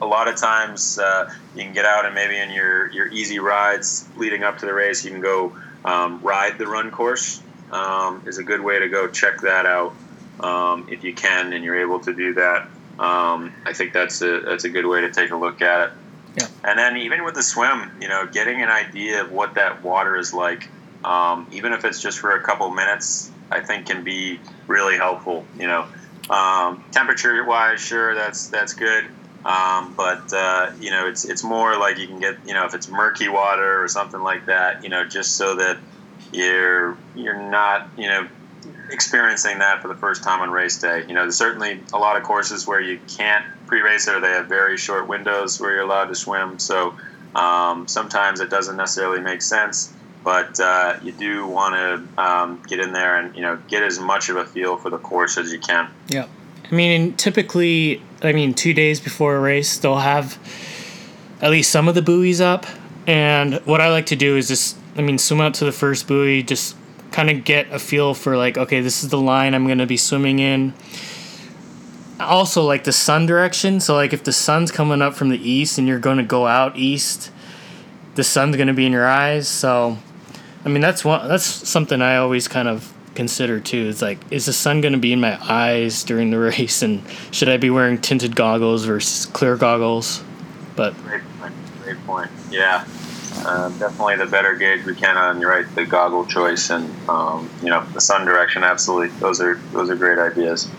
a 0.01 0.05
lot 0.05 0.27
of 0.27 0.35
times 0.35 0.97
uh, 0.97 1.23
you 1.55 1.63
can 1.63 1.73
get 1.73 1.85
out 1.85 2.05
and 2.05 2.13
maybe 2.13 2.37
in 2.37 2.51
your, 2.51 2.91
your 2.91 3.07
easy 3.07 3.39
rides 3.39 4.05
leading 4.17 4.43
up 4.43 4.57
to 4.57 4.65
the 4.65 4.73
race, 4.73 5.05
you 5.05 5.11
can 5.11 5.21
go 5.21 5.55
um, 5.85 6.19
ride 6.21 6.57
the 6.57 6.67
run 6.67 6.91
course. 6.91 7.41
Um, 7.71 8.21
is 8.27 8.37
a 8.37 8.43
good 8.43 8.61
way 8.61 8.79
to 8.79 8.89
go 8.89 9.07
check 9.07 9.39
that 9.41 9.65
out 9.65 9.95
um, 10.39 10.87
if 10.91 11.03
you 11.03 11.13
can 11.13 11.53
and 11.53 11.63
you're 11.63 11.81
able 11.81 11.99
to 12.01 12.13
do 12.13 12.33
that. 12.35 12.67
Um, 12.99 13.53
I 13.65 13.73
think 13.73 13.93
that's 13.93 14.21
a 14.21 14.41
that's 14.41 14.65
a 14.65 14.69
good 14.69 14.85
way 14.85 15.01
to 15.01 15.11
take 15.11 15.31
a 15.31 15.35
look 15.35 15.61
at 15.61 15.89
it. 15.89 15.93
Yeah. 16.37 16.47
And 16.63 16.79
then 16.79 16.97
even 16.97 17.23
with 17.23 17.35
the 17.35 17.43
swim, 17.43 17.91
you 18.01 18.07
know, 18.07 18.25
getting 18.25 18.61
an 18.61 18.69
idea 18.69 19.23
of 19.23 19.31
what 19.31 19.55
that 19.55 19.83
water 19.83 20.15
is 20.15 20.33
like, 20.33 20.69
um, 21.03 21.47
even 21.51 21.73
if 21.73 21.85
it's 21.85 22.01
just 22.01 22.19
for 22.19 22.31
a 22.31 22.41
couple 22.41 22.69
minutes, 22.71 23.31
I 23.51 23.61
think 23.61 23.87
can 23.87 24.03
be 24.03 24.39
really 24.67 24.97
helpful. 24.97 25.45
You 25.57 25.67
know, 25.67 25.85
um, 26.29 26.83
temperature 26.91 27.43
wise, 27.43 27.81
sure, 27.81 28.15
that's 28.15 28.47
that's 28.49 28.73
good. 28.73 29.05
Um, 29.45 29.93
but 29.95 30.31
uh, 30.31 30.71
you 30.79 30.91
know, 30.91 31.07
it's 31.07 31.25
it's 31.25 31.43
more 31.43 31.77
like 31.77 31.97
you 31.97 32.07
can 32.07 32.19
get 32.19 32.37
you 32.45 32.53
know 32.53 32.65
if 32.65 32.73
it's 32.73 32.87
murky 32.87 33.27
water 33.27 33.83
or 33.83 33.87
something 33.87 34.21
like 34.21 34.45
that. 34.45 34.83
You 34.83 34.89
know, 34.89 35.03
just 35.03 35.35
so 35.35 35.55
that 35.55 35.77
you're 36.31 36.97
you're 37.15 37.37
not 37.37 37.89
you 37.97 38.07
know 38.07 38.27
experiencing 38.89 39.59
that 39.59 39.81
for 39.81 39.87
the 39.87 39.95
first 39.95 40.23
time 40.23 40.41
on 40.41 40.51
race 40.51 40.79
day. 40.79 41.03
You 41.07 41.13
know, 41.13 41.21
there's 41.21 41.37
certainly 41.37 41.81
a 41.93 41.97
lot 41.97 42.17
of 42.17 42.23
courses 42.23 42.67
where 42.67 42.79
you 42.79 42.99
can't 43.07 43.45
pre-race 43.67 44.07
or 44.07 44.19
they 44.19 44.29
have 44.29 44.47
very 44.47 44.77
short 44.77 45.07
windows 45.07 45.59
where 45.59 45.73
you're 45.73 45.83
allowed 45.83 46.05
to 46.05 46.15
swim. 46.15 46.59
So 46.59 46.95
um, 47.35 47.87
sometimes 47.87 48.39
it 48.39 48.49
doesn't 48.49 48.77
necessarily 48.77 49.21
make 49.21 49.41
sense, 49.41 49.93
but 50.23 50.59
uh, 50.59 50.97
you 51.01 51.11
do 51.11 51.47
want 51.47 51.75
to 51.75 52.23
um, 52.23 52.61
get 52.67 52.79
in 52.79 52.93
there 52.93 53.17
and 53.17 53.35
you 53.35 53.41
know 53.41 53.57
get 53.67 53.83
as 53.83 53.99
much 53.99 54.29
of 54.29 54.35
a 54.35 54.45
feel 54.45 54.77
for 54.77 54.89
the 54.89 54.99
course 54.99 55.37
as 55.37 55.51
you 55.51 55.59
can. 55.59 55.89
Yeah, 56.07 56.27
I 56.71 56.75
mean, 56.75 57.13
typically, 57.13 58.01
I 58.21 58.33
mean, 58.33 58.53
two 58.53 58.73
days 58.73 58.99
before 58.99 59.35
a 59.35 59.39
race, 59.39 59.77
they'll 59.77 59.97
have 59.97 60.37
at 61.41 61.51
least 61.51 61.71
some 61.71 61.87
of 61.87 61.95
the 61.95 62.01
buoys 62.01 62.41
up. 62.41 62.65
And 63.05 63.55
what 63.65 63.81
I 63.81 63.89
like 63.89 64.05
to 64.07 64.15
do 64.15 64.37
is 64.37 64.47
just, 64.47 64.77
I 64.95 65.01
mean, 65.01 65.17
swim 65.17 65.41
up 65.41 65.53
to 65.53 65.65
the 65.65 65.71
first 65.71 66.07
buoy, 66.07 66.41
just 66.41 66.75
kind 67.13 67.29
of 67.29 67.43
get 67.45 67.71
a 67.71 67.77
feel 67.77 68.15
for 68.15 68.35
like 68.35 68.57
okay 68.57 68.81
this 68.81 69.03
is 69.03 69.09
the 69.09 69.19
line 69.19 69.53
i'm 69.53 69.65
going 69.65 69.77
to 69.77 69.85
be 69.85 69.97
swimming 69.97 70.39
in. 70.39 70.73
Also 72.19 72.63
like 72.63 72.83
the 72.83 72.91
sun 72.91 73.25
direction. 73.25 73.79
So 73.79 73.95
like 73.95 74.13
if 74.13 74.23
the 74.23 74.31
sun's 74.33 74.71
coming 74.71 75.01
up 75.01 75.13
from 75.13 75.29
the 75.29 75.49
east 75.49 75.77
and 75.77 75.87
you're 75.87 75.99
going 75.99 76.17
to 76.17 76.23
go 76.23 76.47
out 76.47 76.75
east 76.75 77.31
the 78.15 78.23
sun's 78.23 78.55
going 78.55 78.67
to 78.67 78.73
be 78.73 78.85
in 78.85 78.91
your 78.91 79.07
eyes. 79.07 79.47
So 79.47 79.97
i 80.65 80.69
mean 80.69 80.81
that's 80.81 81.05
one 81.05 81.27
that's 81.27 81.45
something 81.45 82.01
i 82.01 82.17
always 82.17 82.47
kind 82.47 82.67
of 82.67 82.91
consider 83.13 83.59
too. 83.59 83.87
It's 83.89 84.01
like 84.01 84.19
is 84.31 84.47
the 84.47 84.53
sun 84.53 84.81
going 84.81 84.93
to 84.93 84.99
be 84.99 85.13
in 85.13 85.21
my 85.21 85.37
eyes 85.41 86.03
during 86.03 86.31
the 86.31 86.39
race? 86.51 86.81
And 86.81 87.03
should 87.31 87.49
i 87.49 87.57
be 87.57 87.69
wearing 87.69 87.99
tinted 88.01 88.35
goggles 88.35 88.85
versus 88.85 89.27
clear 89.27 89.55
goggles? 89.55 90.23
But 90.75 90.97
great 91.03 91.21
point, 91.39 91.53
great 91.83 92.05
point. 92.07 92.31
yeah 92.49 92.85
uh, 93.45 93.69
definitely 93.69 94.17
the 94.17 94.25
better 94.25 94.55
gauge 94.55 94.85
we 94.85 94.95
can 94.95 95.17
on 95.17 95.41
right 95.41 95.65
the 95.75 95.85
goggle 95.85 96.25
choice 96.25 96.69
and 96.69 96.89
um, 97.09 97.49
you 97.61 97.69
know 97.69 97.85
the 97.93 98.01
sun 98.01 98.25
direction. 98.25 98.63
Absolutely, 98.63 99.09
those 99.19 99.41
are 99.41 99.55
those 99.71 99.89
are 99.89 99.95
great 99.95 100.19
ideas. 100.19 100.69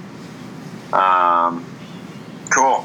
Um, 0.92 1.64
cool. 2.50 2.84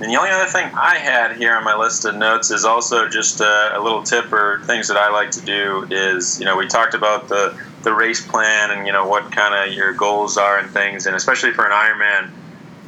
And 0.00 0.10
the 0.12 0.16
only 0.16 0.30
other 0.30 0.50
thing 0.50 0.70
I 0.74 0.96
had 0.96 1.36
here 1.36 1.54
on 1.54 1.62
my 1.62 1.76
list 1.76 2.04
of 2.04 2.16
notes 2.16 2.50
is 2.50 2.64
also 2.64 3.08
just 3.08 3.40
a, 3.40 3.78
a 3.78 3.80
little 3.80 4.02
tip 4.02 4.32
or 4.32 4.60
things 4.64 4.88
that 4.88 4.96
I 4.96 5.10
like 5.10 5.30
to 5.32 5.40
do 5.40 5.86
is 5.90 6.38
you 6.38 6.44
know 6.44 6.56
we 6.56 6.66
talked 6.66 6.94
about 6.94 7.28
the 7.28 7.58
the 7.82 7.92
race 7.92 8.26
plan 8.26 8.70
and 8.70 8.86
you 8.86 8.92
know 8.92 9.06
what 9.06 9.30
kind 9.30 9.54
of 9.54 9.74
your 9.74 9.92
goals 9.92 10.36
are 10.36 10.58
and 10.58 10.70
things 10.70 11.06
and 11.06 11.14
especially 11.14 11.52
for 11.52 11.64
an 11.64 11.72
Ironman 11.72 12.30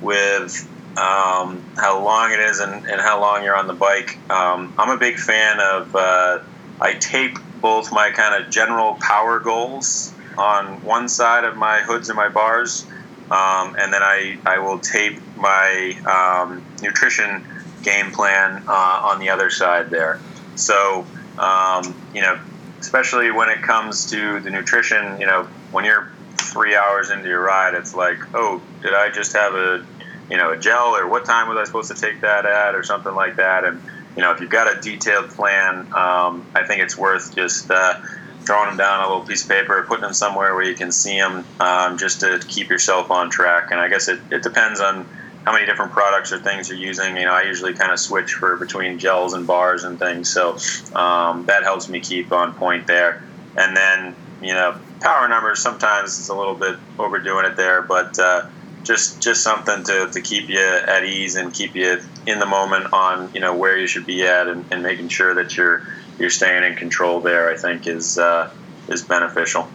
with 0.00 0.68
um, 0.96 1.62
how 1.76 2.02
long 2.02 2.32
it 2.32 2.40
is 2.40 2.58
and, 2.60 2.86
and 2.86 3.00
how 3.00 3.20
long 3.20 3.44
you're 3.44 3.56
on 3.56 3.66
the 3.66 3.74
bike. 3.74 4.18
Um, 4.30 4.74
I'm 4.78 4.90
a 4.90 4.98
big 4.98 5.18
fan 5.18 5.60
of, 5.60 5.94
uh, 5.94 6.38
I 6.80 6.94
tape 6.94 7.38
both 7.60 7.92
my 7.92 8.10
kind 8.10 8.42
of 8.42 8.50
general 8.50 8.94
power 9.00 9.38
goals 9.40 10.12
on 10.38 10.82
one 10.82 11.08
side 11.08 11.44
of 11.44 11.56
my 11.56 11.80
hoods 11.80 12.08
and 12.08 12.16
my 12.16 12.28
bars, 12.28 12.86
um, 13.30 13.74
and 13.78 13.92
then 13.92 14.02
I, 14.02 14.38
I 14.46 14.58
will 14.58 14.78
tape 14.78 15.20
my 15.36 15.94
um, 16.06 16.64
nutrition 16.82 17.46
game 17.82 18.10
plan 18.12 18.62
uh, 18.66 19.00
on 19.04 19.18
the 19.18 19.30
other 19.30 19.50
side 19.50 19.90
there. 19.90 20.20
So, 20.54 21.06
um, 21.38 21.94
you 22.14 22.22
know, 22.22 22.38
especially 22.80 23.30
when 23.30 23.48
it 23.48 23.62
comes 23.62 24.10
to 24.10 24.40
the 24.40 24.50
nutrition, 24.50 25.18
you 25.20 25.26
know, 25.26 25.48
when 25.72 25.84
you're 25.84 26.10
three 26.36 26.76
hours 26.76 27.10
into 27.10 27.28
your 27.28 27.40
ride, 27.42 27.74
it's 27.74 27.94
like, 27.94 28.18
oh, 28.34 28.62
did 28.82 28.94
I 28.94 29.10
just 29.10 29.32
have 29.34 29.54
a 29.54 29.84
you 30.30 30.36
know, 30.36 30.52
a 30.52 30.58
gel 30.58 30.96
or 30.96 31.08
what 31.08 31.24
time 31.24 31.48
was 31.48 31.58
I 31.58 31.64
supposed 31.64 31.94
to 31.94 32.00
take 32.00 32.20
that 32.22 32.46
at 32.46 32.74
or 32.74 32.82
something 32.82 33.14
like 33.14 33.36
that. 33.36 33.64
And, 33.64 33.80
you 34.16 34.22
know, 34.22 34.32
if 34.32 34.40
you've 34.40 34.50
got 34.50 34.74
a 34.74 34.80
detailed 34.80 35.30
plan, 35.30 35.80
um, 35.92 36.46
I 36.54 36.64
think 36.66 36.82
it's 36.82 36.96
worth 36.96 37.34
just 37.34 37.70
uh, 37.70 37.94
throwing 38.40 38.68
them 38.68 38.76
down 38.76 39.00
on 39.00 39.06
a 39.06 39.08
little 39.08 39.24
piece 39.24 39.42
of 39.42 39.48
paper, 39.48 39.84
putting 39.86 40.02
them 40.02 40.14
somewhere 40.14 40.54
where 40.54 40.64
you 40.64 40.74
can 40.74 40.90
see 40.90 41.18
them 41.18 41.44
um, 41.60 41.98
just 41.98 42.20
to 42.20 42.40
keep 42.48 42.70
yourself 42.70 43.10
on 43.10 43.30
track. 43.30 43.70
And 43.70 43.80
I 43.80 43.88
guess 43.88 44.08
it, 44.08 44.20
it 44.30 44.42
depends 44.42 44.80
on 44.80 45.06
how 45.44 45.52
many 45.52 45.64
different 45.64 45.92
products 45.92 46.32
or 46.32 46.38
things 46.38 46.68
you're 46.68 46.78
using. 46.78 47.16
You 47.16 47.26
know, 47.26 47.32
I 47.32 47.42
usually 47.42 47.74
kind 47.74 47.92
of 47.92 48.00
switch 48.00 48.32
for 48.32 48.56
between 48.56 48.98
gels 48.98 49.32
and 49.32 49.46
bars 49.46 49.84
and 49.84 49.98
things. 49.98 50.28
So 50.32 50.56
um, 50.98 51.46
that 51.46 51.62
helps 51.62 51.88
me 51.88 52.00
keep 52.00 52.32
on 52.32 52.52
point 52.54 52.88
there. 52.88 53.22
And 53.56 53.76
then, 53.76 54.16
you 54.42 54.54
know, 54.54 54.76
power 55.00 55.28
numbers 55.28 55.60
sometimes 55.62 56.18
it's 56.18 56.28
a 56.28 56.34
little 56.34 56.56
bit 56.56 56.76
overdoing 56.98 57.46
it 57.46 57.56
there, 57.56 57.82
but 57.82 58.18
uh, 58.18 58.46
just 58.86 59.20
just 59.20 59.42
something 59.42 59.82
to, 59.84 60.08
to 60.12 60.20
keep 60.20 60.48
you 60.48 60.58
at 60.58 61.04
ease 61.04 61.36
and 61.36 61.52
keep 61.52 61.74
you 61.74 62.00
in 62.26 62.38
the 62.38 62.46
moment 62.46 62.92
on 62.92 63.30
you 63.34 63.40
know 63.40 63.54
where 63.54 63.76
you 63.76 63.86
should 63.86 64.06
be 64.06 64.26
at 64.26 64.46
and, 64.46 64.64
and 64.70 64.82
making 64.82 65.08
sure 65.08 65.34
that 65.34 65.56
you're 65.56 65.86
you're 66.18 66.30
staying 66.30 66.64
in 66.64 66.76
control 66.76 67.20
there 67.20 67.50
I 67.50 67.56
think 67.56 67.86
is 67.86 68.18
uh, 68.18 68.50
is 68.88 69.02
beneficial. 69.02 69.68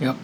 Yep. 0.00 0.16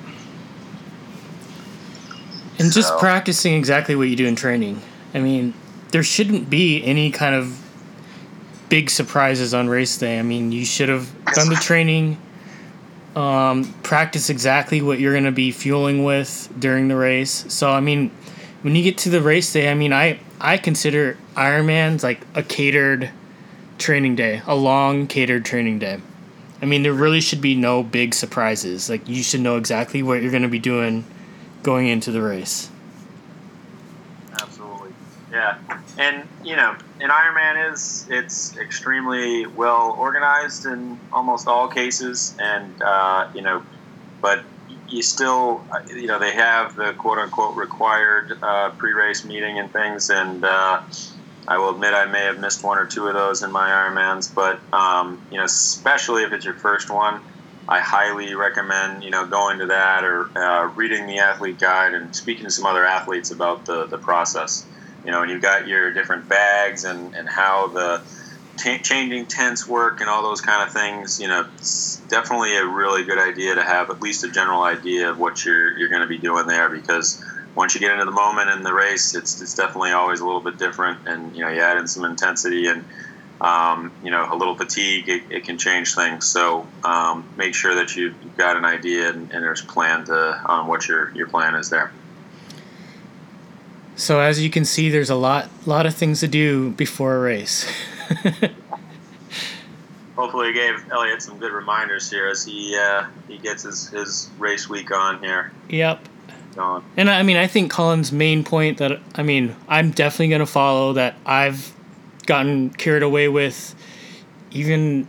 And 2.59 2.73
so. 2.73 2.81
just 2.81 2.99
practicing 2.99 3.55
exactly 3.55 3.95
what 3.95 4.09
you 4.09 4.17
do 4.17 4.27
in 4.27 4.37
training. 4.37 4.83
I 5.15 5.21
mean, 5.21 5.55
there 5.91 6.03
shouldn't 6.03 6.51
be 6.51 6.83
any 6.85 7.11
kind 7.11 7.35
of 7.35 7.59
big 8.69 8.91
surprises 8.91 9.55
on 9.55 9.69
race 9.69 9.97
day. 9.97 10.19
I 10.19 10.23
mean, 10.23 10.53
you 10.53 10.65
should 10.65 10.89
have 10.89 11.11
done 11.35 11.49
the 11.49 11.57
training 11.57 12.19
Um, 13.15 13.75
practice 13.83 14.31
exactly 14.31 14.81
what 14.81 14.99
you're 14.99 15.13
going 15.13 15.25
to 15.25 15.33
be 15.33 15.53
fueling 15.53 16.03
with 16.03 16.51
during 16.59 16.89
the 16.89 16.97
race. 16.97 17.45
So, 17.53 17.71
I 17.71 17.81
mean, 17.81 18.11
when 18.63 18.75
you 18.75 18.83
get 18.83 18.97
to 18.99 19.11
the 19.11 19.21
race 19.21 19.53
day, 19.53 19.71
I 19.71 19.75
mean, 19.75 19.93
I, 19.93 20.19
I 20.41 20.57
consider 20.57 21.19
Ironman's 21.35 22.03
like 22.03 22.21
a 22.35 22.43
catered 22.43 23.11
training 23.77 24.17
day, 24.17 24.41
a 24.47 24.55
long 24.55 25.07
catered 25.07 25.45
training 25.45 25.79
day. 25.79 26.01
I 26.63 26.65
mean, 26.65 26.85
there 26.85 26.95
really 26.95 27.21
should 27.21 27.43
be 27.43 27.55
no 27.55 27.83
big 27.83 28.15
surprises. 28.15 28.89
Like, 28.89 29.07
you 29.07 29.23
should 29.23 29.41
know 29.41 29.57
exactly 29.59 30.03
what 30.03 30.23
you're 30.23 30.31
going 30.31 30.45
to 30.45 30.49
be 30.49 30.59
doing 30.59 31.05
going 31.63 31.89
into 31.89 32.13
the 32.13 32.23
race. 32.23 32.71
Yeah. 35.33 35.57
And, 35.99 36.29
you 36.45 36.57
know, 36.57 36.77
an 37.01 37.11
Ironman 37.11 37.73
is, 37.73 38.07
it's 38.11 38.57
extremely 38.59 39.47
well 39.47 39.97
organized 39.99 40.67
in 40.67 40.99
almost 41.13 41.49
all 41.49 41.69
cases. 41.69 42.37
And, 42.39 42.81
uh, 42.83 43.29
you 43.35 43.43
know, 43.43 43.63
but 44.21 44.45
you 44.89 45.03
still, 45.03 45.65
you 45.89 46.07
know, 46.07 46.19
they 46.19 46.33
have 46.33 46.77
the 46.77 46.93
quote 46.93 47.19
unquote 47.19 47.57
required 47.57 48.39
uh, 48.43 48.71
pre 48.71 48.93
race 48.93 49.25
meeting 49.25 49.59
and 49.59 49.73
things. 49.73 50.11
And, 50.11 50.45
uh, 50.45 50.83
I 51.49 51.59
will 51.59 51.71
admit 51.71 51.93
I 51.93 52.07
may 52.07 52.25
have 52.25 52.39
missed 52.39 52.63
one 52.63 52.79
or 52.79 52.87
two 52.87 53.09
of 53.09 53.15
those 53.15 53.43
in 53.43 53.51
my 53.51 53.69
Ironmans, 53.69 54.33
but 54.33 54.61
um, 54.73 55.21
you 55.31 55.39
know, 55.39 55.45
especially 55.45 56.23
if 56.23 56.33
it's 56.33 56.45
your 56.45 56.55
first 56.55 56.89
one, 56.89 57.21
I 57.69 57.81
highly 57.81 58.35
recommend 58.35 59.03
you 59.03 59.11
know 59.11 59.27
going 59.27 59.59
to 59.59 59.67
that 59.67 60.05
or 60.05 60.31
uh, 60.37 60.73
reading 60.77 61.07
the 61.07 61.19
athlete 61.19 61.59
guide 61.59 61.95
and 61.95 62.15
speaking 62.15 62.45
to 62.45 62.51
some 62.51 62.65
other 62.65 62.85
athletes 62.85 63.33
about 63.33 63.67
the 63.67 63.87
the 63.87 63.99
process. 63.99 64.65
You 65.05 65.11
know, 65.11 65.23
and 65.23 65.31
you've 65.31 65.43
got 65.43 65.67
your 65.67 65.93
different 65.93 66.29
bags 66.29 66.85
and 66.85 67.15
and 67.15 67.29
how 67.29 67.69
the 67.69 68.03
t- 68.59 68.79
changing 68.79 69.27
tents 69.27 69.67
work 69.67 70.01
and 70.01 70.09
all 70.09 70.23
those 70.23 70.41
kind 70.41 70.67
of 70.67 70.73
things. 70.73 71.21
You 71.21 71.29
know, 71.29 71.47
it's 71.55 71.97
definitely 72.09 72.57
a 72.57 72.65
really 72.65 73.05
good 73.05 73.19
idea 73.19 73.55
to 73.55 73.63
have 73.63 73.91
at 73.91 74.01
least 74.01 74.25
a 74.25 74.31
general 74.31 74.63
idea 74.63 75.11
of 75.11 75.19
what 75.19 75.45
you're 75.45 75.77
you're 75.77 75.89
going 75.89 76.03
to 76.03 76.09
be 76.09 76.19
doing 76.19 76.47
there 76.47 76.69
because 76.69 77.23
once 77.55 77.75
you 77.75 77.81
get 77.81 77.93
into 77.93 78.05
the 78.05 78.11
moment 78.11 78.51
in 78.51 78.63
the 78.63 78.73
race, 78.73 79.15
it's, 79.15 79.41
it's 79.41 79.55
definitely 79.55 79.93
always 79.93 80.21
a 80.21 80.25
little 80.25 80.41
bit 80.41 80.57
different. 80.59 81.07
And, 81.07 81.37
you 81.37 81.45
know, 81.45 81.51
you 81.51 81.61
add 81.61 81.77
in 81.77 81.87
some 81.87 82.05
intensity 82.05 82.67
and, 82.67 82.85
um, 83.41 83.93
you 84.03 84.11
know, 84.11 84.27
a 84.31 84.37
little 84.37 84.57
fatigue, 84.57 85.09
it, 85.09 85.23
it 85.31 85.45
can 85.45 85.59
change 85.59 85.95
things. 85.95 86.27
So 86.27 86.67
um, 86.83 87.29
make 87.37 87.55
sure 87.55 87.75
that 87.75 87.95
you've 87.95 88.37
got 88.37 88.57
an 88.57 88.65
idea 88.65 89.11
and, 89.11 89.31
and 89.33 89.43
there's 89.43 89.63
a 89.63 89.67
plan 89.67 90.05
to, 90.07 90.41
on 90.47 90.67
what 90.67 90.89
your, 90.89 91.13
your 91.15 91.29
plan 91.29 91.55
is 91.55 91.69
there. 91.69 91.93
So 93.97 94.21
as 94.21 94.43
you 94.43 94.51
can 94.51 94.65
see, 94.65 94.91
there's 94.91 95.11
a 95.11 95.15
lot, 95.15 95.49
lot 95.67 95.87
of 95.87 95.95
things 95.95 96.21
to 96.21 96.29
do 96.29 96.71
before 96.71 97.17
a 97.17 97.21
race. 97.21 97.71
Hopefully, 100.17 100.49
we 100.49 100.53
gave 100.55 100.91
Elliot 100.91 101.23
some 101.23 101.39
good 101.39 101.53
reminders 101.53 102.11
here 102.11 102.29
as 102.29 102.45
he 102.45 102.77
uh, 102.77 103.05
he 103.29 103.39
gets 103.39 103.63
his, 103.63 103.89
his 103.89 104.29
race 104.39 104.69
week 104.69 104.91
on 104.91 105.23
here. 105.23 105.53
Yep. 105.69 106.09
And 106.97 107.09
I 107.09 107.23
mean, 107.23 107.37
I 107.37 107.47
think 107.47 107.73
Colin's 107.73 108.13
main 108.13 108.45
point 108.45 108.79
that 108.79 109.01
I 109.15 109.23
mean, 109.23 109.57
I'm 109.69 109.91
definitely 109.91 110.29
going 110.29 110.41
to 110.41 110.47
follow 110.47 110.93
that 110.95 111.17
I've 111.25 111.75
gotten 112.27 112.71
carried 112.71 113.03
away 113.03 113.29
with 113.29 113.75
even 114.51 115.09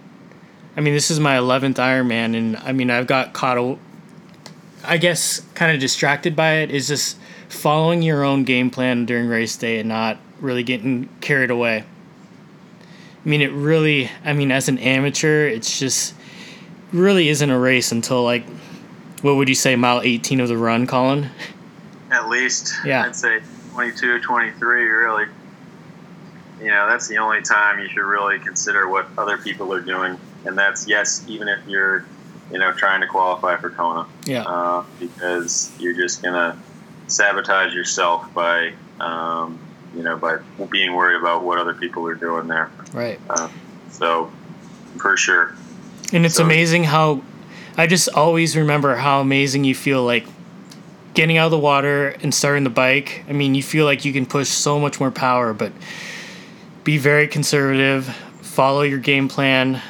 I 0.75 0.81
mean, 0.81 0.93
this 0.93 1.11
is 1.11 1.19
my 1.19 1.35
11th 1.35 1.75
Ironman 1.75 2.35
and 2.35 2.57
I 2.57 2.71
mean, 2.71 2.89
I've 2.89 3.07
got 3.07 3.33
caught 3.33 3.77
I 4.85 4.97
guess 4.97 5.41
kind 5.53 5.73
of 5.73 5.79
distracted 5.79 6.35
by 6.35 6.55
it 6.55 6.71
is 6.71 6.87
just 6.87 7.17
following 7.53 8.01
your 8.01 8.23
own 8.23 8.43
game 8.43 8.69
plan 8.69 9.05
during 9.05 9.27
race 9.27 9.55
day 9.55 9.79
and 9.79 9.87
not 9.87 10.17
really 10.39 10.63
getting 10.63 11.07
carried 11.21 11.51
away. 11.51 11.83
I 13.25 13.29
mean, 13.29 13.41
it 13.41 13.51
really 13.51 14.09
I 14.25 14.33
mean, 14.33 14.51
as 14.51 14.67
an 14.67 14.77
amateur, 14.79 15.47
it's 15.47 15.79
just 15.79 16.13
really 16.91 17.29
isn't 17.29 17.49
a 17.49 17.57
race 17.57 17.91
until 17.91 18.23
like 18.23 18.43
what 19.23 19.37
would 19.37 19.47
you 19.47 19.55
say, 19.55 19.75
mile 19.75 20.01
18 20.01 20.41
of 20.41 20.49
the 20.49 20.57
run, 20.57 20.85
Colin? 20.85 21.29
At 22.11 22.27
least. 22.27 22.73
Yeah. 22.85 23.03
I'd 23.03 23.15
say 23.15 23.39
22, 23.71 24.19
23, 24.19 24.83
really. 24.89 25.25
You 26.59 26.67
know, 26.67 26.87
that's 26.87 27.07
the 27.07 27.17
only 27.17 27.41
time 27.41 27.79
you 27.79 27.87
should 27.87 28.03
really 28.03 28.37
consider 28.39 28.87
what 28.87 29.07
other 29.17 29.37
people 29.37 29.73
are 29.73 29.81
doing. 29.81 30.19
And 30.45 30.57
that's, 30.57 30.87
yes, 30.89 31.23
even 31.27 31.47
if 31.47 31.65
you're, 31.67 32.05
you 32.51 32.59
know, 32.59 32.73
trying 32.73 32.99
to 32.99 33.07
qualify 33.07 33.55
for 33.55 33.69
Kona. 33.69 34.05
Yeah. 34.25 34.43
Uh, 34.43 34.83
because 34.99 35.71
you're 35.79 35.95
just 35.95 36.21
going 36.21 36.33
to 36.33 36.57
sabotage 37.07 37.73
yourself 37.73 38.33
by, 38.33 38.73
um, 38.99 39.59
you 39.95 40.03
know, 40.03 40.17
by 40.17 40.37
being 40.69 40.93
worried 40.93 41.19
about 41.19 41.43
what 41.43 41.57
other 41.57 41.73
people 41.73 42.07
are 42.07 42.15
doing 42.15 42.47
there. 42.47 42.71
Right. 42.93 43.19
Uh, 43.29 43.49
so, 43.89 44.31
for 44.97 45.17
sure. 45.17 45.55
And 46.11 46.25
it's 46.25 46.35
so, 46.35 46.43
amazing 46.43 46.83
how 46.83 47.21
I 47.77 47.87
just 47.87 48.09
always 48.09 48.55
remember 48.55 48.95
how 48.95 49.19
amazing 49.21 49.63
you 49.63 49.73
feel 49.73 50.03
like 50.03 50.25
getting 51.13 51.37
out 51.37 51.45
of 51.45 51.51
the 51.51 51.59
water 51.59 52.09
and 52.21 52.33
starting 52.33 52.63
the 52.63 52.69
bike. 52.69 53.23
I 53.27 53.33
mean, 53.33 53.55
you 53.55 53.63
feel 53.63 53.85
like 53.85 54.05
you 54.05 54.13
can 54.13 54.25
push 54.25 54.49
so 54.49 54.79
much 54.79 54.99
more 54.99 55.11
power, 55.11 55.53
but 55.53 55.71
be 56.83 56.97
very 56.97 57.27
conservative, 57.27 58.05
follow 58.41 58.81
your 58.81 58.99
game 58.99 59.27
plan. 59.27 59.81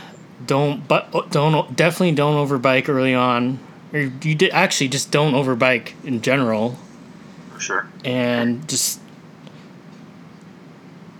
Don't 0.45 0.87
but 0.87 1.31
don't 1.31 1.75
definitely 1.75 2.13
don't 2.13 2.35
overbike 2.47 2.89
early 2.89 3.13
on. 3.13 3.59
Or 3.93 3.99
you 3.99 4.35
did 4.35 4.51
actually 4.51 4.89
just 4.89 5.11
don't 5.11 5.33
overbike 5.33 5.93
in 6.03 6.21
general. 6.21 6.77
Sure. 7.59 7.87
And 8.03 8.67
just 8.67 8.99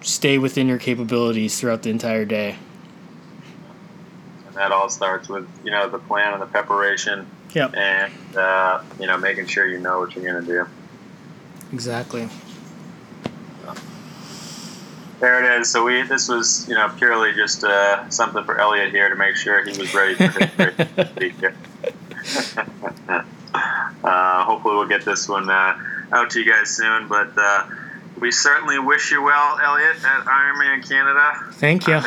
stay 0.02 0.38
within 0.38 0.68
your 0.68 0.80
capabilities 0.80 1.60
throughout 1.60 1.84
the 1.84 1.90
entire 1.90 2.26
day 2.26 2.58
and 4.54 4.62
that 4.62 4.72
all 4.72 4.90
starts 4.90 5.28
with 5.30 5.48
you 5.64 5.72
know 5.72 5.90
the 5.90 5.98
plan 5.98 6.34
and 6.34 6.42
the 6.42 6.46
preparation. 6.46 7.28
Yep. 7.54 7.76
And 7.76 8.36
uh, 8.36 8.84
you 9.00 9.08
know 9.08 9.18
making 9.18 9.48
sure 9.48 9.68
you 9.68 9.80
know 9.80 10.00
what 10.00 10.16
you're 10.16 10.24
going 10.24 10.46
to 10.46 10.52
do. 10.52 10.68
Exactly. 11.72 12.30
there 15.20 15.44
it 15.44 15.62
is. 15.62 15.72
So 15.72 15.84
we 15.86 16.04
this 16.04 16.30
was 16.30 16.68
you 16.68 16.76
know 16.76 16.90
purely 16.98 17.34
just 17.34 17.64
uh, 17.64 18.08
something 18.10 18.44
for 18.44 18.60
Elliot 18.60 18.92
here 18.92 19.10
to 19.10 19.16
make 19.16 19.36
sure 19.36 19.64
he 19.64 19.78
was 19.78 19.94
ready 19.94 20.16
for 20.16 20.28
his 20.30 21.34
uh, 24.04 24.44
hopefully 24.46 24.76
we'll 24.76 24.88
get 24.88 25.04
this 25.04 25.28
one 25.28 25.50
uh, 25.50 25.78
out 26.14 26.30
to 26.32 26.40
you 26.40 26.52
guys 26.52 26.70
soon, 26.70 27.08
but. 27.08 27.32
Uh, 27.38 27.66
we 28.20 28.32
certainly 28.32 28.80
wish 28.80 29.12
you 29.12 29.22
well, 29.22 29.60
Elliot, 29.60 29.98
at 30.06 30.24
Ironman 30.26 30.88
Canada. 30.88 31.52
Thank 31.54 31.88
you. 31.88 32.00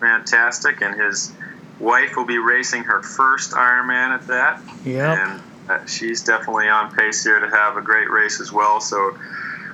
fantastic, 0.00 0.80
and 0.80 0.98
his 0.98 1.32
wife 1.78 2.16
will 2.16 2.24
be 2.24 2.38
racing 2.38 2.84
her 2.84 3.02
first 3.02 3.52
Ironman 3.52 4.14
at 4.14 4.26
that. 4.28 4.62
Yeah. 4.84 5.34
And 5.34 5.42
uh, 5.68 5.86
she's 5.86 6.22
definitely 6.22 6.68
on 6.68 6.94
pace 6.94 7.24
here 7.24 7.40
to 7.40 7.48
have 7.48 7.76
a 7.76 7.82
great 7.82 8.10
race 8.10 8.40
as 8.40 8.52
well. 8.52 8.80
So 8.80 9.18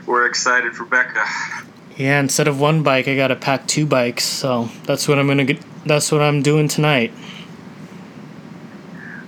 we're 0.07 0.27
excited 0.27 0.75
for 0.75 0.85
Becca. 0.85 1.25
Yeah, 1.97 2.19
instead 2.19 2.49
of 2.49 2.59
one 2.59 2.83
bike, 2.83 3.07
I 3.07 3.15
got 3.15 3.29
to 3.29 3.37
pack 3.37 3.67
two 3.67 3.87
bikes. 3.87 4.25
So 4.25 4.71
that's 4.85 5.07
what 5.07 5.19
I'm 5.19 5.27
gonna 5.27 5.45
get. 5.45 5.63
That's 5.85 6.11
what 6.11 6.23
I'm 6.23 6.43
doing 6.43 6.69
tonight. 6.69 7.13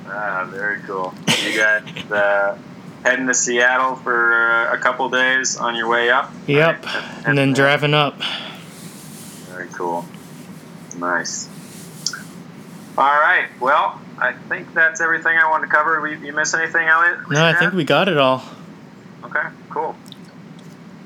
Ah, 0.07 0.49
very 0.51 0.81
cool. 0.81 1.13
You 1.45 1.57
got 1.57 2.11
uh, 2.13 2.57
heading 3.05 3.27
to 3.27 3.35
Seattle 3.35 3.97
for 3.97 4.35
uh, 4.35 4.75
a 4.75 4.79
couple 4.79 5.09
days 5.11 5.57
on 5.57 5.77
your 5.77 5.89
way 5.89 6.11
up. 6.11 6.33
Yep, 6.47 6.85
right? 6.85 7.05
and, 7.19 7.27
and, 7.27 7.39
then 7.39 7.53
driving 7.53 7.95
up. 7.95 8.21
Very 9.51 9.69
cool. 9.69 10.05
Nice. 10.99 11.49
All 12.97 13.05
right. 13.05 13.49
Well, 13.61 14.01
I 14.19 14.33
think 14.49 14.73
that's 14.75 15.01
everything 15.01 15.37
I 15.37 15.49
wanted 15.51 15.67
to 15.67 15.73
cover. 15.73 16.07
You, 16.09 16.19
you 16.19 16.33
miss 16.33 16.55
anything, 16.55 16.87
Elliot? 16.87 17.31
No, 17.31 17.45
I 17.45 17.53
think 17.55 17.75
we 17.75 17.85
got 17.85 18.09
it 18.09 18.17
all. 18.17 18.43
Okay, 19.25 19.49
cool. 19.71 19.95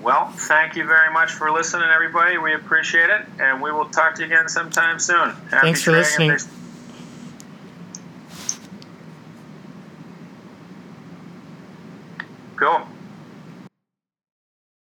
Well, 0.01 0.29
thank 0.29 0.77
you 0.77 0.85
very 0.85 1.13
much 1.13 1.33
for 1.33 1.51
listening, 1.51 1.89
everybody. 1.93 2.39
We 2.39 2.55
appreciate 2.55 3.11
it, 3.11 3.23
and 3.41 3.61
we 3.61 3.73
will 3.73 3.87
talk 3.87 4.15
to 4.17 4.21
you 4.21 4.27
again 4.27 4.49
sometime 4.49 5.01
soon. 5.01 5.31
Happy 5.31 5.59
Thanks 5.61 5.83
for 5.83 5.93
listening. 5.93 6.39
Cool. 12.59 12.98